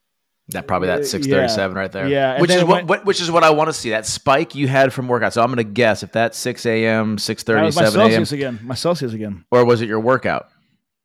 That 0.48 0.66
probably 0.66 0.88
that 0.88 1.00
Uh, 1.00 1.04
six 1.04 1.26
thirty 1.26 1.48
seven 1.48 1.76
right 1.76 1.90
there. 1.92 2.08
Yeah, 2.08 2.40
which 2.40 2.50
is 2.50 2.64
what, 2.64 2.86
went- 2.86 3.04
which 3.04 3.20
is 3.20 3.30
what 3.30 3.44
I 3.44 3.50
want 3.50 3.68
to 3.68 3.72
see. 3.74 3.90
That 3.90 4.06
spike 4.06 4.54
you 4.54 4.68
had 4.68 4.92
from 4.92 5.08
workout. 5.08 5.32
So 5.34 5.42
I'm 5.42 5.48
going 5.48 5.58
to 5.58 5.64
guess 5.64 6.02
if 6.02 6.12
that's 6.12 6.38
six 6.38 6.64
a.m., 6.66 7.18
six 7.18 7.42
thirty, 7.42 7.70
seven 7.70 7.84
that 7.84 7.90
thirty, 7.92 8.18
was 8.20 8.32
my 8.32 8.38
seven 8.38 8.46
a.m., 8.46 8.54
again. 8.56 8.66
My 8.66 8.74
Celsius 8.74 9.12
again. 9.12 9.44
or 9.50 9.64
was 9.64 9.82
it 9.82 9.88
your 9.88 10.00
workout? 10.00 10.48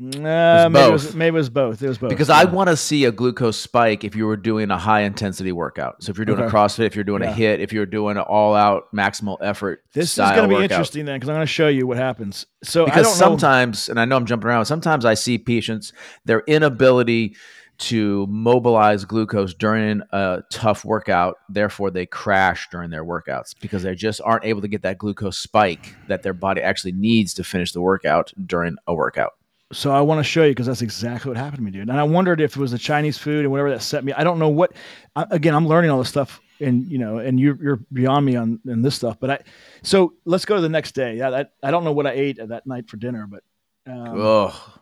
Uh, 0.02 0.68
maybe, 0.72 0.88
it 0.88 0.92
was, 0.92 1.06
both. 1.06 1.16
maybe 1.16 1.36
it 1.36 1.38
was 1.38 1.50
both. 1.50 1.82
It 1.82 1.88
was 1.88 1.98
both. 1.98 2.10
Because 2.10 2.30
I 2.30 2.46
want 2.46 2.70
to 2.70 2.76
see 2.76 3.06
a 3.06 3.12
glucose 3.12 3.58
spike 3.60 4.04
if 4.04 4.16
you 4.16 4.26
were 4.26 4.36
doing 4.36 4.70
a 4.72 4.78
high 4.78 5.02
intensity 5.02 5.52
workout. 5.52 6.04
So 6.04 6.10
if 6.12 6.18
you're 6.18 6.26
doing 6.26 6.40
a 6.40 6.48
CrossFit, 6.50 6.86
if 6.88 6.96
you're 6.96 7.04
doing 7.06 7.22
Yeah. 7.22 7.32
a 7.32 7.36
HIIT, 7.36 7.60
if 7.60 7.72
you're 7.72 7.86
doing 7.86 8.18
an 8.18 8.24
all 8.24 8.56
out 8.56 8.92
maximal 8.94 9.38
effort. 9.42 9.84
This 9.94 10.14
is 10.14 10.18
going 10.18 10.36
to 10.42 10.48
be 10.48 10.56
workout. 10.56 10.72
interesting 10.72 11.06
then 11.06 11.18
because 11.18 11.30
I'm 11.30 11.36
going 11.36 11.46
to 11.48 11.52
show 11.52 11.68
you 11.68 11.88
what 11.88 11.98
happens. 11.98 12.46
So 12.64 12.84
I 12.84 12.86
Because 12.86 13.04
don't 13.06 13.14
know. 13.14 13.18
sometimes, 13.20 13.88
and 13.88 14.00
I 14.00 14.06
know 14.06 14.18
I'm 14.18 14.26
jumping 14.26 14.48
around, 14.50 14.66
sometimes 14.66 15.06
I 15.06 15.14
see 15.14 15.38
patients 15.38 15.94
their 16.26 16.42
inability 16.48 17.36
to 17.80 18.28
mobilize 18.28 19.06
glucose 19.06 19.54
during 19.54 20.02
a 20.12 20.42
tough 20.52 20.86
workout, 20.86 21.38
therefore 21.50 21.92
they 21.92 22.06
crash 22.06 22.68
during 22.72 22.90
their 22.90 23.04
workouts 23.06 23.56
because 23.62 23.84
they 23.84 23.96
just 23.96 24.22
aren't 24.24 24.46
able 24.46 24.62
to 24.62 24.68
get 24.68 24.82
that 24.84 24.98
glucose 24.98 25.38
spike 25.38 25.96
that 26.08 26.24
their 26.24 26.34
body 26.34 26.62
actually 26.62 26.92
needs 26.94 27.34
to 27.36 27.44
finish 27.44 27.72
the 27.74 27.82
workout 27.82 28.32
during 28.46 28.76
a 28.88 28.94
workout. 28.94 29.34
So 29.74 29.92
I 29.92 30.02
want 30.02 30.20
to 30.20 30.24
show 30.24 30.44
you 30.44 30.52
because 30.52 30.68
that's 30.68 30.82
exactly 30.82 31.30
what 31.30 31.38
happened 31.38 31.58
to 31.58 31.64
me, 31.64 31.72
dude. 31.72 31.90
And 31.90 32.00
I 32.00 32.04
wondered 32.04 32.40
if 32.42 32.56
it 32.56 32.60
was 32.60 32.72
the 32.72 32.78
Chinese 32.78 33.18
food 33.18 33.42
and 33.42 33.52
whatever 33.52 33.70
that 33.72 33.82
set 33.82 34.04
me. 34.04 34.14
I 34.14 34.24
don't 34.24 34.40
know 34.40 34.50
what. 34.50 34.74
I, 35.16 35.26
again, 35.32 35.54
I'm 35.56 35.68
learning 35.68 35.92
all 35.92 36.00
this 36.00 36.10
stuff, 36.10 36.40
and 36.60 36.90
you 36.90 36.98
know, 36.98 37.18
and 37.18 37.40
you're 37.40 37.58
you're 37.62 37.80
beyond 37.92 38.26
me 38.26 38.36
on 38.36 38.60
in 38.66 38.82
this 38.82 38.96
stuff. 38.96 39.18
But 39.20 39.30
I, 39.32 39.40
so 39.82 40.14
let's 40.26 40.46
go 40.46 40.56
to 40.56 40.62
the 40.62 40.70
next 40.70 40.94
day. 40.94 41.18
Yeah, 41.18 41.30
I, 41.30 41.46
I 41.68 41.72
don't 41.72 41.84
know 41.84 41.92
what 41.92 42.08
I 42.08 42.12
ate 42.12 42.38
that 42.48 42.66
night 42.66 42.90
for 42.90 42.98
dinner, 42.98 43.28
but 43.28 43.44
um, 43.86 44.20
Oh, 44.22 44.74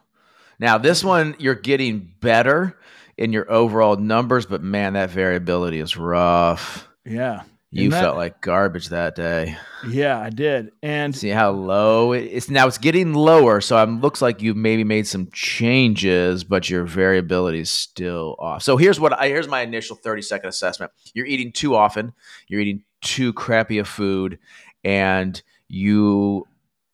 now 0.60 0.78
this 0.78 1.04
one 1.04 1.36
you're 1.39 1.56
getting 1.56 2.12
better 2.20 2.78
in 3.18 3.34
your 3.34 3.52
overall 3.52 3.96
numbers, 3.98 4.46
but 4.46 4.62
man, 4.64 4.94
that 4.94 5.10
variability 5.10 5.80
is 5.80 5.98
rough. 5.98 6.88
yeah, 7.06 7.44
You 7.74 7.89
that- 7.91 8.01
felt 8.01 8.17
like 8.17 8.41
garbage 8.41 8.89
that 8.89 9.15
day. 9.15 9.55
Yeah, 9.89 10.19
I 10.19 10.30
did. 10.30 10.72
And 10.84 11.15
See 11.15 11.30
how 11.30 11.51
low 11.51 12.11
it- 12.11 12.26
it's 12.32 12.49
now. 12.49 12.67
It's 12.67 12.78
getting 12.78 13.13
lower, 13.13 13.61
so 13.61 13.82
it 13.82 13.88
looks 13.88 14.22
like 14.22 14.41
you've 14.41 14.57
maybe 14.57 14.84
made 14.84 15.07
some 15.07 15.30
changes, 15.32 16.43
but 16.43 16.69
your 16.69 16.84
variability 16.84 17.59
is 17.61 17.69
still 17.72 18.36
off. 18.39 18.61
So 18.61 18.76
here's 18.78 18.99
what 18.99 19.17
I 19.17 19.28
here's 19.30 19.47
my 19.47 19.61
initial 19.61 19.95
30 19.95 20.22
second 20.22 20.49
assessment. 20.49 20.91
You're 21.13 21.26
eating 21.26 21.51
too 21.53 21.76
often. 21.76 22.11
You're 22.47 22.59
eating 22.61 22.84
too 23.01 23.32
crappy 23.34 23.78
of 23.80 23.88
food, 23.88 24.38
and 24.84 25.41
you 25.69 26.45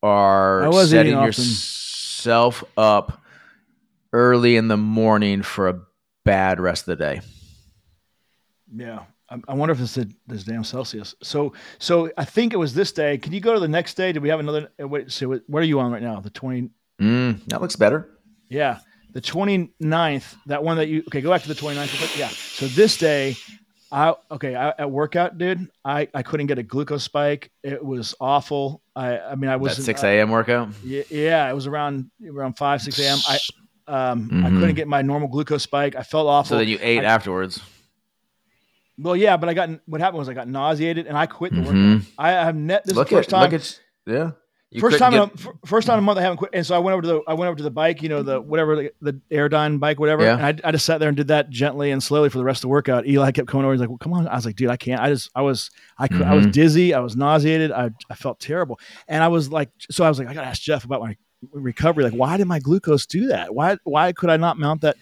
are 0.03 0.71
setting 0.86 1.07
eating 1.13 1.15
often. 1.15 1.25
yourself 1.43 2.63
up 2.78 3.19
early 4.13 4.55
in 4.55 4.67
the 4.67 4.78
morning 4.78 5.41
for 5.41 5.67
a 5.69 5.80
bad 6.23 6.59
rest 6.59 6.88
of 6.88 6.97
the 6.97 7.03
day. 7.03 7.21
yeah, 8.75 8.99
I, 9.30 9.39
I 9.49 9.53
wonder 9.53 9.73
if 9.73 9.82
it's 9.82 9.95
the, 9.95 10.09
this 10.28 10.43
damn 10.43 10.63
Celsius. 10.63 11.15
So, 11.23 11.53
so 11.80 12.09
I 12.17 12.25
think 12.25 12.53
it 12.53 12.57
was 12.57 12.73
this 12.73 12.91
day. 12.91 13.17
Can 13.17 13.34
you 13.34 13.39
go 13.41 13.53
to 13.53 13.59
the 13.59 13.67
next 13.67 13.95
day? 13.95 14.11
Did 14.11 14.21
we 14.23 14.30
have 14.30 14.39
another? 14.39 14.69
uh, 14.82 14.88
Wait, 14.88 15.11
so 15.11 15.39
what 15.47 15.59
are 15.61 15.65
you 15.65 15.80
on 15.80 15.91
right 15.91 16.01
now? 16.01 16.19
The 16.19 16.30
20, 16.30 16.69
Mm, 17.01 17.45
that 17.47 17.61
looks 17.61 17.75
better. 17.75 18.09
Yeah. 18.49 18.80
The 19.13 19.21
29th, 19.21 20.36
that 20.47 20.63
one 20.63 20.78
that 20.78 20.88
you 20.88 21.03
okay, 21.07 21.21
go 21.21 21.30
back 21.30 21.41
to 21.43 21.47
the 21.47 21.53
29th. 21.55 21.99
real. 21.99 22.19
Yeah. 22.19 22.30
So 22.30 22.67
this 22.67 22.97
day, 22.97 23.36
I 23.91 24.13
okay, 24.32 24.55
I, 24.55 24.69
at 24.78 24.91
workout, 24.91 25.38
dude, 25.38 25.69
I, 25.86 26.07
I 26.13 26.23
couldn't 26.23 26.47
get 26.47 26.57
a 26.57 26.63
glucose 26.63 27.03
spike. 27.03 27.51
It 27.63 27.84
was 27.84 28.15
awful. 28.19 28.82
I 28.95 29.17
I 29.19 29.36
mean 29.36 29.49
I 29.49 29.55
was 29.55 29.78
That 29.78 29.84
6 29.84 30.03
a.m. 30.03 30.30
workout. 30.32 30.69
yeah, 30.84 31.03
yeah, 31.09 31.49
it 31.49 31.53
was 31.53 31.67
around 31.67 32.09
around 32.28 32.57
5, 32.57 32.82
6 32.82 32.99
a.m. 32.99 33.17
I 33.28 33.38
um 33.88 34.30
I 34.45 34.49
Mhm. 34.49 34.59
couldn't 34.59 34.75
get 34.75 34.88
my 34.88 35.01
normal 35.01 35.30
glucose 35.30 35.63
spike. 35.63 35.95
I 35.95 36.03
felt 36.03 36.28
awful. 36.28 36.49
So 36.49 36.57
then 36.57 36.67
you 36.67 36.78
ate 36.82 37.01
I- 37.03 37.05
afterwards. 37.05 37.61
Well, 38.98 39.16
yeah, 39.16 39.38
but 39.38 39.50
I 39.50 39.54
got 39.54 39.70
what 39.86 40.02
happened 40.02 40.20
was 40.20 40.30
I 40.30 40.34
got 40.34 40.48
nauseated 40.48 41.08
and 41.08 41.18
I 41.18 41.26
quit 41.26 41.54
the 41.54 41.62
Mhm. 41.62 41.93
workout. 41.95 42.08
I 42.18 42.32
have 42.32 42.56
net 42.56 42.84
this 42.86 42.91
is 42.91 42.98
look 42.98 43.10
the 43.10 43.16
first 43.18 43.30
at 43.34 43.36
time 43.50 43.54
at 43.54 43.80
yeah. 44.06 44.32
You 44.70 44.82
first 44.82 45.00
time, 45.00 45.14
in 45.14 45.20
get- 45.22 45.30
a, 45.45 45.48
f- 45.50 45.56
first 45.66 45.88
time 45.88 45.93
in 45.98 46.00
a 46.00 46.06
month 46.06 46.20
I 46.20 46.24
haven't 46.24 46.38
quit, 46.39 46.52
and 46.54 46.66
so 46.66 46.76
I 46.76 46.80
went 46.80 46.91
over 46.91 47.02
to 47.04 47.08
the 47.08 47.22
I 47.26 47.36
went 47.36 47.48
over 47.48 47.56
to 47.56 47.64
the 47.64 47.72
bike, 47.72 48.02
you 48.02 48.10
know, 48.10 48.22
the 48.22 48.41
whatever 48.41 48.76
the, 48.76 48.91
the 49.02 49.14
Airdyne 49.32 49.80
bike, 49.80 49.98
whatever. 49.98 50.24
Yeah. 50.24 50.34
And 50.45 50.62
I, 50.64 50.68
I 50.68 50.72
just 50.74 50.86
sat 50.86 51.00
there 51.00 51.08
and 51.08 51.16
did 51.16 51.30
that 51.30 51.50
gently 51.50 51.89
and 51.91 52.04
slowly 52.04 52.28
for 52.30 52.38
the 52.38 52.43
rest 52.43 52.58
of 52.60 52.62
the 52.64 52.68
workout. 52.68 53.08
Eli 53.08 53.32
kept 53.32 53.48
coming 53.48 53.64
over, 53.64 53.74
he's 53.74 53.80
like, 53.80 53.88
"Well, 53.88 53.98
come 53.98 54.12
on." 54.14 54.28
I 54.28 54.36
was 54.36 54.45
like, 54.45 54.58
"Dude, 54.58 54.70
I 54.70 54.76
can't." 54.76 55.00
I 55.00 55.08
just 55.08 55.30
I 55.34 55.41
was 55.41 55.72
I 55.98 56.10
cou- 56.10 56.24
I 56.26 56.34
was 56.34 56.48
Mhm. 56.48 56.52
dizzy, 56.52 56.93
I 56.93 57.00
was 57.00 57.16
nauseated, 57.16 57.72
I 57.72 57.91
I 58.10 58.16
felt 58.16 58.41
terrible, 58.41 58.78
and 59.08 59.24
I 59.24 59.30
was 59.30 59.50
like, 59.50 59.70
so 59.89 60.04
I 60.04 60.10
was 60.10 60.20
like, 60.20 60.28
I 60.28 60.34
gotta 60.34 60.48
ask 60.48 60.62
Jeff 60.62 60.84
about 60.84 61.00
my 61.00 61.16
recovery. 61.54 62.04
Like, 62.04 62.14
why 62.14 62.36
did 62.36 62.45
my 62.48 62.60
glucose 62.60 63.06
do 63.06 63.28
that? 63.28 63.56
Why 63.56 63.78
why 63.86 64.12
could 64.12 64.30
I 64.30 64.36
not 64.36 64.58
mount 64.60 64.82
that? 64.82 64.98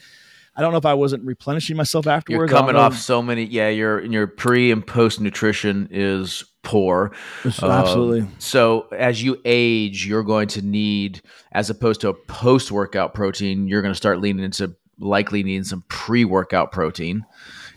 I 0.55 0.61
don't 0.61 0.71
know 0.71 0.77
if 0.77 0.85
I 0.85 0.93
wasn't 0.93 1.23
replenishing 1.25 1.75
myself 1.75 2.07
afterwards. 2.07 2.29
You're 2.37 2.43
afterwards. 2.45 2.53
I 2.53 2.57
don't 2.57 2.67
coming 2.67 2.81
off 2.81 2.97
so 2.97 3.21
many. 3.21 3.43
Yeah, 3.45 3.69
your 3.69 4.03
your 4.05 4.27
pre 4.27 4.71
and 4.71 4.85
post 4.85 5.19
nutrition 5.19 5.87
is 5.91 6.43
poor. 6.63 7.11
Um, 7.43 7.71
absolutely. 7.71 8.27
So 8.39 8.87
as 8.97 9.21
you 9.21 9.39
age, 9.45 10.05
you're 10.07 10.23
going 10.23 10.47
to 10.49 10.61
need, 10.61 11.21
as 11.51 11.69
opposed 11.69 12.01
to 12.01 12.09
a 12.09 12.13
post 12.13 12.71
workout 12.71 13.13
protein, 13.13 13.67
you're 13.67 13.81
going 13.81 13.93
to 13.93 13.97
start 13.97 14.19
leaning 14.21 14.43
into 14.45 14.75
likely 14.97 15.43
needing 15.43 15.63
some 15.65 15.83
pre 15.89 16.23
workout 16.25 16.71
protein 16.71 17.25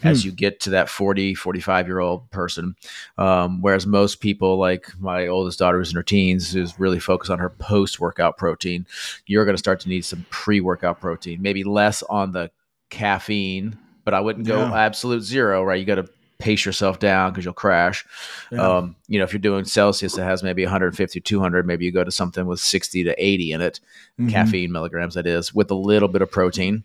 as 0.04 0.22
Hmm. 0.22 0.26
you 0.28 0.32
get 0.32 0.60
to 0.60 0.70
that 0.70 0.88
40, 0.88 1.34
45 1.34 1.88
year 1.88 1.98
old 1.98 2.30
person. 2.30 2.76
Um, 3.18 3.60
whereas 3.60 3.84
most 3.84 4.20
people, 4.20 4.56
like 4.56 4.92
my 5.00 5.26
oldest 5.26 5.58
daughter 5.58 5.78
who's 5.78 5.90
in 5.90 5.96
her 5.96 6.04
teens, 6.04 6.54
is 6.54 6.78
really 6.78 7.00
focused 7.00 7.32
on 7.32 7.40
her 7.40 7.50
post 7.50 7.98
workout 7.98 8.36
protein, 8.36 8.86
you're 9.26 9.44
going 9.44 9.56
to 9.56 9.58
start 9.58 9.80
to 9.80 9.88
need 9.88 10.04
some 10.04 10.24
pre 10.30 10.60
workout 10.60 11.00
protein, 11.00 11.42
maybe 11.42 11.64
less 11.64 12.04
on 12.04 12.30
the 12.30 12.50
caffeine, 12.90 13.76
but 14.04 14.14
I 14.14 14.20
wouldn't 14.20 14.46
go 14.46 14.58
Yeah. 14.58 14.74
absolute 14.74 15.22
zero, 15.22 15.62
right? 15.62 15.78
You 15.78 15.84
got 15.84 15.96
to 15.96 16.08
pace 16.38 16.64
yourself 16.64 16.98
down 17.00 17.32
because 17.32 17.44
you'll 17.44 17.52
crash. 17.54 18.06
Yeah. 18.52 18.76
Um, 18.78 18.96
you 19.08 19.18
know, 19.18 19.24
if 19.24 19.32
you're 19.32 19.40
doing 19.40 19.64
Celsius 19.64 20.14
that 20.14 20.24
has 20.24 20.42
maybe 20.42 20.62
150, 20.62 21.20
200, 21.20 21.66
maybe 21.66 21.84
you 21.84 21.90
go 21.92 22.04
to 22.04 22.12
something 22.12 22.46
with 22.46 22.60
60 22.60 23.02
to 23.04 23.14
80 23.24 23.52
in 23.52 23.60
it, 23.60 23.80
Mhm. 24.20 24.30
caffeine 24.30 24.70
milligrams, 24.70 25.14
that 25.14 25.26
is, 25.26 25.52
with 25.52 25.70
a 25.70 25.74
little 25.74 26.08
bit 26.08 26.22
of 26.22 26.30
protein. 26.30 26.84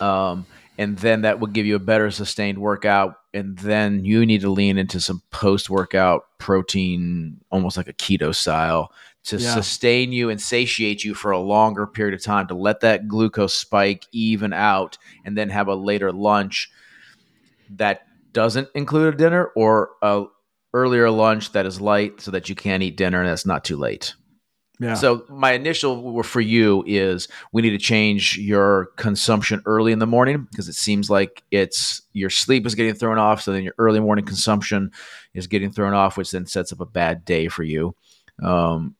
Um, 0.00 0.44
and 0.78 0.98
then 0.98 1.22
that 1.22 1.40
would 1.40 1.52
give 1.52 1.66
you 1.66 1.76
a 1.76 1.80
better 1.80 2.10
sustained 2.10 2.58
workout. 2.58 3.14
And 3.32 3.58
then 3.58 4.04
you 4.04 4.24
need 4.26 4.40
to 4.42 4.50
lean 4.50 4.78
into 4.78 5.00
some 5.00 5.22
post 5.30 5.68
workout 5.70 6.24
protein, 6.38 7.40
almost 7.50 7.76
like 7.76 7.88
a 7.88 7.92
keto 7.92 8.34
style, 8.34 8.92
to 9.24 9.36
Yeah. 9.36 9.54
sustain 9.54 10.12
you 10.12 10.30
and 10.30 10.40
satiate 10.40 11.04
you 11.04 11.14
for 11.14 11.30
a 11.32 11.38
longer 11.38 11.86
period 11.86 12.14
of 12.14 12.22
time 12.22 12.46
to 12.48 12.54
let 12.54 12.80
that 12.80 13.08
glucose 13.08 13.54
spike 13.54 14.06
even 14.12 14.52
out 14.52 14.98
and 15.24 15.36
then 15.36 15.48
have 15.50 15.68
a 15.68 15.74
later 15.74 16.12
lunch 16.12 16.70
that 17.70 18.02
doesn't 18.32 18.68
include 18.74 19.14
a 19.14 19.16
dinner 19.16 19.46
or 19.56 19.90
a 20.02 20.24
earlier 20.74 21.10
lunch 21.10 21.52
that 21.52 21.66
is 21.66 21.80
light 21.80 22.20
so 22.20 22.30
that 22.30 22.48
you 22.48 22.54
can 22.54 22.82
eat 22.82 22.96
dinner 22.96 23.20
and 23.20 23.28
that's 23.28 23.46
not 23.46 23.64
too 23.64 23.76
late. 23.76 24.14
Yeah. 24.78 24.94
So 24.94 25.24
my 25.28 25.52
initial 25.52 26.22
for 26.22 26.40
you 26.40 26.84
is 26.86 27.28
we 27.52 27.62
need 27.62 27.70
to 27.70 27.78
change 27.78 28.36
your 28.36 28.86
consumption 28.96 29.62
early 29.64 29.92
in 29.92 29.98
the 29.98 30.06
morning 30.06 30.46
because 30.50 30.68
it 30.68 30.74
seems 30.74 31.08
like 31.08 31.42
it's 31.50 32.02
your 32.12 32.30
sleep 32.30 32.66
is 32.66 32.74
getting 32.74 32.94
thrown 32.94 33.18
off. 33.18 33.42
So 33.42 33.52
then 33.52 33.62
your 33.62 33.74
early 33.78 34.00
morning 34.00 34.26
consumption 34.26 34.90
is 35.32 35.46
getting 35.46 35.72
thrown 35.72 35.94
off, 35.94 36.16
which 36.16 36.30
then 36.30 36.46
sets 36.46 36.72
up 36.72 36.80
a 36.80 36.86
bad 36.86 37.24
day 37.24 37.48
for 37.48 37.62
you. 37.62 37.94
Um, 38.42 38.96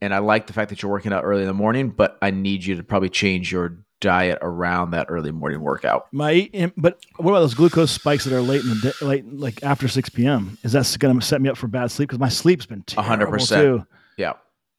and 0.00 0.12
I 0.14 0.18
like 0.18 0.46
the 0.46 0.52
fact 0.52 0.70
that 0.70 0.82
you're 0.82 0.90
working 0.90 1.12
out 1.12 1.24
early 1.24 1.42
in 1.42 1.48
the 1.48 1.54
morning, 1.54 1.90
but 1.90 2.18
I 2.22 2.30
need 2.30 2.64
you 2.64 2.76
to 2.76 2.82
probably 2.82 3.08
change 3.08 3.52
your 3.52 3.78
diet 4.00 4.38
around 4.42 4.92
that 4.92 5.06
early 5.08 5.32
morning 5.32 5.60
workout. 5.60 6.06
My, 6.12 6.48
but 6.76 7.04
what 7.16 7.30
about 7.32 7.40
those 7.40 7.54
glucose 7.54 7.90
spikes 7.90 8.24
that 8.24 8.32
are 8.32 8.40
late 8.40 8.62
in 8.62 8.68
the 8.68 8.94
day, 9.00 9.06
late, 9.06 9.32
like 9.32 9.62
after 9.62 9.88
six 9.88 10.08
p.m.? 10.08 10.56
Is 10.62 10.72
that 10.72 10.96
going 10.98 11.18
to 11.18 11.24
set 11.24 11.40
me 11.40 11.48
up 11.48 11.56
for 11.56 11.66
bad 11.66 11.90
sleep? 11.90 12.08
Because 12.08 12.20
my 12.20 12.28
sleep's 12.28 12.66
been 12.66 12.82
terrible 12.82 13.32
percent. 13.32 13.62
too. 13.62 13.86
Yeah. 14.16 14.34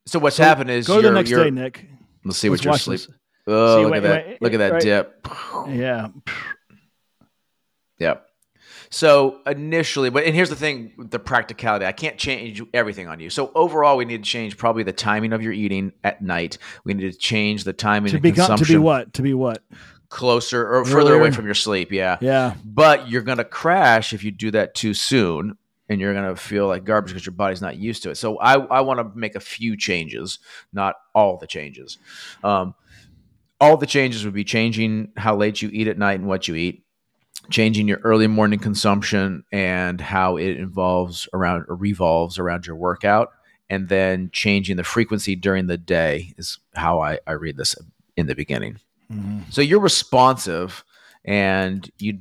So 0.10 0.20
what's 0.20 0.38
So 0.38 0.44
happened 0.44 0.72
is 0.72 0.88
Go 0.88 0.96
to 0.96 1.02
the 1.02 1.08
you're- 1.10 1.20
next 1.20 1.30
you're- 1.30 1.44
day, 1.44 1.52
Nick. 1.52 1.86
Let's 2.26 2.38
see 2.40 2.50
Let's 2.50 2.62
what 2.62 2.66
your 2.66 2.72
watch 2.72 2.82
sleep. 2.82 3.00
this. 3.00 3.10
Oh, 3.48 3.78
See, 3.78 3.84
look 3.84 3.92
wait, 3.92 3.98
at 3.98 4.04
that! 4.04 4.28
wait, 4.28 4.42
look 4.42 4.54
at 4.54 4.58
that 4.58 4.82
dip. 4.82 5.28
Yeah. 5.70 6.08
Yep. 8.00 8.26
So 8.92 9.40
initially, 9.46 10.10
but 10.10 10.24
and 10.24 10.34
here's 10.36 10.50
the 10.50 10.56
thing: 10.56 10.94
the 10.98 11.20
practicality. 11.20 11.86
I 11.86 11.92
can't 11.92 12.18
change 12.18 12.62
everything 12.74 13.08
on 13.08 13.20
you. 13.20 13.30
So 13.30 13.52
overall, 13.54 13.98
we 13.98 14.06
need 14.06 14.24
to 14.24 14.30
change 14.30 14.58
probably 14.58 14.84
the 14.84 14.92
timing 14.94 15.32
of 15.34 15.42
your 15.44 15.54
eating 15.54 15.92
at 16.04 16.22
night. 16.24 16.58
We 16.86 16.94
need 16.96 17.12
to 17.12 17.18
change 17.18 17.64
the 17.64 17.74
timing 17.74 18.12
To 18.12 18.18
of 18.18 18.24
be 18.24 18.32
to 18.32 18.66
be 18.68 18.78
what? 18.78 19.14
To 19.14 19.22
be 19.22 19.34
what? 19.34 19.62
closer 20.10 20.68
or 20.68 20.84
further 20.86 21.14
away 21.14 21.30
from 21.30 21.46
your 21.46 21.54
sleep. 21.54 21.92
Yeah. 21.92 22.18
Yeah. 22.20 22.56
But 22.66 23.10
you're 23.10 23.22
gonna 23.22 23.44
crash 23.44 24.12
if 24.12 24.24
you 24.24 24.32
do 24.32 24.50
that 24.52 24.74
too 24.74 24.96
soon, 24.96 25.56
and 25.90 26.00
you're 26.00 26.14
gonna 26.14 26.36
feel 26.36 26.68
like 26.68 26.84
garbage 26.86 27.12
because 27.12 27.26
your 27.26 27.34
body's 27.34 27.62
not 27.62 27.78
used 27.78 28.04
to 28.04 28.12
it. 28.12 28.16
So 28.16 28.38
I 28.38 28.54
I 28.56 28.82
want 28.82 29.00
to 29.00 29.18
make 29.18 29.36
a 29.36 29.40
few 29.40 29.76
changes, 29.76 30.40
not 30.72 30.96
all 31.14 31.38
the 31.38 31.48
changes. 31.48 31.98
Um, 32.44 32.76
all 33.60 33.76
the 33.76 33.86
changes 33.86 34.24
would 34.24 34.34
be 34.34 34.44
changing 34.46 35.12
how 35.18 35.36
late 35.36 35.62
you 35.62 35.70
eat 35.74 35.88
at 35.88 35.98
night 35.98 36.20
and 36.20 36.28
what 36.30 36.48
you 36.48 36.56
eat, 36.56 36.84
changing 37.50 37.88
your 37.88 38.00
early 38.04 38.28
morning 38.28 38.60
consumption 38.60 39.44
and 39.52 40.00
how 40.00 40.38
it 40.38 40.58
involves 40.58 41.28
around 41.34 41.66
or 41.68 41.76
revolves 41.76 42.40
around 42.40 42.66
your 42.66 42.78
workout, 42.78 43.32
and 43.70 43.90
then 43.90 44.30
changing 44.32 44.78
the 44.78 44.84
frequency 44.84 45.36
during 45.36 45.68
the 45.68 45.78
day 45.78 46.34
is 46.38 46.58
how 46.76 47.02
I, 47.02 47.20
I 47.28 47.34
read 47.34 47.58
this 47.58 47.76
in 48.16 48.28
the 48.28 48.36
beginning. 48.36 48.78
Mhm. 49.12 49.52
So 49.52 49.62
you're 49.62 49.80
responsive 49.80 50.84
and 51.26 51.90
you 52.00 52.20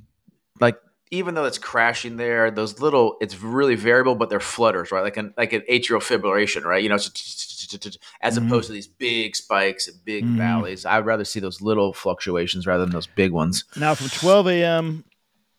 even 1.11 1.35
though 1.35 1.45
it's 1.45 1.59
crashing 1.59 2.17
there, 2.17 2.51
those 2.51 2.81
little 2.81 3.17
it's 3.21 3.41
really 3.41 3.75
variable, 3.75 4.15
but 4.15 4.29
they're 4.31 4.41
flutters, 4.41 4.91
right? 4.93 5.03
Like 5.03 5.17
an 5.17 5.35
like 5.37 5.53
an 5.53 5.63
atrial 5.71 6.01
fibrillation, 6.01 6.65
right? 6.65 6.83
You 6.83 6.89
know, 6.89 6.97
as 8.21 8.39
Mhm. 8.39 8.47
opposed 8.47 8.67
to 8.69 8.73
these 8.73 8.87
big 8.87 9.37
spikes 9.37 9.89
and 9.89 9.97
big 10.05 10.25
Mhm. 10.25 10.37
valleys. 10.37 10.85
I'd 10.87 11.07
rather 11.07 11.25
see 11.25 11.41
those 11.41 11.61
little 11.61 11.93
fluctuations 11.93 12.67
rather 12.67 12.85
than 12.85 12.93
those 12.93 13.07
big 13.07 13.33
ones. 13.33 13.65
Now 13.77 13.95
from 13.95 14.09
12 14.09 14.47
a.m. 14.49 15.05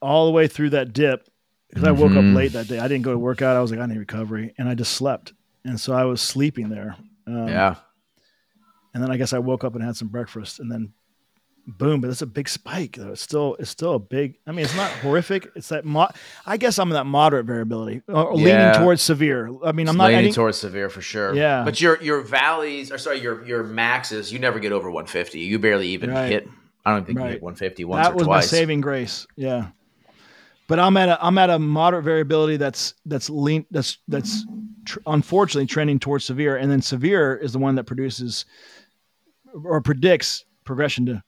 all 0.02 0.26
the 0.26 0.32
way 0.32 0.48
through 0.48 0.72
that 0.72 0.94
dip, 0.94 1.28
because 1.70 1.84
I 1.84 1.92
woke 1.92 2.14
up 2.16 2.26
late 2.34 2.54
that 2.54 2.68
day. 2.68 2.80
I 2.80 2.88
didn't 2.88 3.04
go 3.04 3.12
to 3.12 3.20
work 3.20 3.42
out. 3.42 3.56
I 3.56 3.62
was 3.62 3.72
like, 3.72 3.80
I 3.80 3.86
need 3.86 3.98
recovery, 3.98 4.54
and 4.58 4.68
I 4.70 4.76
just 4.76 4.94
slept, 4.94 5.34
and 5.66 5.80
so 5.80 5.94
I 5.94 6.06
was 6.06 6.22
sleeping 6.22 6.70
there. 6.70 6.96
Um, 7.28 7.48
yeah. 7.50 7.76
And 8.94 9.04
then 9.04 9.12
I 9.12 9.18
guess 9.18 9.34
I 9.34 9.40
woke 9.40 9.64
up 9.64 9.76
and 9.76 9.84
had 9.84 9.96
some 9.96 10.08
breakfast, 10.08 10.60
and 10.60 10.72
then 10.72 10.94
boom. 11.78 12.02
But 12.02 12.08
that's 12.08 12.22
a 12.22 12.26
big 12.28 12.50
spike, 12.50 12.96
though. 12.98 13.12
It's 13.12 13.22
still 13.22 13.56
it's 13.60 13.70
still 13.70 13.94
a 13.96 14.00
big. 14.00 14.36
I 14.48 14.52
mean, 14.52 14.66
it's 14.66 14.76
not 14.76 14.90
horrific. 14.92 15.50
It's 15.56 15.70
that 15.70 15.86
mo- 15.86 16.10
I 16.46 16.58
guess 16.58 16.78
I'm 16.80 16.90
in 16.90 16.94
that 16.96 17.06
moderate 17.06 17.46
variability, 17.46 18.02
uh, 18.10 18.14
uh, 18.14 18.16
or, 18.24 18.28
or 18.32 18.40
Yeah. 18.40 18.70
leaning 18.70 18.82
towards 18.82 19.02
severe. 19.02 19.50
I 19.64 19.72
mean, 19.72 19.88
I'm 19.88 19.98
not. 19.98 20.08
leaning 20.10 20.26
any- 20.26 20.32
towards 20.34 20.58
severe 20.58 20.90
for 20.90 21.02
sure. 21.02 21.34
Yeah. 21.36 21.64
But 21.64 21.80
your 21.82 22.02
your 22.02 22.22
valleys 22.22 22.92
or 22.92 22.98
sorry, 22.98 23.20
your 23.22 23.46
your 23.46 23.64
maxes, 23.64 24.32
you 24.34 24.40
never 24.40 24.60
get 24.60 24.72
over 24.72 24.90
150. 24.92 25.40
You 25.40 25.60
barely 25.60 25.88
even 25.90 26.12
Right. 26.12 26.32
hit 26.32 26.48
I 26.86 26.94
don't 26.94 27.06
think 27.06 27.20
you 27.20 27.26
hit 27.26 27.42
150 27.42 27.86
once 27.86 28.08
that 28.08 28.14
or 28.14 28.18
was 28.18 28.28
my 28.28 28.42
saving 28.42 28.82
grace. 28.82 29.28
Yeah. 29.36 29.68
But 30.68 30.80
I'm 30.80 30.96
at 30.98 31.10
a 31.10 31.26
I'm 31.26 31.38
at 31.38 31.50
a 31.50 31.58
moderate 31.60 32.04
variability 32.06 32.58
that's 32.58 32.94
that's 33.06 33.30
lean 33.30 33.66
that's 33.72 33.98
that's 34.08 34.46
tr- 34.86 35.00
unfortunately 35.08 35.66
trending 35.66 35.98
towards 36.00 36.26
severe, 36.26 36.56
and 36.58 36.70
then 36.72 36.82
severe 36.82 37.36
is 37.36 37.54
the 37.54 37.60
one 37.60 37.76
that 37.76 37.86
produces 37.86 38.46
or 39.66 39.82
predicts 39.82 40.46
progression 40.66 41.06
to 41.08 41.24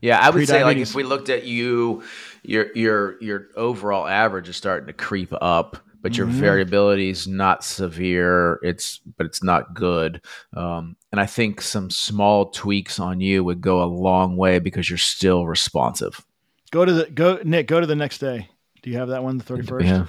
Yeah, 0.00 0.18
I 0.20 0.30
would 0.30 0.46
say 0.46 0.62
like 0.64 0.76
if 0.78 0.94
we 0.94 1.02
looked 1.02 1.28
at 1.28 1.44
you, 1.44 2.02
your 2.42 2.66
your 2.76 3.20
your 3.22 3.46
overall 3.56 4.06
average 4.06 4.48
is 4.48 4.56
starting 4.56 4.86
to 4.86 4.92
creep 4.92 5.32
up, 5.40 5.76
but 6.02 6.16
your 6.16 6.26
Mhm. 6.26 6.32
variability 6.32 7.10
is 7.10 7.26
not 7.26 7.64
severe. 7.64 8.60
It's 8.62 8.98
but 9.16 9.26
it's 9.26 9.42
not 9.42 9.74
good. 9.74 10.20
Um, 10.56 10.96
and 11.10 11.20
I 11.20 11.26
think 11.26 11.60
some 11.60 11.90
small 11.90 12.50
tweaks 12.50 13.00
on 13.00 13.20
you 13.20 13.42
would 13.44 13.60
go 13.60 13.82
a 13.82 13.86
long 13.86 14.36
way 14.36 14.58
because 14.58 14.88
you're 14.88 14.98
still 14.98 15.46
responsive. 15.46 16.24
Go 16.70 16.84
to 16.84 16.92
the 16.92 17.06
go 17.10 17.40
Nick. 17.44 17.66
Go 17.66 17.80
to 17.80 17.86
the 17.86 17.96
next 17.96 18.18
day. 18.18 18.48
Do 18.82 18.90
you 18.90 18.98
have 18.98 19.08
that 19.08 19.24
one, 19.24 19.38
the 19.38 19.44
thirty 19.44 19.62
first? 19.62 19.86
Yeah. 19.86 20.06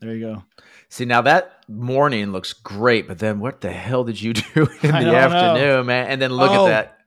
There 0.00 0.14
you 0.14 0.20
go. 0.26 0.44
See 0.90 1.04
now 1.04 1.20
that 1.22 1.64
morning 1.68 2.32
looks 2.32 2.52
great, 2.54 3.06
but 3.06 3.18
then 3.18 3.40
what 3.40 3.60
the 3.60 3.70
hell 3.70 4.04
did 4.04 4.20
you 4.20 4.32
do 4.54 4.68
in 4.82 4.90
I 4.90 5.04
the 5.04 5.10
don't 5.10 5.12
know. 5.12 5.14
afternoon, 5.14 5.86
man? 5.86 6.06
And 6.06 6.22
then 6.22 6.32
look 6.32 6.50
Oh. 6.50 6.66
at 6.66 6.70
that 6.70 6.97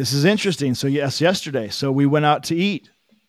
This 0.00 0.14
is 0.14 0.24
interesting. 0.24 0.74
So 0.74 0.86
yes, 0.86 1.20
yesterday. 1.20 1.68
So 1.68 1.92
we 1.92 2.06
went 2.06 2.24
out 2.24 2.44
to 2.44 2.56
eat, 2.56 2.88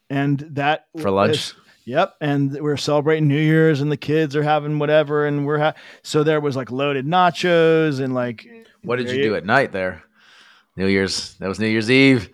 and 0.09 0.39
that 0.51 0.85
for 1.01 1.11
lunch. 1.11 1.35
is- 1.35 1.53
Yep, 1.83 2.13
and 2.21 2.53
we're 2.61 2.77
celebrating 2.77 3.27
New 3.27 3.41
Year's, 3.41 3.81
and 3.81 3.91
the 3.91 3.97
kids 3.97 4.35
are 4.37 4.43
having 4.43 4.79
whatever, 4.79 5.25
and 5.25 5.45
we're 5.45 5.57
ha- 5.57 5.73
so 6.03 6.23
there 6.23 6.39
was 6.39 6.55
like 6.55 6.71
loaded 6.71 7.05
nachos 7.07 7.99
and 7.99 8.13
like 8.13 8.47
What 8.83 8.97
did 8.97 9.09
you 9.09 9.21
do 9.21 9.35
at 9.35 9.43
night 9.45 9.73
there? 9.73 10.01
New 10.77 10.87
Year's. 10.87 11.33
That 11.39 11.49
was 11.49 11.59
New 11.59 11.67
Year's 11.67 11.91
Eve. 11.91 12.29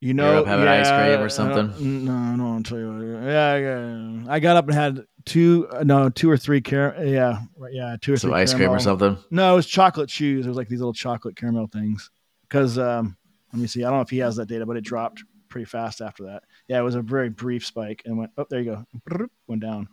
You 0.00 0.12
know, 0.12 0.40
up 0.40 0.46
having 0.46 0.68
ice 0.68 0.88
cream 0.90 1.20
or 1.24 1.30
something? 1.30 2.04
No, 2.04 2.12
I 2.12 2.36
don't 2.36 2.44
want 2.44 2.66
to 2.66 2.70
tell 2.70 2.78
you. 2.78 2.88
What, 3.14 3.24
yeah, 3.30 3.56
yeah, 3.56 4.24
I 4.28 4.40
got 4.40 4.56
up 4.58 4.66
and 4.66 4.74
had 4.74 5.06
two, 5.24 5.66
no, 5.84 6.10
two 6.10 6.28
or 6.30 6.36
three 6.36 6.60
car. 6.60 6.94
Yeah, 7.02 7.38
right, 7.56 7.72
yeah, 7.72 7.96
two 7.98 8.12
or 8.12 8.16
Some 8.18 8.30
three. 8.32 8.40
ice 8.40 8.52
cream 8.52 8.68
or 8.68 8.78
something. 8.80 9.16
No, 9.30 9.54
it 9.54 9.56
was 9.56 9.66
chocolate 9.66 10.10
shoes. 10.10 10.44
It 10.44 10.48
was 10.50 10.58
like 10.58 10.68
these 10.68 10.80
little 10.80 10.92
chocolate 10.92 11.36
caramel 11.36 11.68
things. 11.68 12.10
Because 12.42 12.76
um, 12.76 13.16
let 13.54 13.60
me 13.60 13.66
see. 13.68 13.84
I 13.84 13.88
don't 13.88 13.98
know 13.98 14.02
if 14.02 14.10
he 14.10 14.18
has 14.18 14.34
that 14.36 14.46
data, 14.48 14.66
but 14.66 14.76
it 14.76 14.82
dropped 14.82 15.22
pretty 15.48 15.64
fast 15.66 16.00
after 16.00 16.24
that. 16.24 16.42
Yeah, 16.66 16.80
it 16.80 16.82
was 16.82 16.96
a 16.96 17.02
very 17.02 17.28
brief 17.30 17.64
spike 17.64 18.02
and 18.04 18.18
went. 18.18 18.32
Oh, 18.36 18.46
there 18.50 18.60
you 18.60 18.84
go. 19.08 19.26
Went 19.46 19.62
down. 19.62 19.88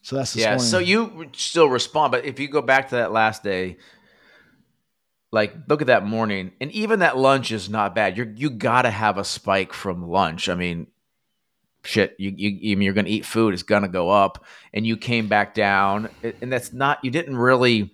So 0.00 0.16
that's 0.16 0.32
this 0.32 0.42
Yeah. 0.42 0.50
morning. 0.52 0.66
So 0.66 0.78
you 0.78 1.28
still 1.34 1.68
respond, 1.68 2.12
but 2.12 2.24
if 2.24 2.40
you 2.40 2.48
go 2.48 2.62
back 2.62 2.88
to 2.88 2.96
that 2.96 3.12
last 3.12 3.42
day, 3.42 3.76
like 5.32 5.54
look 5.68 5.82
at 5.82 5.88
that 5.88 6.06
morning, 6.06 6.52
and 6.60 6.70
even 6.72 7.00
that 7.00 7.18
lunch 7.18 7.52
is 7.52 7.68
not 7.68 7.94
bad. 7.94 8.16
You're 8.16 8.30
you 8.34 8.48
gotta 8.48 8.90
have 8.90 9.18
a 9.18 9.24
spike 9.24 9.72
from 9.74 10.08
lunch. 10.08 10.48
I 10.48 10.54
mean, 10.54 10.86
shit, 11.84 12.14
you 12.18 12.32
you 12.34 12.50
you- 12.50 12.80
you're 12.80 12.94
gonna 12.94 13.08
eat 13.08 13.26
food, 13.26 13.52
it's 13.52 13.62
gonna 13.64 13.88
go 13.88 14.08
up, 14.08 14.44
and 14.72 14.86
you 14.86 14.96
came 14.96 15.28
back 15.28 15.52
down, 15.52 16.08
and 16.22 16.50
that's 16.50 16.72
not 16.72 17.04
you 17.04 17.10
didn't 17.10 17.36
really 17.36 17.92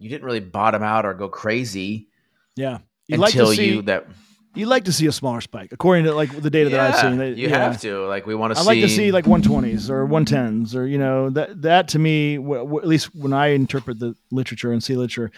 you 0.00 0.08
didn't 0.10 0.24
really 0.24 0.40
bottom 0.40 0.82
out 0.82 1.06
or 1.06 1.14
go 1.14 1.28
crazy 1.28 2.08
yeah, 2.56 2.78
you 3.08 3.16
like 3.16 3.34
until 3.34 3.50
to 3.50 3.56
see 3.56 3.74
you 3.74 3.82
that 3.82 4.06
you 4.54 4.66
like 4.66 4.84
to 4.84 4.92
see 4.92 5.06
a 5.06 5.12
smaller 5.12 5.40
spike, 5.40 5.72
according 5.72 6.04
to 6.04 6.14
like 6.14 6.30
the 6.30 6.50
data 6.50 6.70
that 6.70 6.80
I've 6.80 7.00
seen. 7.00 7.18
They- 7.18 7.32
you 7.32 7.48
yeah. 7.48 7.58
have 7.70 7.80
to 7.82 8.06
like 8.06 8.26
we 8.26 8.34
want 8.34 8.54
to 8.54 8.60
I 8.60 8.62
like 8.64 8.80
to 8.80 8.88
see 8.88 9.12
like 9.12 9.24
120s 9.24 9.88
or 9.90 10.06
110s 10.06 10.74
or 10.74 10.86
you 10.86 10.98
know 10.98 11.30
that 11.30 11.62
that 11.62 11.88
to 11.88 11.98
me 11.98 12.36
w- 12.36 12.62
w- 12.62 12.80
at 12.80 12.86
least 12.86 13.14
when 13.14 13.32
I 13.32 13.48
interpret 13.48 13.98
the 13.98 14.14
literature 14.30 14.72
and 14.72 14.82
see 14.82 14.96
literature 14.96 15.30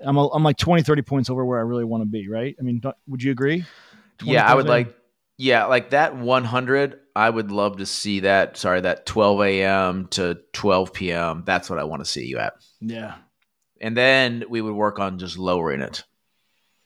I'm 0.00 0.16
a, 0.16 0.28
I'm 0.28 0.44
like 0.44 0.58
20 0.58 0.82
30 0.82 1.02
points 1.02 1.30
over 1.30 1.44
where 1.44 1.58
I 1.58 1.62
really 1.62 1.84
want 1.84 2.02
to 2.02 2.08
be 2.08 2.28
right? 2.28 2.54
I 2.58 2.62
mean 2.62 2.80
would 3.08 3.22
you 3.22 3.32
agree? 3.32 3.64
20 4.18 4.32
yeah 4.32 4.50
i 4.50 4.54
would 4.54 4.66
like 4.66 4.94
yeah 5.36 5.66
like 5.66 5.90
that 5.90 6.16
100 6.16 6.98
i 7.14 7.30
would 7.30 7.52
love 7.52 7.76
to 7.76 7.86
see 7.86 8.20
that 8.20 8.56
sorry 8.56 8.80
that 8.80 9.06
12 9.06 9.40
a.m 9.42 10.06
to 10.08 10.38
12 10.52 10.92
p.m 10.92 11.42
that's 11.46 11.70
what 11.70 11.78
i 11.78 11.84
want 11.84 12.00
to 12.04 12.10
see 12.10 12.26
you 12.26 12.38
at. 12.38 12.54
Yeah. 12.80 13.14
And 13.80 13.96
then 13.96 14.44
we 14.48 14.60
would 14.60 14.74
work 14.74 14.98
on 14.98 15.18
just 15.18 15.38
lowering 15.38 15.80
it 15.80 16.02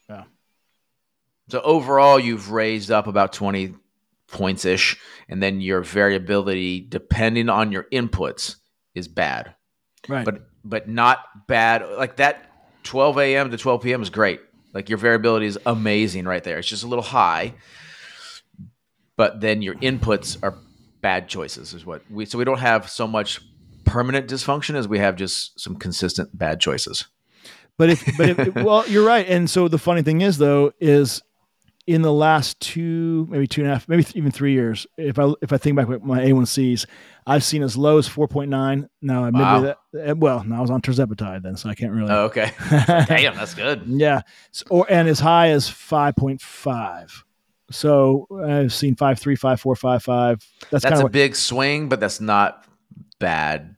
Yeah. 0.08 0.24
so 1.48 1.60
overall 1.60 2.18
you've 2.18 2.50
raised 2.50 2.90
up 2.90 3.06
about 3.06 3.32
20 3.32 3.74
points 4.28 4.64
ish 4.64 4.98
and 5.28 5.42
then 5.42 5.60
your 5.60 5.82
variability 5.82 6.80
depending 6.80 7.48
on 7.48 7.72
your 7.72 7.84
inputs 7.92 8.56
is 8.94 9.08
bad. 9.08 9.54
Right. 10.08 10.24
But 10.24 10.46
but 10.64 10.88
not 10.88 11.46
bad. 11.46 11.88
Like 11.96 12.16
that 12.16 12.50
12 12.84 13.18
a.m 13.18 13.50
to 13.50 13.56
12 13.56 13.82
p.m 13.82 14.02
is 14.02 14.10
great. 14.10 14.40
Like 14.72 14.88
your 14.88 14.98
variability 14.98 15.46
is 15.46 15.58
amazing 15.66 16.24
right 16.24 16.42
there. 16.42 16.58
It's 16.58 16.68
just 16.68 16.84
a 16.84 16.88
little 16.88 17.04
high 17.04 17.54
but 19.16 19.40
then 19.40 19.62
your 19.62 19.74
inputs 19.76 20.36
are 20.42 20.58
bad 21.00 21.28
choices 21.28 21.74
is 21.74 21.84
what 21.84 22.02
we 22.10 22.24
so 22.24 22.38
we 22.38 22.44
don't 22.44 22.58
have 22.58 22.88
so 22.88 23.06
much 23.06 23.40
permanent 23.84 24.28
dysfunction 24.28 24.74
as 24.74 24.86
we 24.86 24.98
have 24.98 25.16
just 25.16 25.58
some 25.60 25.76
consistent 25.76 26.36
bad 26.36 26.60
choices 26.60 27.06
but 27.82 27.90
if 27.90 28.16
but 28.16 28.28
if 28.30 28.54
well 28.66 28.86
you're 28.88 29.04
right 29.04 29.26
and 29.28 29.50
so 29.50 29.66
the 29.66 29.78
funny 29.78 30.02
thing 30.02 30.20
is 30.20 30.38
though 30.38 30.72
is 30.80 31.20
in 31.84 32.02
the 32.02 32.12
last 32.12 32.60
two 32.60 33.26
maybe 33.28 33.44
two 33.46 33.60
and 33.62 33.68
a 33.70 33.74
half 33.74 33.88
maybe 33.88 34.04
th- 34.04 34.14
even 34.14 34.30
three 34.30 34.52
years 34.52 34.86
if 34.96 35.18
I 35.18 35.32
if 35.42 35.52
I 35.52 35.58
think 35.58 35.76
back 35.76 35.88
with 35.88 36.02
my 36.02 36.20
A1Cs 36.20 36.86
I've 37.26 37.42
seen 37.42 37.62
as 37.64 37.76
low 37.76 37.98
as 37.98 38.08
4.9 38.08 38.88
now 39.02 39.30
Wow. 39.30 39.60
that 39.62 39.78
eh, 39.98 40.12
well 40.12 40.44
now 40.44 40.58
I 40.58 40.60
was 40.60 40.70
on 40.70 40.80
tirzepatide 40.80 41.42
then 41.42 41.56
so 41.56 41.68
I 41.68 41.74
can't 41.74 41.92
really 41.92 42.10
oh, 42.12 42.26
okay 42.26 42.52
damn 43.08 43.34
that's 43.34 43.54
good 43.54 43.82
Yeah, 43.86 44.20
S- 44.54 44.62
or 44.70 44.86
and 44.88 45.08
as 45.08 45.18
high 45.18 45.48
as 45.50 45.68
five 45.68 46.14
point 46.14 46.40
five. 46.40 47.24
So 47.72 48.28
I've 48.46 48.72
seen 48.72 48.94
five 48.96 49.18
three, 49.18 49.34
five 49.34 49.58
four, 49.60 49.74
five 49.74 50.02
five. 50.04 50.38
That's, 50.70 50.84
that's 50.84 51.00
a 51.00 51.06
of 51.06 51.10
big 51.12 51.34
swing 51.34 51.88
but 51.88 51.98
that's 52.00 52.20
not 52.20 52.64
bad 53.18 53.74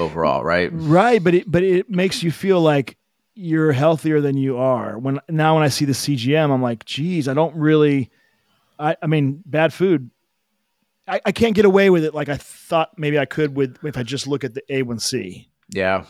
overall 0.00 0.44
right 0.44 0.70
right, 0.72 1.22
but 1.22 1.34
it 1.34 1.50
but 1.50 1.62
it 1.62 1.90
makes 1.90 2.22
you 2.22 2.30
feel 2.30 2.60
like 2.60 2.96
you're 3.34 3.72
healthier 3.72 4.20
than 4.20 4.36
you 4.36 4.58
are. 4.58 4.98
When 4.98 5.20
now 5.28 5.54
when 5.54 5.64
I 5.64 5.68
see 5.68 5.84
the 5.84 5.92
CGM, 5.92 6.50
I'm 6.50 6.62
like, 6.62 6.84
geez, 6.84 7.28
I 7.28 7.34
don't 7.34 7.56
really. 7.56 8.10
I 8.78 8.96
I 9.02 9.06
mean, 9.06 9.42
bad 9.44 9.72
food. 9.72 10.10
I, 11.06 11.20
I 11.26 11.32
can't 11.32 11.54
get 11.54 11.66
away 11.66 11.90
with 11.90 12.04
it 12.04 12.14
like 12.14 12.28
I 12.28 12.36
thought 12.36 12.98
maybe 12.98 13.18
I 13.18 13.26
could 13.26 13.56
with 13.56 13.78
if 13.84 13.96
I 13.96 14.02
just 14.02 14.26
look 14.26 14.42
at 14.42 14.54
the 14.54 14.62
A1C. 14.70 15.46
Yeah. 15.68 16.04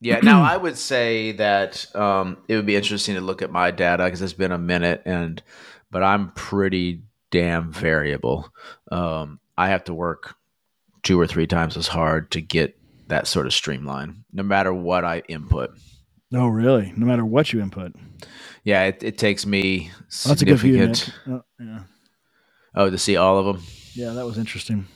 Yeah. 0.00 0.20
Now 0.22 0.42
I 0.42 0.56
would 0.56 0.76
say 0.78 1.32
that 1.32 1.94
um, 1.94 2.38
it 2.48 2.56
would 2.56 2.66
be 2.66 2.74
interesting 2.74 3.14
to 3.14 3.20
look 3.20 3.42
at 3.42 3.52
my 3.52 3.70
data 3.70 4.04
because 4.04 4.22
it's 4.22 4.32
been 4.32 4.52
a 4.52 4.58
minute, 4.58 5.02
and 5.04 5.42
but 5.90 6.02
I'm 6.02 6.32
pretty 6.32 7.02
damn 7.30 7.70
variable. 7.70 8.48
Um, 8.90 9.40
I 9.56 9.68
have 9.68 9.84
to 9.84 9.94
work 9.94 10.36
two 11.02 11.20
or 11.20 11.26
three 11.26 11.46
times 11.46 11.76
as 11.76 11.86
hard 11.86 12.30
to 12.32 12.40
get 12.40 12.78
that 13.08 13.26
sort 13.26 13.46
of 13.46 13.52
streamline, 13.52 14.24
no 14.32 14.42
matter 14.42 14.72
what 14.72 15.04
I 15.04 15.22
input. 15.28 15.70
Oh, 16.34 16.48
really? 16.48 16.92
No 16.96 17.06
matter 17.06 17.24
what 17.24 17.52
you 17.52 17.60
input. 17.60 17.94
Yeah, 18.64 18.84
it, 18.84 19.02
it 19.02 19.18
takes 19.18 19.46
me 19.46 19.90
Oh, 19.92 20.28
that's 20.30 20.42
a 20.42 20.44
good 20.44 20.58
view, 20.58 20.72
significant. 20.74 21.14
Oh, 21.28 21.42
yeah, 21.60 21.78
Oh, 22.74 22.90
to 22.90 22.98
see 22.98 23.16
all 23.16 23.38
of 23.38 23.46
them. 23.46 23.64
yeah, 23.94 24.10
that 24.10 24.24
was 24.26 24.36
interesting. 24.38 24.86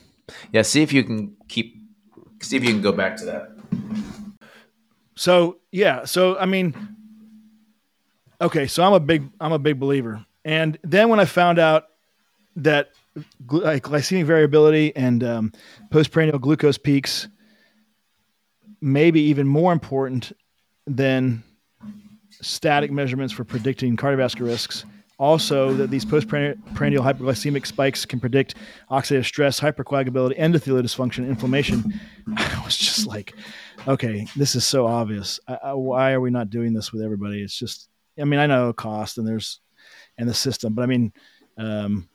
Yeah, 0.52 0.62
see 0.62 0.82
if 0.82 0.92
you 0.92 1.04
can 1.04 1.36
keep. 1.48 1.74
See 2.42 2.56
if 2.56 2.62
you 2.64 2.70
can 2.70 2.82
go 2.82 2.92
back 2.92 3.16
to 3.16 3.24
that. 3.26 3.50
So 5.16 5.58
yeah, 5.72 6.04
so 6.04 6.38
I 6.38 6.46
mean, 6.46 6.74
okay, 8.40 8.66
so 8.66 8.82
I'm 8.84 8.92
a 8.92 9.00
big 9.00 9.28
I'm 9.40 9.52
a 9.52 9.58
big 9.58 9.78
believer, 9.80 10.24
and 10.44 10.78
then 10.82 11.08
when 11.08 11.18
I 11.20 11.24
found 11.24 11.58
out 11.58 11.84
that 12.56 12.90
like 13.50 13.82
glycemic 13.84 14.24
variability 14.24 14.94
and 14.94 15.24
um, 15.24 15.52
postprandial 15.90 16.38
glucose 16.38 16.78
peaks 16.78 17.26
maybe 18.80 19.20
even 19.20 19.46
more 19.48 19.72
important 19.72 20.32
than 20.88 21.42
static 22.40 22.90
measurements 22.90 23.32
for 23.32 23.44
predicting 23.44 23.96
cardiovascular 23.96 24.46
risks. 24.46 24.84
Also, 25.18 25.74
that 25.74 25.90
these 25.90 26.04
postprandial 26.04 27.02
hyperglycemic 27.02 27.66
spikes 27.66 28.04
can 28.04 28.20
predict 28.20 28.54
oxidative 28.88 29.24
stress, 29.24 29.58
hypercoagulability, 29.58 30.38
endothelial 30.38 30.80
dysfunction, 30.80 31.28
inflammation. 31.28 32.00
I 32.36 32.62
was 32.64 32.76
just 32.76 33.04
like, 33.04 33.34
okay, 33.88 34.28
this 34.36 34.54
is 34.54 34.64
so 34.64 34.86
obvious. 34.86 35.40
I, 35.48 35.58
I, 35.64 35.72
why 35.72 36.12
are 36.12 36.20
we 36.20 36.30
not 36.30 36.50
doing 36.50 36.72
this 36.72 36.92
with 36.92 37.02
everybody? 37.02 37.42
It's 37.42 37.58
just, 37.58 37.88
I 38.20 38.24
mean, 38.24 38.38
I 38.38 38.46
know 38.46 38.72
cost 38.72 39.18
and 39.18 39.26
there's, 39.26 39.58
and 40.18 40.28
the 40.28 40.34
system, 40.34 40.74
but 40.74 40.82
I 40.82 40.86
mean, 40.86 41.12
um, 41.56 42.08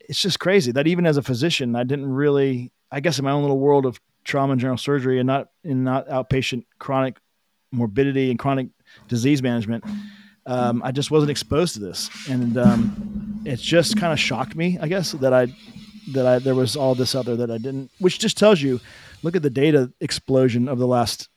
it's 0.00 0.20
just 0.20 0.40
crazy 0.40 0.72
that 0.72 0.88
even 0.88 1.06
as 1.06 1.18
a 1.18 1.22
physician, 1.22 1.76
I 1.76 1.84
didn't 1.84 2.06
really, 2.06 2.72
I 2.90 2.98
guess, 2.98 3.20
in 3.20 3.24
my 3.24 3.30
own 3.30 3.42
little 3.42 3.60
world 3.60 3.86
of 3.86 4.00
trauma 4.24 4.52
and 4.52 4.60
general 4.60 4.78
surgery 4.78 5.20
and 5.20 5.28
not 5.28 5.48
in 5.62 5.84
not 5.84 6.08
outpatient 6.08 6.64
chronic 6.80 7.18
morbidity 7.72 8.30
and 8.30 8.38
chronic 8.38 8.68
disease 9.08 9.42
management, 9.42 9.84
um, 10.46 10.82
I 10.84 10.92
just 10.92 11.10
wasn't 11.10 11.30
exposed 11.30 11.74
to 11.74 11.80
this, 11.80 12.10
and 12.28 12.56
um, 12.58 13.42
it's 13.44 13.62
just 13.62 13.96
kind 13.96 14.12
of 14.12 14.18
shocked 14.18 14.54
me, 14.54 14.78
I 14.80 14.88
guess, 14.88 15.12
that 15.12 15.32
I 15.32 15.46
that 16.12 16.26
I 16.26 16.38
there 16.38 16.54
was 16.54 16.76
all 16.76 16.94
this 16.94 17.14
out 17.14 17.24
there 17.26 17.36
that 17.36 17.50
I 17.50 17.58
didn't, 17.58 17.90
which 17.98 18.18
just 18.18 18.36
tells 18.36 18.60
you, 18.60 18.80
look 19.22 19.36
at 19.36 19.42
the 19.42 19.50
data 19.50 19.92
explosion 20.00 20.68
of 20.68 20.78
the 20.78 20.86
last 20.86 21.28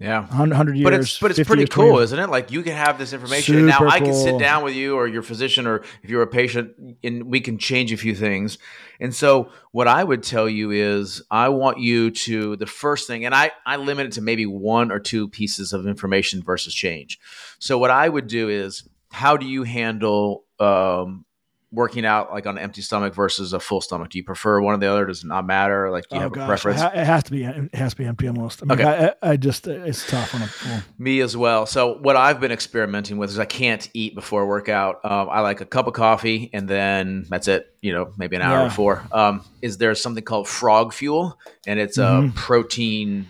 Yeah. 0.00 0.26
100 0.26 0.76
years. 0.76 0.84
But 0.84 0.94
it's 0.94 1.18
but 1.18 1.30
it's 1.30 1.46
pretty 1.46 1.66
cool, 1.66 1.98
years. 1.98 2.12
isn't 2.12 2.18
it? 2.18 2.28
Like 2.28 2.50
you 2.50 2.62
can 2.62 2.74
have 2.74 2.98
this 2.98 3.12
information, 3.12 3.56
and 3.56 3.66
now 3.66 3.86
I 3.86 4.00
can 4.00 4.12
sit 4.12 4.38
down 4.38 4.64
with 4.64 4.74
you 4.74 4.96
or 4.96 5.06
your 5.06 5.22
physician, 5.22 5.66
or 5.66 5.84
if 6.02 6.10
you're 6.10 6.22
a 6.22 6.26
patient, 6.26 6.72
and 7.04 7.24
we 7.24 7.40
can 7.40 7.58
change 7.58 7.92
a 7.92 7.96
few 7.96 8.14
things. 8.14 8.58
And 8.98 9.14
so, 9.14 9.50
what 9.70 9.86
I 9.86 10.02
would 10.02 10.24
tell 10.24 10.48
you 10.48 10.72
is, 10.72 11.22
I 11.30 11.48
want 11.50 11.78
you 11.78 12.10
to 12.10 12.56
the 12.56 12.66
first 12.66 13.06
thing, 13.06 13.24
and 13.24 13.34
I 13.34 13.52
I 13.64 13.76
limit 13.76 14.06
it 14.06 14.12
to 14.12 14.20
maybe 14.20 14.46
one 14.46 14.90
or 14.90 14.98
two 14.98 15.28
pieces 15.28 15.72
of 15.72 15.86
information 15.86 16.42
versus 16.42 16.74
change. 16.74 17.20
So, 17.60 17.78
what 17.78 17.92
I 17.92 18.08
would 18.08 18.26
do 18.26 18.48
is, 18.48 18.88
how 19.12 19.36
do 19.36 19.46
you 19.46 19.62
handle 19.62 20.44
um, 20.58 21.24
working 21.74 22.06
out 22.06 22.32
like 22.32 22.46
on 22.46 22.56
an 22.56 22.62
empty 22.62 22.80
stomach 22.82 23.14
versus 23.14 23.52
a 23.52 23.60
full 23.60 23.80
stomach? 23.80 24.10
Do 24.10 24.18
you 24.18 24.24
prefer 24.24 24.60
one 24.60 24.74
or 24.74 24.78
the 24.78 24.86
other? 24.90 25.06
Does 25.06 25.24
it 25.24 25.26
not 25.26 25.44
matter? 25.46 25.90
Like, 25.90 26.08
do 26.08 26.16
you 26.16 26.20
oh 26.20 26.22
have 26.24 26.32
gosh, 26.32 26.44
a 26.44 26.46
preference? 26.46 26.80
It, 26.80 27.04
has 27.04 27.24
to 27.24 27.30
be. 27.30 27.44
It 27.44 27.74
has 27.74 27.92
to 27.92 27.98
be 27.98 28.04
empty 28.06 28.28
almost. 28.28 28.62
I 28.62 28.66
mean, 28.66 28.80
Okay. 28.80 29.10
I, 29.22 29.30
I 29.32 29.36
just 29.36 29.66
it's 29.66 30.08
tough 30.08 30.34
on 30.34 30.42
a 30.42 30.46
full. 30.46 30.78
Me 30.98 31.20
as 31.20 31.36
well. 31.36 31.66
So 31.66 31.98
what 31.98 32.16
I've 32.16 32.40
been 32.40 32.52
experimenting 32.52 33.18
with 33.18 33.30
is 33.30 33.38
I 33.38 33.44
can't 33.44 33.88
eat 33.92 34.14
before 34.14 34.42
a 34.42 34.46
workout. 34.46 35.04
Um, 35.04 35.28
I 35.30 35.40
like 35.40 35.60
a 35.60 35.66
cup 35.66 35.86
of 35.86 35.94
coffee 35.94 36.50
and 36.52 36.68
then 36.68 37.26
that's 37.28 37.48
it. 37.48 37.74
You 37.80 37.92
know, 37.92 38.12
maybe 38.16 38.36
an 38.36 38.42
hour 38.42 38.60
Yeah. 38.60 38.68
before. 38.68 39.02
Um, 39.12 39.44
is 39.60 39.76
there 39.78 39.94
something 39.94 40.24
called 40.24 40.48
Frog 40.48 40.92
Fuel, 40.94 41.38
and 41.66 41.78
it's 41.80 41.98
Mhm. 41.98 42.30
a 42.30 42.32
protein 42.34 43.26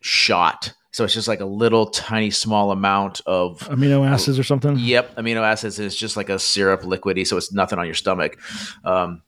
shot. 0.00 0.72
So 0.92 1.04
it's 1.04 1.14
just 1.14 1.26
like 1.26 1.40
a 1.40 1.46
little 1.46 1.86
tiny 1.86 2.30
small 2.30 2.70
amount 2.70 3.22
of 3.26 3.60
amino 3.70 4.06
acids 4.06 4.38
or 4.38 4.42
something. 4.44 4.76
Yep, 4.78 5.16
amino 5.16 5.40
acids 5.42 5.78
is 5.78 5.96
just 5.96 6.16
like 6.18 6.28
a 6.28 6.38
syrup, 6.38 6.82
liquidy, 6.82 7.26
so 7.26 7.36
it's 7.38 7.50
nothing 7.52 7.78
on 7.78 7.86
your 7.86 7.94
stomach. 7.94 8.38
Um, 8.84 9.22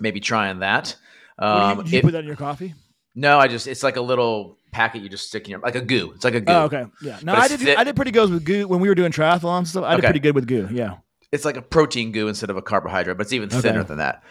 maybe 0.00 0.18
trying 0.20 0.58
that. 0.60 0.96
You- 1.40 1.46
Um, 1.46 1.78
did 1.84 1.92
you 1.92 1.98
it- 2.00 2.02
put 2.02 2.12
that 2.12 2.20
in 2.20 2.26
your 2.26 2.36
coffee? 2.36 2.74
no, 3.14 3.38
I 3.38 3.46
just 3.48 3.66
it's 3.68 3.82
like 3.84 3.96
a 3.96 4.00
little 4.00 4.58
packet 4.72 5.00
you 5.00 5.08
just 5.08 5.28
stick 5.28 5.44
in 5.44 5.52
your 5.52 5.60
like 5.60 5.76
a 5.76 5.80
goo. 5.80 6.12
It's 6.14 6.24
like 6.24 6.34
a 6.34 6.40
goo. 6.40 6.52
Oh, 6.52 6.64
okay. 6.64 6.84
Yeah. 7.00 7.18
No, 7.22 7.32
But 7.34 7.42
I 7.42 7.48
did. 7.48 7.60
thick. 7.60 7.78
I 7.78 7.84
did 7.84 7.94
pretty 7.96 8.10
good 8.10 8.28
with 8.30 8.44
goo 8.44 8.66
when 8.68 8.80
we 8.80 8.88
were 8.88 8.94
doing 8.94 9.12
triathlon 9.12 9.58
and 9.58 9.68
stuff. 9.68 9.84
I 9.84 9.90
did 9.92 9.98
Okay. 10.00 10.06
pretty 10.08 10.20
good 10.20 10.34
with 10.34 10.46
goo. 10.48 10.68
Yeah. 10.72 10.94
It's 11.32 11.44
like 11.44 11.56
a 11.56 11.62
protein 11.62 12.10
goo 12.12 12.26
instead 12.28 12.50
of 12.50 12.56
a 12.56 12.62
carbohydrate, 12.62 13.16
but 13.16 13.22
it's 13.26 13.32
even 13.32 13.48
Okay. 13.48 13.60
thinner 13.60 13.84
than 13.84 13.98
that. 13.98 14.22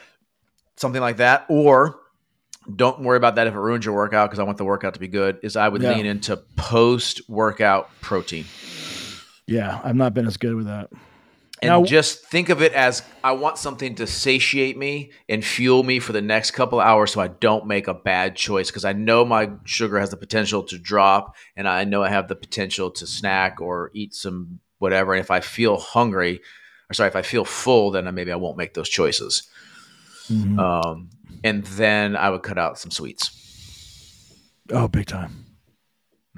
Something 0.78 1.02
like 1.02 1.18
that, 1.18 1.46
or 1.50 2.00
don't 2.74 3.02
worry 3.02 3.18
about 3.18 3.36
that 3.36 3.48
if 3.48 3.54
it 3.54 3.58
ruins 3.60 3.86
your 3.86 3.96
workout 3.96 4.30
because 4.30 4.40
I 4.40 4.44
want 4.44 4.58
the 4.58 4.66
workout 4.66 4.94
to 4.96 5.00
be 5.00 5.08
good. 5.08 5.40
Is 5.44 5.56
I 5.56 5.68
would 5.68 5.82
Yeah. 5.82 5.94
lean 5.94 6.06
into 6.06 6.38
post 6.56 7.22
workout 7.30 7.90
protein. 8.02 8.46
Yeah. 9.48 9.80
I've 9.84 9.96
not 9.96 10.14
been 10.14 10.26
as 10.28 10.38
good 10.38 10.56
with 10.56 10.66
that. 10.66 10.90
and 11.62 11.70
Now- 11.70 11.84
just 11.86 12.26
think 12.26 12.50
of 12.50 12.62
it 12.62 12.74
as 12.74 13.02
I 13.24 13.32
want 13.32 13.58
something 13.58 13.96
to 13.96 14.06
satiate 14.06 14.78
me 14.78 15.12
and 15.30 15.44
fuel 15.44 15.84
me 15.84 16.00
for 16.00 16.12
the 16.12 16.22
next 16.22 16.52
couple 16.52 16.80
hours 16.82 17.12
so 17.14 17.22
I 17.22 17.28
don't 17.30 17.66
make 17.66 17.88
a 17.88 17.94
bad 17.94 18.36
choice 18.36 18.70
because 18.70 18.84
I 18.84 18.92
know 18.94 19.24
my 19.24 19.50
sugar 19.64 19.98
has 20.00 20.10
the 20.10 20.18
potential 20.18 20.64
to 20.64 20.78
drop 20.78 21.34
and 21.56 21.66
I 21.68 21.86
know 21.86 22.04
I 22.04 22.10
have 22.10 22.28
the 22.28 22.36
potential 22.36 22.92
to 22.92 23.08
snack 23.08 23.62
or 23.62 23.90
eat 23.94 24.14
some 24.14 24.60
whatever. 24.80 25.14
And 25.14 25.22
if 25.22 25.32
I 25.32 25.40
feel 25.40 25.78
hungry, 25.78 26.42
or 26.90 26.94
sorry, 26.94 27.08
if 27.08 27.16
I 27.16 27.22
feel 27.22 27.46
full, 27.46 27.90
then 27.92 28.14
maybe 28.14 28.34
I 28.34 28.36
won't 28.36 28.58
make 28.58 28.74
those 28.74 28.90
choices. 28.90 29.44
Mhm. 30.30 30.60
Um, 30.60 31.10
and 31.46 31.64
then 31.64 32.16
I 32.16 32.32
would 32.32 32.42
cut 32.42 32.58
out 32.58 32.80
some 32.80 32.90
sweets. 32.90 33.30
oh, 34.72 34.88
big 34.88 35.06
time. 35.06 35.46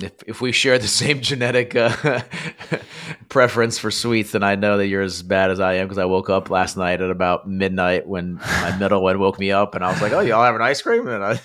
If, 0.02 0.12
if 0.28 0.42
we 0.42 0.52
share 0.52 0.78
the 0.78 0.88
same 1.02 1.22
genetic 1.22 1.76
uh, 1.76 2.22
preference 3.30 3.80
for 3.80 3.90
sweets, 3.90 4.34
then 4.34 4.44
I 4.44 4.56
know 4.56 4.78
that 4.78 4.88
you're 4.88 5.02
as 5.02 5.24
bad 5.24 5.50
as 5.50 5.62
I 5.62 5.76
am 5.76 5.88
because 5.88 5.98
I 5.98 6.06
woke 6.06 6.30
up 6.30 6.50
last 6.50 6.76
night 6.76 7.02
at 7.02 7.10
about 7.10 7.48
midnight 7.50 8.06
when 8.06 8.36
my 8.36 8.78
middle 8.80 9.02
one 9.02 9.18
woke 9.18 9.40
me 9.40 9.52
up, 9.52 9.76
and 9.76 9.84
I 9.84 9.90
was 9.92 10.02
like, 10.02 10.12
"Oh, 10.12 10.20
y'all 10.20 10.44
have 10.44 10.56
an 10.56 10.62
ice 10.62 10.82
cream?" 10.82 11.08
And 11.08 11.24
I, 11.24 11.40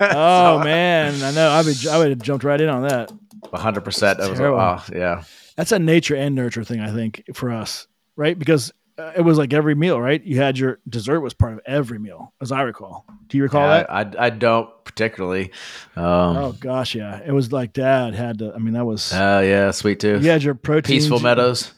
Oh 0.00 0.62
man, 0.62 1.20
I 1.22 1.32
know. 1.32 1.50
I 1.50 1.62
would. 1.62 1.86
I 1.88 1.98
would 1.98 2.10
have 2.10 2.22
jumped 2.22 2.44
right 2.44 2.60
in 2.60 2.68
on 2.68 2.82
that. 2.82 3.12
hundred 3.52 3.82
percent. 3.82 4.20
I 4.20 4.30
was 4.30 4.38
like. 4.38 4.48
"Oh, 4.48 4.82
yeah." 4.96 5.24
That's 5.56 5.72
a 5.72 5.78
nature 5.80 6.14
and 6.14 6.34
nurture 6.36 6.64
thing, 6.64 6.80
I 6.80 6.90
think, 6.92 7.24
for 7.34 7.50
us, 7.50 7.86
right? 8.16 8.38
Because 8.38 8.72
it 9.16 9.22
was 9.22 9.38
like 9.38 9.52
every 9.52 9.74
meal, 9.74 10.00
right? 10.00 10.22
You 10.22 10.36
had 10.38 10.58
your 10.58 10.78
dessert 10.88 11.20
was 11.20 11.34
part 11.34 11.52
of 11.54 11.60
every 11.66 11.98
meal, 11.98 12.32
as 12.40 12.52
I 12.52 12.62
recall. 12.62 13.04
Do 13.28 13.36
you 13.36 13.42
recall 13.44 13.62
Yeah, 13.62 13.84
that? 13.84 13.90
I, 13.90 14.00
I, 14.24 14.26
I 14.26 14.30
don't 14.30 14.68
particularly. 14.84 15.50
Um, 15.96 16.36
oh 16.36 16.52
gosh, 16.58 16.94
yeah. 16.94 17.20
It 17.24 17.32
was 17.32 17.52
like 17.52 17.72
Dad 17.72 18.14
had 18.14 18.38
to. 18.40 18.52
I 18.54 18.58
mean, 18.58 18.74
that 18.74 18.84
was. 18.84 19.12
Oh 19.14 19.40
yeah, 19.40 19.70
sweet 19.70 20.00
tooth. 20.00 20.22
you 20.24 20.30
had 20.30 20.42
your 20.42 20.54
protein. 20.54 20.96
Peaceful 20.96 21.20
Meadows. 21.20 21.72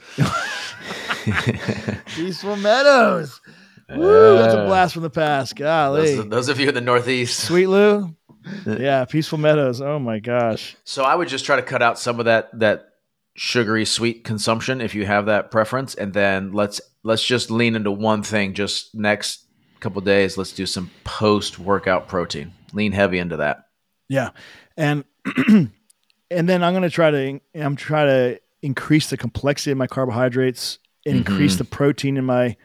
Peaceful 2.15 2.57
Meadows. 2.57 3.41
Woo, 3.95 4.39
that's 4.39 4.55
a 4.55 4.61
Uh, 4.63 4.67
blast 4.67 4.95
from 4.95 5.03
the 5.03 5.11
past. 5.11 5.55
Golly. 5.57 6.17
Those, 6.17 6.29
those 6.29 6.49
of 6.49 6.59
you 6.59 6.69
in 6.69 6.75
the 6.75 6.81
Northeast. 6.81 7.41
Sweet 7.41 7.67
Lou. 7.67 8.15
Yeah, 8.67 9.05
Peaceful 9.05 9.39
Meadows. 9.39 9.81
Oh 9.81 10.01
my 10.01 10.19
gosh. 10.19 10.75
So 10.83 11.05
I 11.05 11.15
would 11.15 11.29
just 11.29 11.45
try 11.45 11.55
to 11.55 11.63
cut 11.63 11.81
out 11.81 11.97
some 11.97 12.19
of 12.19 12.25
that 12.25 12.49
that 12.59 12.87
sugary 13.35 13.85
sweet 13.85 14.25
consumption 14.25 14.81
if 14.81 14.95
you 14.95 15.07
have 15.07 15.27
that 15.27 15.51
preference, 15.51 15.95
and 15.95 16.13
then 16.13 16.53
let's 16.53 16.81
let's 17.03 17.25
just 17.25 17.51
lean 17.51 17.75
into 17.77 17.91
one 17.91 18.23
thing. 18.23 18.55
Just 18.55 18.95
next 18.95 19.45
couple 19.81 20.01
days, 20.03 20.37
let's 20.39 20.53
do 20.53 20.67
some 20.67 20.91
post 21.05 21.59
workout 21.59 22.09
protein. 22.09 22.53
Lean 22.73 22.93
heavy 22.93 23.19
into 23.19 23.37
that. 23.39 23.67
Yeah, 24.09 24.31
and 24.77 25.05
and 25.49 25.71
then 26.31 26.63
I'm 26.63 26.73
gonna 26.75 26.91
try 26.91 27.11
to 27.11 27.41
I'm 27.55 27.77
try 27.77 28.05
to 28.05 28.41
increase 28.63 29.11
the 29.11 29.17
complexity 29.17 29.73
of 29.73 29.79
my 29.79 29.87
carbohydrates 29.87 30.79
and 31.05 31.17
increase 31.17 31.55
Mhm. 31.55 31.59
the 31.59 31.65
protein 31.65 32.17
in 32.17 32.25
my 32.25 32.57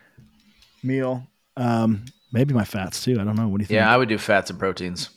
meal. 0.84 1.26
Um, 1.56 2.06
maybe 2.32 2.54
my 2.54 2.66
fats 2.66 3.04
too. 3.04 3.20
I 3.20 3.24
don't 3.24 3.36
know. 3.36 3.48
What 3.48 3.58
do 3.58 3.64
you 3.64 3.68
think? 3.68 3.76
Yeah, 3.76 3.92
I 3.92 3.98
would 3.98 4.10
do 4.10 4.18
fats 4.18 4.50
and 4.50 4.60
proteins. 4.60 5.10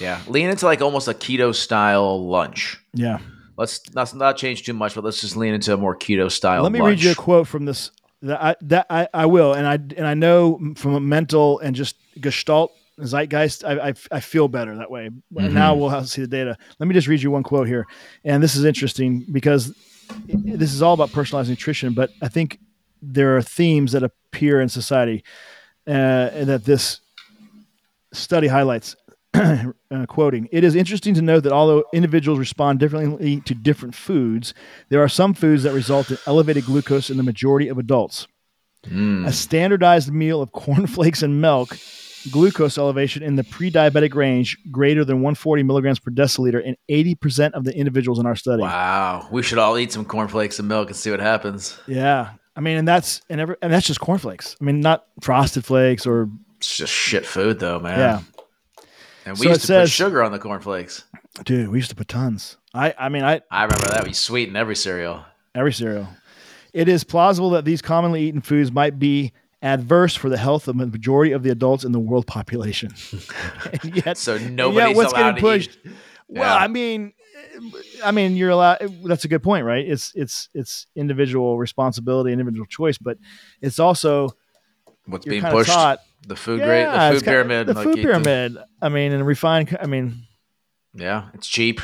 Yeah, 0.00 0.20
lean 0.28 0.48
into 0.50 0.66
like 0.66 0.82
almost 0.82 1.08
a 1.08 1.14
keto 1.14 1.54
style 1.54 2.28
lunch. 2.28 2.78
yeah. 2.92 3.18
Let's 3.58 3.92
not 3.92 4.14
not 4.14 4.36
change 4.36 4.62
too 4.62 4.72
much, 4.72 4.94
but 4.94 5.02
let's 5.02 5.20
just 5.20 5.36
lean 5.36 5.52
into 5.52 5.74
a 5.74 5.76
more 5.76 5.96
keto 5.96 6.30
style. 6.30 6.62
Let 6.62 6.70
me 6.70 6.80
lunch. 6.80 6.90
read 6.90 7.02
you 7.02 7.10
a 7.10 7.14
quote 7.16 7.48
from 7.48 7.64
this. 7.64 7.90
That 8.22 8.42
I, 8.42 8.56
that 8.62 8.86
I, 8.88 9.08
I 9.12 9.26
will, 9.26 9.52
and 9.52 9.66
I 9.66 9.74
and 9.74 10.06
I 10.06 10.14
know 10.14 10.74
from 10.76 10.94
a 10.94 11.00
mental 11.00 11.58
and 11.58 11.74
just 11.74 11.96
gestalt 12.20 12.72
zeitgeist, 13.00 13.64
I, 13.64 13.88
I, 13.88 13.94
I 14.12 14.20
feel 14.20 14.48
better 14.48 14.76
that 14.76 14.90
way. 14.90 15.10
Mhm. 15.32 15.52
Now 15.52 15.74
we'll 15.74 15.88
have 15.88 16.02
to 16.02 16.08
see 16.08 16.22
the 16.22 16.28
data. 16.28 16.56
Let 16.78 16.86
me 16.86 16.94
just 16.94 17.08
read 17.08 17.20
you 17.20 17.30
one 17.32 17.42
quote 17.42 17.66
here, 17.66 17.86
and 18.24 18.42
this 18.42 18.54
is 18.54 18.64
interesting 18.64 19.24
because 19.30 19.74
this 20.26 20.72
is 20.72 20.80
all 20.80 20.94
about 20.94 21.12
personalized 21.12 21.50
nutrition. 21.50 21.94
But 21.94 22.10
I 22.22 22.28
think 22.28 22.60
there 23.02 23.36
are 23.36 23.42
themes 23.42 23.92
that 23.92 24.02
appear 24.04 24.60
in 24.60 24.68
society, 24.68 25.24
uh, 25.86 25.90
and 26.32 26.48
that 26.48 26.64
this 26.64 27.00
study 28.12 28.46
highlights. 28.46 28.96
uh, 29.90 30.06
quoting, 30.06 30.48
it 30.52 30.64
is 30.64 30.74
interesting 30.74 31.14
to 31.14 31.22
note 31.22 31.44
that 31.44 31.52
although 31.52 31.84
individuals 31.92 32.38
respond 32.38 32.78
differently 32.80 33.40
to 33.42 33.54
different 33.54 33.94
foods, 33.94 34.54
there 34.88 35.02
are 35.02 35.08
some 35.08 35.34
foods 35.34 35.62
that 35.62 35.72
result 35.72 36.10
in 36.10 36.18
elevated 36.26 36.64
glucose 36.64 37.10
in 37.10 37.16
the 37.16 37.22
majority 37.22 37.68
of 37.68 37.78
adults. 37.78 38.26
Mm. 38.86 39.26
A 39.26 39.32
standardized 39.32 40.12
meal 40.12 40.40
of 40.40 40.52
cornflakes 40.52 41.22
and 41.22 41.40
milk, 41.40 41.76
glucose 42.30 42.78
elevation 42.78 43.22
in 43.22 43.36
the 43.36 43.44
pre 43.44 43.70
diabetic 43.70 44.14
range 44.14 44.56
greater 44.70 45.04
than 45.04 45.16
140 45.16 45.62
milligrams 45.62 45.98
per 45.98 46.10
deciliter 46.10 46.62
in 46.62 46.76
80% 46.90 47.52
of 47.52 47.64
the 47.64 47.76
individuals 47.76 48.18
in 48.18 48.26
our 48.26 48.36
study. 48.36 48.62
Wow, 48.62 49.28
we 49.30 49.42
should 49.42 49.58
all 49.58 49.78
eat 49.78 49.92
some 49.92 50.04
cornflakes 50.04 50.58
and 50.58 50.68
milk 50.68 50.88
and 50.88 50.96
see 50.96 51.10
what 51.10 51.20
happens. 51.20 51.78
Yeah. 51.86 52.30
I 52.56 52.60
mean, 52.60 52.76
and 52.76 52.88
that's 52.88 53.22
and 53.30 53.40
every, 53.40 53.54
and 53.62 53.72
that's 53.72 53.86
just 53.86 54.00
cornflakes. 54.00 54.56
I 54.60 54.64
mean, 54.64 54.80
not 54.80 55.06
frosted 55.20 55.64
flakes 55.64 56.06
or 56.06 56.28
It's 56.56 56.76
just 56.76 56.92
shit 56.92 57.24
food, 57.24 57.60
though, 57.60 57.78
man. 57.78 57.98
yeah. 57.98 58.20
And 59.28 59.38
we 59.38 59.44
So 59.44 59.50
used 59.50 59.66
to 59.66 59.80
put 59.80 59.90
sugar 59.90 60.22
on 60.22 60.32
the 60.32 60.38
cornflakes. 60.38 61.04
Dude, 61.44 61.68
we 61.68 61.78
used 61.78 61.90
to 61.90 61.96
put 61.96 62.08
tons. 62.08 62.56
I 62.74 62.94
I 62.98 63.08
mean, 63.08 63.22
I 63.24 63.40
I 63.50 63.64
remember 63.64 63.88
that. 63.88 64.04
We 64.06 64.12
sweetened 64.12 64.56
every 64.56 64.76
cereal. 64.76 65.24
every 65.54 65.72
cereal. 65.72 66.08
It 66.72 66.88
is 66.88 67.04
plausible 67.04 67.50
that 67.50 67.64
these 67.64 67.80
commonly 67.82 68.22
eaten 68.22 68.40
foods 68.40 68.70
might 68.72 68.98
be 68.98 69.32
adverse 69.62 70.14
for 70.14 70.28
the 70.28 70.36
health 70.36 70.68
of 70.68 70.76
the 70.78 70.86
majority 70.86 71.32
of 71.32 71.42
the 71.42 71.50
adults 71.50 71.84
in 71.84 71.92
the 71.92 71.98
world 71.98 72.26
population. 72.26 72.92
yet, 73.84 74.16
So 74.16 74.36
and 74.36 74.56
yet 74.58 74.94
what's 74.96 75.12
allowed 75.12 75.14
getting 75.14 75.34
to 75.36 75.40
pushed? 75.40 75.78
eat. 75.84 75.92
Well, 76.28 76.54
Yeah. 76.56 76.64
I 76.64 76.68
mean, 76.68 77.12
I 78.04 78.10
mean, 78.12 78.36
you're 78.36 78.50
allowed. 78.50 78.78
That's 79.04 79.24
a 79.24 79.28
good 79.28 79.42
point, 79.42 79.64
right? 79.64 79.86
It's 79.86 80.12
it's 80.14 80.48
it's 80.54 80.86
individual 80.94 81.58
responsibility, 81.58 82.32
individual 82.32 82.66
choice, 82.66 82.98
but 82.98 83.18
it's 83.60 83.78
also 83.78 84.30
What's 85.06 85.24
being 85.26 85.42
pushed? 85.42 85.70
taught 85.70 85.98
The 86.26 86.36
food 86.36 86.60
yeah, 86.60 86.66
grade, 86.66 86.86
the 86.86 87.18
food 87.20 87.24
pyramid. 87.24 87.66
the 87.68 87.74
like 87.74 87.84
food 87.84 87.98
eat 87.98 88.02
the- 88.02 88.08
pyramid. 88.08 88.56
I 88.82 88.88
mean, 88.88 89.12
and 89.12 89.26
refined. 89.26 89.76
I 89.80 89.86
mean, 89.86 90.26
yeah, 90.94 91.28
it's 91.34 91.46
cheap. 91.48 91.80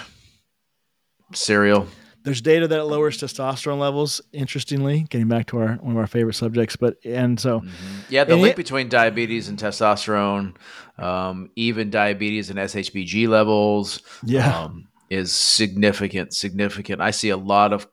Cereal. 1.33 1.87
there's 2.23 2.41
data 2.41 2.69
that 2.69 2.79
it 2.79 2.85
lowers 2.85 3.19
testosterone 3.19 3.79
levels. 3.79 4.21
Interestingly, 4.33 5.07
getting 5.11 5.29
back 5.29 5.47
to 5.49 5.59
our 5.59 5.75
one 5.75 5.93
of 5.93 5.99
our 5.99 6.07
favorite 6.07 6.35
subjects, 6.35 6.77
but 6.77 6.97
and 7.05 7.39
so 7.41 7.63
Yeah, 8.09 8.25
the 8.25 8.37
link 8.37 8.53
it- 8.53 8.57
between 8.57 8.89
diabetes 8.89 9.49
and 9.49 9.59
testosterone, 9.59 10.55
um, 10.99 11.51
even 11.57 11.91
diabetes 11.91 12.51
and 12.51 12.59
SHBG 12.59 13.27
levels, 13.29 14.01
yeah, 14.23 14.65
um, 14.65 14.89
is 15.11 15.33
significant. 15.33 16.35
Significant. 16.35 17.01
I 17.01 17.11
see 17.11 17.31
a 17.31 17.37
lot 17.37 17.73
of 17.73 17.87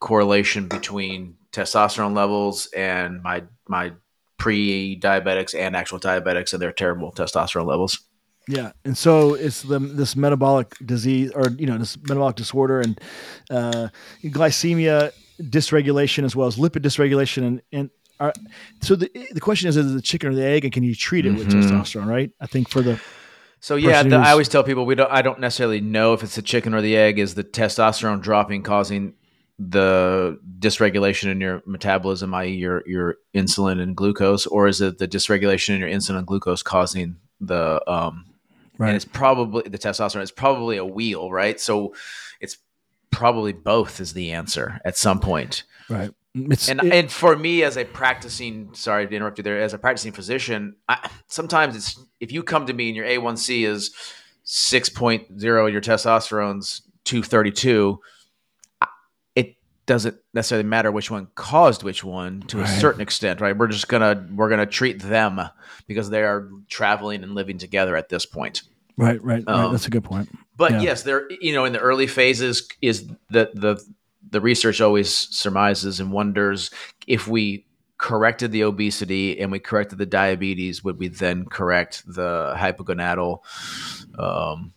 correlation 0.00 0.66
between 0.66 1.34
testosterone 1.52 2.16
levels 2.16 2.68
and 2.74 3.22
my 3.22 3.44
my 3.68 3.92
pre-diabetics 4.40 5.54
and 5.54 5.76
actual 5.76 6.00
diabetics 6.00 6.52
and 6.52 6.60
their 6.60 6.72
terrible 6.72 7.12
testosterone 7.12 7.66
levels. 7.66 8.00
Yeah, 8.48 8.72
and 8.84 8.98
so 8.98 9.34
it's 9.34 9.62
the 9.62 9.78
this 9.78 10.16
metabolic 10.16 10.74
disease, 10.84 11.30
or 11.34 11.50
you 11.56 11.66
know, 11.66 11.78
this 11.78 11.96
metabolic 12.02 12.34
disorder, 12.36 12.80
and 12.80 13.00
uh, 13.50 13.88
glycemia 14.24 15.12
dysregulation 15.40 16.24
as 16.24 16.34
well 16.34 16.48
as 16.48 16.56
lipid 16.56 16.82
dysregulation, 16.82 17.46
and 17.46 17.62
and 17.70 17.90
are, 18.18 18.32
so 18.80 18.96
the 18.96 19.10
the 19.30 19.40
question 19.40 19.68
is, 19.68 19.76
is 19.76 19.90
it 19.92 19.94
the 19.94 20.02
chicken 20.02 20.30
or 20.30 20.34
the 20.34 20.44
egg, 20.44 20.64
and 20.64 20.72
can 20.72 20.82
you 20.82 20.94
treat 20.94 21.26
it 21.26 21.30
with 21.30 21.48
Mhm. 21.48 21.62
testosterone? 21.62 22.06
Right? 22.06 22.30
I 22.40 22.46
think 22.46 22.68
for 22.68 22.82
the 22.82 22.98
So 23.60 23.76
yeah, 23.76 24.02
the, 24.02 24.16
I 24.16 24.32
always 24.32 24.48
tell 24.48 24.64
people 24.64 24.84
we 24.84 24.94
don't. 24.94 25.12
I 25.12 25.22
don't 25.22 25.38
necessarily 25.38 25.80
know 25.80 26.14
if 26.14 26.22
it's 26.22 26.34
the 26.34 26.42
chicken 26.42 26.74
or 26.74 26.80
the 26.80 26.96
egg. 26.96 27.18
Is 27.18 27.34
the 27.34 27.44
testosterone 27.44 28.20
dropping 28.20 28.62
causing 28.62 29.14
the 29.62 30.38
dysregulation 30.58 31.30
in 31.30 31.38
your 31.40 31.62
metabolism, 31.66 32.32
i.e., 32.34 32.48
your 32.54 32.82
your 32.86 33.16
insulin 33.34 33.78
and 33.80 33.94
glucose, 33.94 34.46
or 34.46 34.66
is 34.66 34.80
it 34.80 34.96
the 34.98 35.06
dysregulation 35.06 35.74
in 35.74 35.80
your 35.80 35.88
insulin 35.90 36.16
and 36.16 36.26
glucose 36.26 36.62
causing 36.62 37.16
the 37.40 37.82
um, 37.90 38.24
Right. 38.78 38.88
and 38.88 38.96
it's 38.96 39.04
probably 39.04 39.62
the 39.68 39.76
testosterone. 39.78 40.22
It's 40.22 40.30
probably 40.30 40.78
a 40.78 40.84
wheel, 40.86 41.30
right? 41.30 41.60
So 41.60 41.94
it's 42.40 42.56
probably 43.10 43.52
both 43.52 44.00
is 44.00 44.14
the 44.14 44.32
answer 44.32 44.80
at 44.86 44.96
some 44.96 45.20
point. 45.20 45.64
right. 45.90 46.10
It's 46.34 46.68
And 46.70 46.80
it- 46.82 46.92
and 46.92 47.12
for 47.12 47.36
me 47.36 47.62
as 47.62 47.76
a 47.76 47.84
practicing, 47.84 48.72
sorry 48.72 49.06
to 49.06 49.14
interrupt 49.14 49.36
you 49.36 49.44
there, 49.44 49.60
as 49.60 49.74
a 49.74 49.78
practicing 49.78 50.12
physician, 50.12 50.76
I, 50.88 51.10
sometimes 51.26 51.76
it's 51.76 52.02
if 52.20 52.32
you 52.32 52.42
come 52.42 52.64
to 52.66 52.72
me 52.72 52.86
and 52.88 52.96
your 52.96 53.04
A1C 53.04 53.66
is 53.66 53.90
6.0, 54.46 55.70
your 55.72 55.80
testosterone's 55.82 56.82
232, 57.04 57.98
I- 57.98 57.98
it 57.98 58.19
doesn't 59.90 60.16
necessarily 60.32 60.68
matter 60.68 60.92
which 60.92 61.10
one 61.10 61.26
caused 61.34 61.82
which 61.82 62.04
one 62.04 62.42
to 62.42 62.60
a 62.60 62.66
certain 62.68 63.00
extent, 63.00 63.40
right? 63.40 63.58
We're 63.58 63.66
just 63.66 63.88
gonna 63.88 64.24
we're 64.32 64.48
gonna 64.48 64.64
treat 64.64 65.02
them 65.02 65.40
because 65.88 66.10
they 66.10 66.22
are 66.22 66.48
traveling 66.68 67.24
and 67.24 67.34
living 67.34 67.58
together 67.58 67.96
at 67.96 68.08
this 68.08 68.24
point. 68.24 68.62
right, 68.96 69.20
right, 69.24 69.42
right. 69.44 69.48
um, 69.48 69.72
That's 69.72 69.88
a 69.88 69.90
good 69.90 70.04
point. 70.04 70.28
But 70.56 70.70
Yeah. 70.70 70.82
yes, 70.82 71.02
there 71.02 71.28
you 71.40 71.52
know 71.52 71.64
in 71.64 71.72
the 71.72 71.80
early 71.80 72.06
phases 72.06 72.68
is 72.80 73.08
that 73.30 73.52
the 73.52 73.82
the 74.30 74.40
research 74.40 74.80
always 74.80 75.12
surmises 75.12 75.98
and 75.98 76.12
wonders 76.12 76.70
if 77.08 77.26
we 77.26 77.66
corrected 77.98 78.52
the 78.52 78.62
obesity 78.62 79.40
and 79.40 79.50
we 79.50 79.58
corrected 79.58 79.98
the 79.98 80.06
diabetes, 80.06 80.84
would 80.84 81.00
we 81.00 81.08
then 81.08 81.46
correct 81.46 82.04
the 82.06 82.54
hypogonadal 82.56 83.40
um, 84.20 84.72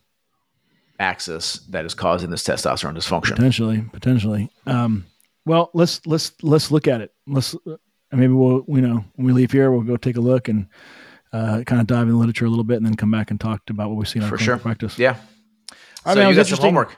axis 1.03 1.59
that 1.69 1.85
is 1.85 1.93
causing 1.93 2.29
this 2.31 2.43
testosterone 2.43 2.95
dysfunction? 2.95 3.35
Potentially, 3.35 3.83
potentially. 3.91 4.49
Um, 4.65 5.05
well, 5.45 5.69
let's 5.73 6.05
let's 6.07 6.31
let's 6.41 6.71
look 6.71 6.87
at 6.87 7.01
it. 7.01 7.13
Let's 7.27 7.53
uh, 7.67 7.75
maybe 8.11 8.33
we'll 8.33 8.63
you 8.67 8.81
know 8.81 9.03
when 9.15 9.27
we 9.27 9.33
leave 9.33 9.51
here, 9.51 9.71
we'll 9.71 9.81
go 9.81 9.97
take 9.97 10.15
a 10.17 10.21
look 10.21 10.47
and 10.47 10.67
uh, 11.33 11.63
kind 11.65 11.81
of 11.81 11.87
dive 11.87 12.03
in 12.03 12.09
the 12.11 12.17
literature 12.17 12.45
a 12.45 12.49
little 12.49 12.63
bit, 12.63 12.77
and 12.77 12.85
then 12.85 12.95
come 12.95 13.11
back 13.11 13.29
and 13.31 13.39
talk 13.39 13.61
about 13.69 13.89
what 13.89 13.97
we've 13.97 14.07
seen 14.07 14.23
on 14.23 14.29
For 14.29 14.37
sure. 14.37 14.57
practice. 14.57 14.97
Yeah. 14.97 15.17
I 16.05 16.13
so 16.13 16.19
mean, 16.19 16.27
it 16.27 16.29
you 16.31 16.35
got 16.37 16.47
some 16.47 16.59
homework. 16.59 16.95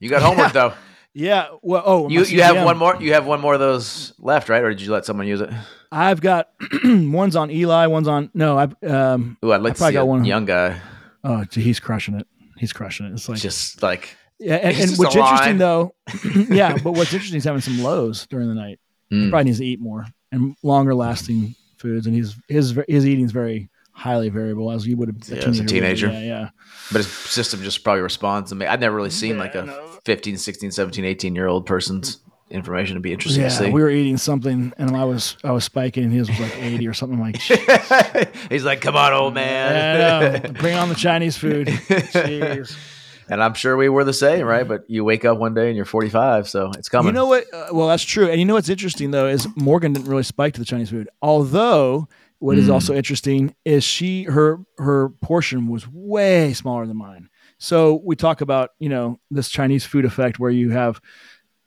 You 0.00 0.08
got 0.10 0.22
homework 0.22 0.52
though. 0.60 0.72
Yeah. 1.14 1.48
Well, 1.62 1.82
oh, 1.86 2.08
You 2.08 2.24
you 2.24 2.42
have 2.42 2.64
one 2.64 2.76
more. 2.78 2.96
You 3.00 3.12
have 3.14 3.26
one 3.26 3.40
more 3.40 3.54
of 3.54 3.60
those 3.60 4.12
left, 4.18 4.48
right? 4.48 4.62
Or 4.62 4.70
did 4.70 4.80
you 4.82 4.92
let 4.92 5.04
someone 5.06 5.26
use 5.26 5.40
it? 5.40 5.50
I've 5.90 6.20
got 6.20 6.48
one's 6.84 7.36
on 7.36 7.50
Eli, 7.50 7.86
one's 7.86 8.08
on 8.08 8.30
no. 8.34 8.58
I've 8.58 8.74
um. 8.84 9.36
Ooh, 9.44 9.52
I'd 9.52 9.62
like 9.62 9.72
I 9.72 9.74
to 9.74 9.78
probably 9.78 9.92
see 9.92 9.94
got 9.94 10.02
a 10.02 10.06
one. 10.06 10.24
young 10.24 10.44
guy. 10.44 10.80
Oh, 11.24 11.44
he's 11.50 11.80
crushing 11.80 12.14
it. 12.14 12.26
He's 12.58 12.72
crushing 12.72 13.06
it. 13.06 13.12
It's 13.12 13.28
like 13.28 13.38
Just 13.40 13.82
like 13.82 14.16
yeah. 14.38 14.56
And, 14.56 14.76
it's 14.76 14.90
and 14.92 14.98
what's 14.98 15.14
interesting 15.16 15.46
line. 15.46 15.58
though, 15.58 15.94
yeah. 16.50 16.76
But 16.82 16.92
what's 16.92 17.12
interesting 17.14 17.38
is 17.38 17.44
having 17.44 17.60
some 17.62 17.82
lows 17.82 18.26
during 18.26 18.48
the 18.48 18.54
night. 18.54 18.78
He 19.10 19.16
Mm. 19.16 19.30
probably 19.30 19.44
needs 19.44 19.58
to 19.58 19.64
eat 19.66 19.80
more 19.80 20.04
and 20.32 20.56
longer 20.64 20.94
lasting 20.94 21.54
foods, 21.78 22.06
and 22.06 22.16
his 22.16 22.34
his 22.48 22.78
his 22.88 23.06
eating 23.06 23.24
is 23.24 23.30
very 23.32 23.68
highly 23.92 24.28
variable, 24.28 24.70
as 24.72 24.86
you 24.86 24.96
would 24.96 25.08
have. 25.08 25.16
Yeah, 25.28 25.36
as 25.48 25.58
a 25.58 25.62
would 25.62 25.66
be. 25.68 25.72
teenager. 25.72 26.08
Yeah, 26.08 26.20
yeah. 26.20 26.48
But 26.90 26.98
his 26.98 27.06
system 27.08 27.62
just 27.62 27.84
probably 27.84 28.02
responds 28.02 28.50
to 28.50 28.56
me. 28.56 28.66
I've 28.66 28.80
never 28.80 28.96
really 28.96 29.10
seen 29.10 29.38
like 29.38 29.54
a 29.54 29.62
no. 29.62 29.98
15, 30.06 30.36
16, 30.36 30.70
17, 30.72 31.04
18 31.04 31.34
year 31.34 31.46
old 31.46 31.66
person's 31.66 32.18
information. 32.50 32.94
It'd 32.94 33.02
be 33.02 33.12
interesting 33.12 33.42
Yeah, 33.42 33.48
to 33.50 33.54
see. 33.54 33.70
we 33.70 33.82
were 33.82 33.90
eating 33.90 34.16
something, 34.16 34.72
and 34.78 34.96
I 34.96 35.04
was 35.04 35.36
I 35.44 35.52
was 35.52 35.64
spiking, 35.64 36.04
and 36.04 36.12
his 36.12 36.28
was 36.28 36.38
like 36.40 36.56
eighty 36.58 36.86
or 36.86 36.94
something. 36.94 37.18
Like, 37.20 37.36
He's 38.50 38.64
like, 38.64 38.80
come 38.80 38.96
on, 38.96 39.12
old 39.12 39.34
man. 39.34 40.52
bring 40.60 40.76
on 40.76 40.88
the 40.88 40.94
Chinese 40.94 41.36
food. 41.36 41.66
Jeez. 41.68 42.76
and 43.28 43.42
I'm 43.42 43.54
sure 43.54 43.76
we 43.76 43.88
were 43.88 44.04
the 44.04 44.12
same, 44.12 44.46
right? 44.46 44.66
But 44.66 44.88
you 44.88 45.04
wake 45.04 45.24
up 45.24 45.38
one 45.38 45.54
day 45.54 45.66
and 45.68 45.76
you're 45.76 45.84
45, 45.84 46.48
so 46.48 46.70
it's 46.78 46.88
coming. 46.88 47.08
You 47.08 47.12
know 47.12 47.26
what? 47.26 47.44
Uh, 47.52 47.68
well, 47.72 47.88
that's 47.88 48.04
true. 48.04 48.28
And 48.28 48.38
you 48.38 48.44
know 48.44 48.54
what's 48.54 48.68
interesting 48.68 49.10
though 49.10 49.26
is 49.26 49.48
Morgan 49.56 49.92
didn't 49.92 50.08
really 50.08 50.22
spike 50.22 50.54
to 50.54 50.60
the 50.60 50.66
Chinese 50.66 50.90
food. 50.90 51.08
Although 51.22 52.08
what 52.38 52.58
is 52.58 52.68
Mm. 52.68 52.72
also 52.74 52.94
interesting 52.94 53.54
is 53.64 53.82
she 53.82 54.24
her 54.24 54.60
her 54.78 55.08
portion 55.22 55.68
was 55.68 55.88
way 55.90 56.52
smaller 56.52 56.86
than 56.86 56.96
mine. 56.98 57.28
So 57.58 58.02
we 58.04 58.14
talk 58.14 58.42
about 58.42 58.70
you 58.78 58.88
know 58.90 59.18
this 59.30 59.48
Chinese 59.48 59.84
food 59.86 60.04
effect 60.04 60.38
where 60.38 60.50
you 60.50 60.70
have 60.70 61.00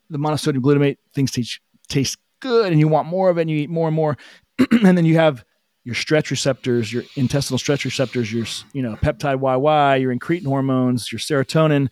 the 0.10 0.18
monosodium 0.18 0.60
glutamate 0.60 0.98
things 1.14 1.32
taste 1.32 1.60
taste 1.88 2.18
good 2.40 2.72
and 2.72 2.80
you 2.80 2.88
want 2.88 3.08
more 3.08 3.30
of 3.30 3.38
it 3.38 3.42
and 3.42 3.50
you 3.50 3.58
eat 3.58 3.70
more 3.70 3.88
and 3.88 3.96
more, 3.96 4.18
and 4.72 4.98
then 4.98 5.06
you 5.06 5.16
have 5.16 5.44
your 5.84 5.96
stretch 5.96 6.30
receptors, 6.30 6.92
your 6.92 7.04
intestinal 7.16 7.58
stretch 7.58 7.86
receptors, 7.86 8.32
your 8.32 8.46
you 8.74 8.82
know 8.82 8.96
peptide 8.98 9.40
YY, 9.40 10.02
your 10.02 10.16
incretin 10.16 10.46
hormones, 10.46 11.12
your 11.12 11.20
serotonin. 11.20 11.90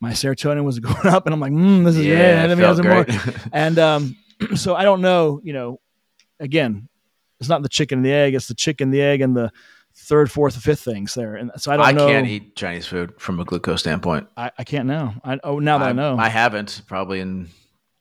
My 0.00 0.12
serotonin 0.12 0.64
was 0.64 0.78
going 0.80 1.06
up, 1.06 1.26
and 1.26 1.34
I'm 1.34 1.40
like, 1.40 1.52
mm, 1.52 1.84
this 1.84 1.96
is 1.96 2.06
yeah, 2.06 2.42
yeah, 2.42 2.46
let 2.46 2.58
me 2.58 2.76
some 2.76 2.86
more. 2.86 3.04
great. 3.04 3.20
And 3.52 3.78
um, 3.78 4.16
so 4.54 4.74
I 4.74 4.84
don't 4.84 5.00
know, 5.00 5.40
you 5.42 5.52
know, 5.52 5.80
again, 6.38 6.88
it's 7.40 7.48
not 7.48 7.62
the 7.62 7.68
chicken 7.68 7.98
and 7.98 8.06
the 8.06 8.12
egg, 8.12 8.34
it's 8.34 8.48
the 8.48 8.54
chicken, 8.54 8.90
the 8.90 9.02
egg, 9.02 9.20
and 9.20 9.36
the 9.36 9.50
third, 9.94 10.30
fourth, 10.30 10.56
fifth 10.56 10.80
things 10.80 11.14
there. 11.14 11.34
And 11.36 11.50
so 11.56 11.72
I 11.72 11.76
don't 11.76 11.86
I 11.86 11.92
know. 11.92 12.06
can't 12.06 12.26
eat 12.26 12.54
Chinese 12.54 12.86
food 12.86 13.14
from 13.18 13.40
a 13.40 13.44
glucose 13.44 13.80
standpoint. 13.80 14.28
I, 14.36 14.50
I 14.58 14.64
can't 14.64 14.86
now. 14.86 15.14
I, 15.24 15.38
oh, 15.42 15.58
now 15.58 15.78
that 15.78 15.88
I, 15.88 15.92
know. 15.92 16.16
I 16.18 16.28
haven't 16.28 16.82
probably 16.86 17.20
in 17.20 17.48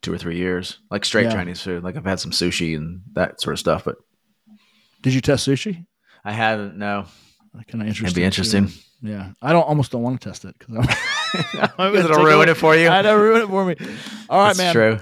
two 0.02 0.14
or 0.14 0.18
three 0.18 0.38
years. 0.38 0.80
Like 0.90 1.06
straight 1.06 1.26
Yeah. 1.26 1.34
Chinese 1.34 1.62
food. 1.62 1.84
Like 1.84 1.96
I've 1.98 2.06
had 2.06 2.20
some 2.20 2.32
sushi 2.32 2.76
and 2.78 3.02
that 3.14 3.42
sort 3.42 3.54
of 3.54 3.60
stuff, 3.60 3.84
but 3.86 3.96
Did 5.02 5.14
you 5.14 5.22
test 5.22 5.48
sushi? 5.48 5.86
I 6.24 6.32
haven't. 6.32 6.78
No, 6.78 7.06
Kind 7.68 7.82
of 7.82 7.88
interesting. 7.88 8.06
it'd 8.06 8.16
be 8.16 8.22
too. 8.22 8.26
interesting. 8.26 8.70
Yeah, 9.02 9.32
I 9.42 9.54
don't 9.54 9.64
almost 9.64 9.92
don't 9.92 10.02
want 10.02 10.20
to 10.22 10.30
test 10.30 10.44
it 10.46 10.56
because 10.60 10.86
it'll 12.04 12.24
ruin 12.26 12.50
it 12.50 12.56
for 12.58 12.76
you. 12.76 12.90
I 12.90 13.02
know 13.02 13.16
ruin 13.18 13.42
it 13.44 13.48
for 13.48 13.64
me. 13.66 13.76
All 14.30 14.40
right, 14.40 14.48
That's 14.56 14.58
man. 14.60 14.74
true. 14.74 15.00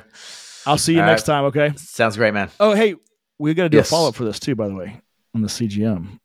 I'll 0.67 0.77
see 0.77 0.93
you 0.93 0.99
All 1.01 1.07
next 1.07 1.23
time. 1.23 1.45
Okay. 1.45 1.73
Sounds 1.77 2.15
great, 2.15 2.33
man. 2.33 2.49
Oh, 2.59 2.73
hey, 2.73 2.93
we 3.39 3.53
got 3.55 3.63
to 3.63 3.69
do 3.69 3.77
Yes. 3.77 3.87
a 3.87 3.89
follow 3.89 4.09
up 4.09 4.15
for 4.15 4.23
this 4.25 4.39
too, 4.39 4.55
by 4.55 4.67
the 4.67 4.75
way, 4.75 5.01
on 5.33 5.41
the 5.41 5.47
CGM. 5.47 6.19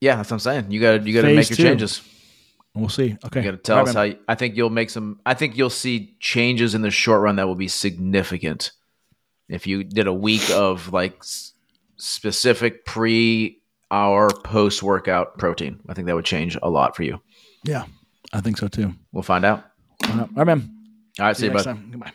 Yeah, 0.00 0.16
that's 0.16 0.30
what 0.30 0.36
I'm 0.36 0.40
saying. 0.40 0.70
You 0.70 0.80
got 0.80 0.98
to 0.98 1.02
you 1.10 1.14
got 1.20 1.26
to 1.26 1.34
make 1.34 1.48
your 1.50 1.56
two. 1.56 1.62
changes. 1.64 2.00
We'll 2.76 2.88
see. 2.90 3.16
Okay. 3.24 3.40
You 3.40 3.50
got 3.50 3.56
to 3.56 3.62
tell 3.62 3.78
us 3.88 3.94
how. 3.94 4.02
You, 4.02 4.18
I 4.28 4.34
think 4.34 4.56
you'll 4.56 4.70
make 4.70 4.90
some. 4.90 5.20
I 5.24 5.34
think 5.34 5.56
you'll 5.56 5.70
see 5.70 6.14
changes 6.20 6.74
in 6.74 6.82
the 6.82 6.90
short 6.90 7.22
run 7.22 7.36
that 7.36 7.46
will 7.46 7.54
be 7.54 7.68
significant. 7.68 8.72
If 9.48 9.66
you 9.66 9.82
did 9.84 10.06
a 10.06 10.12
week 10.12 10.50
of 10.50 10.92
like 10.92 11.16
s- 11.20 11.52
specific 11.96 12.84
pre 12.84 13.60
hour 13.90 14.28
post 14.44 14.82
workout 14.82 15.38
protein, 15.38 15.80
I 15.88 15.94
think 15.94 16.06
that 16.06 16.14
would 16.14 16.24
change 16.24 16.58
a 16.62 16.68
lot 16.68 16.94
for 16.96 17.02
you. 17.02 17.20
Yeah, 17.64 17.84
I 18.32 18.40
think 18.40 18.58
so 18.58 18.68
too. 18.68 18.92
We'll 19.12 19.22
find 19.22 19.44
out. 19.44 19.64
All 20.10 20.28
right, 20.36 20.46
man. 20.46 20.72
All 21.18 21.26
right, 21.26 21.36
see, 21.36 21.40
See 21.42 21.46
you 21.46 21.52
bud. 21.52 21.64
time. 21.64 21.88
Goodbye. 21.90 22.12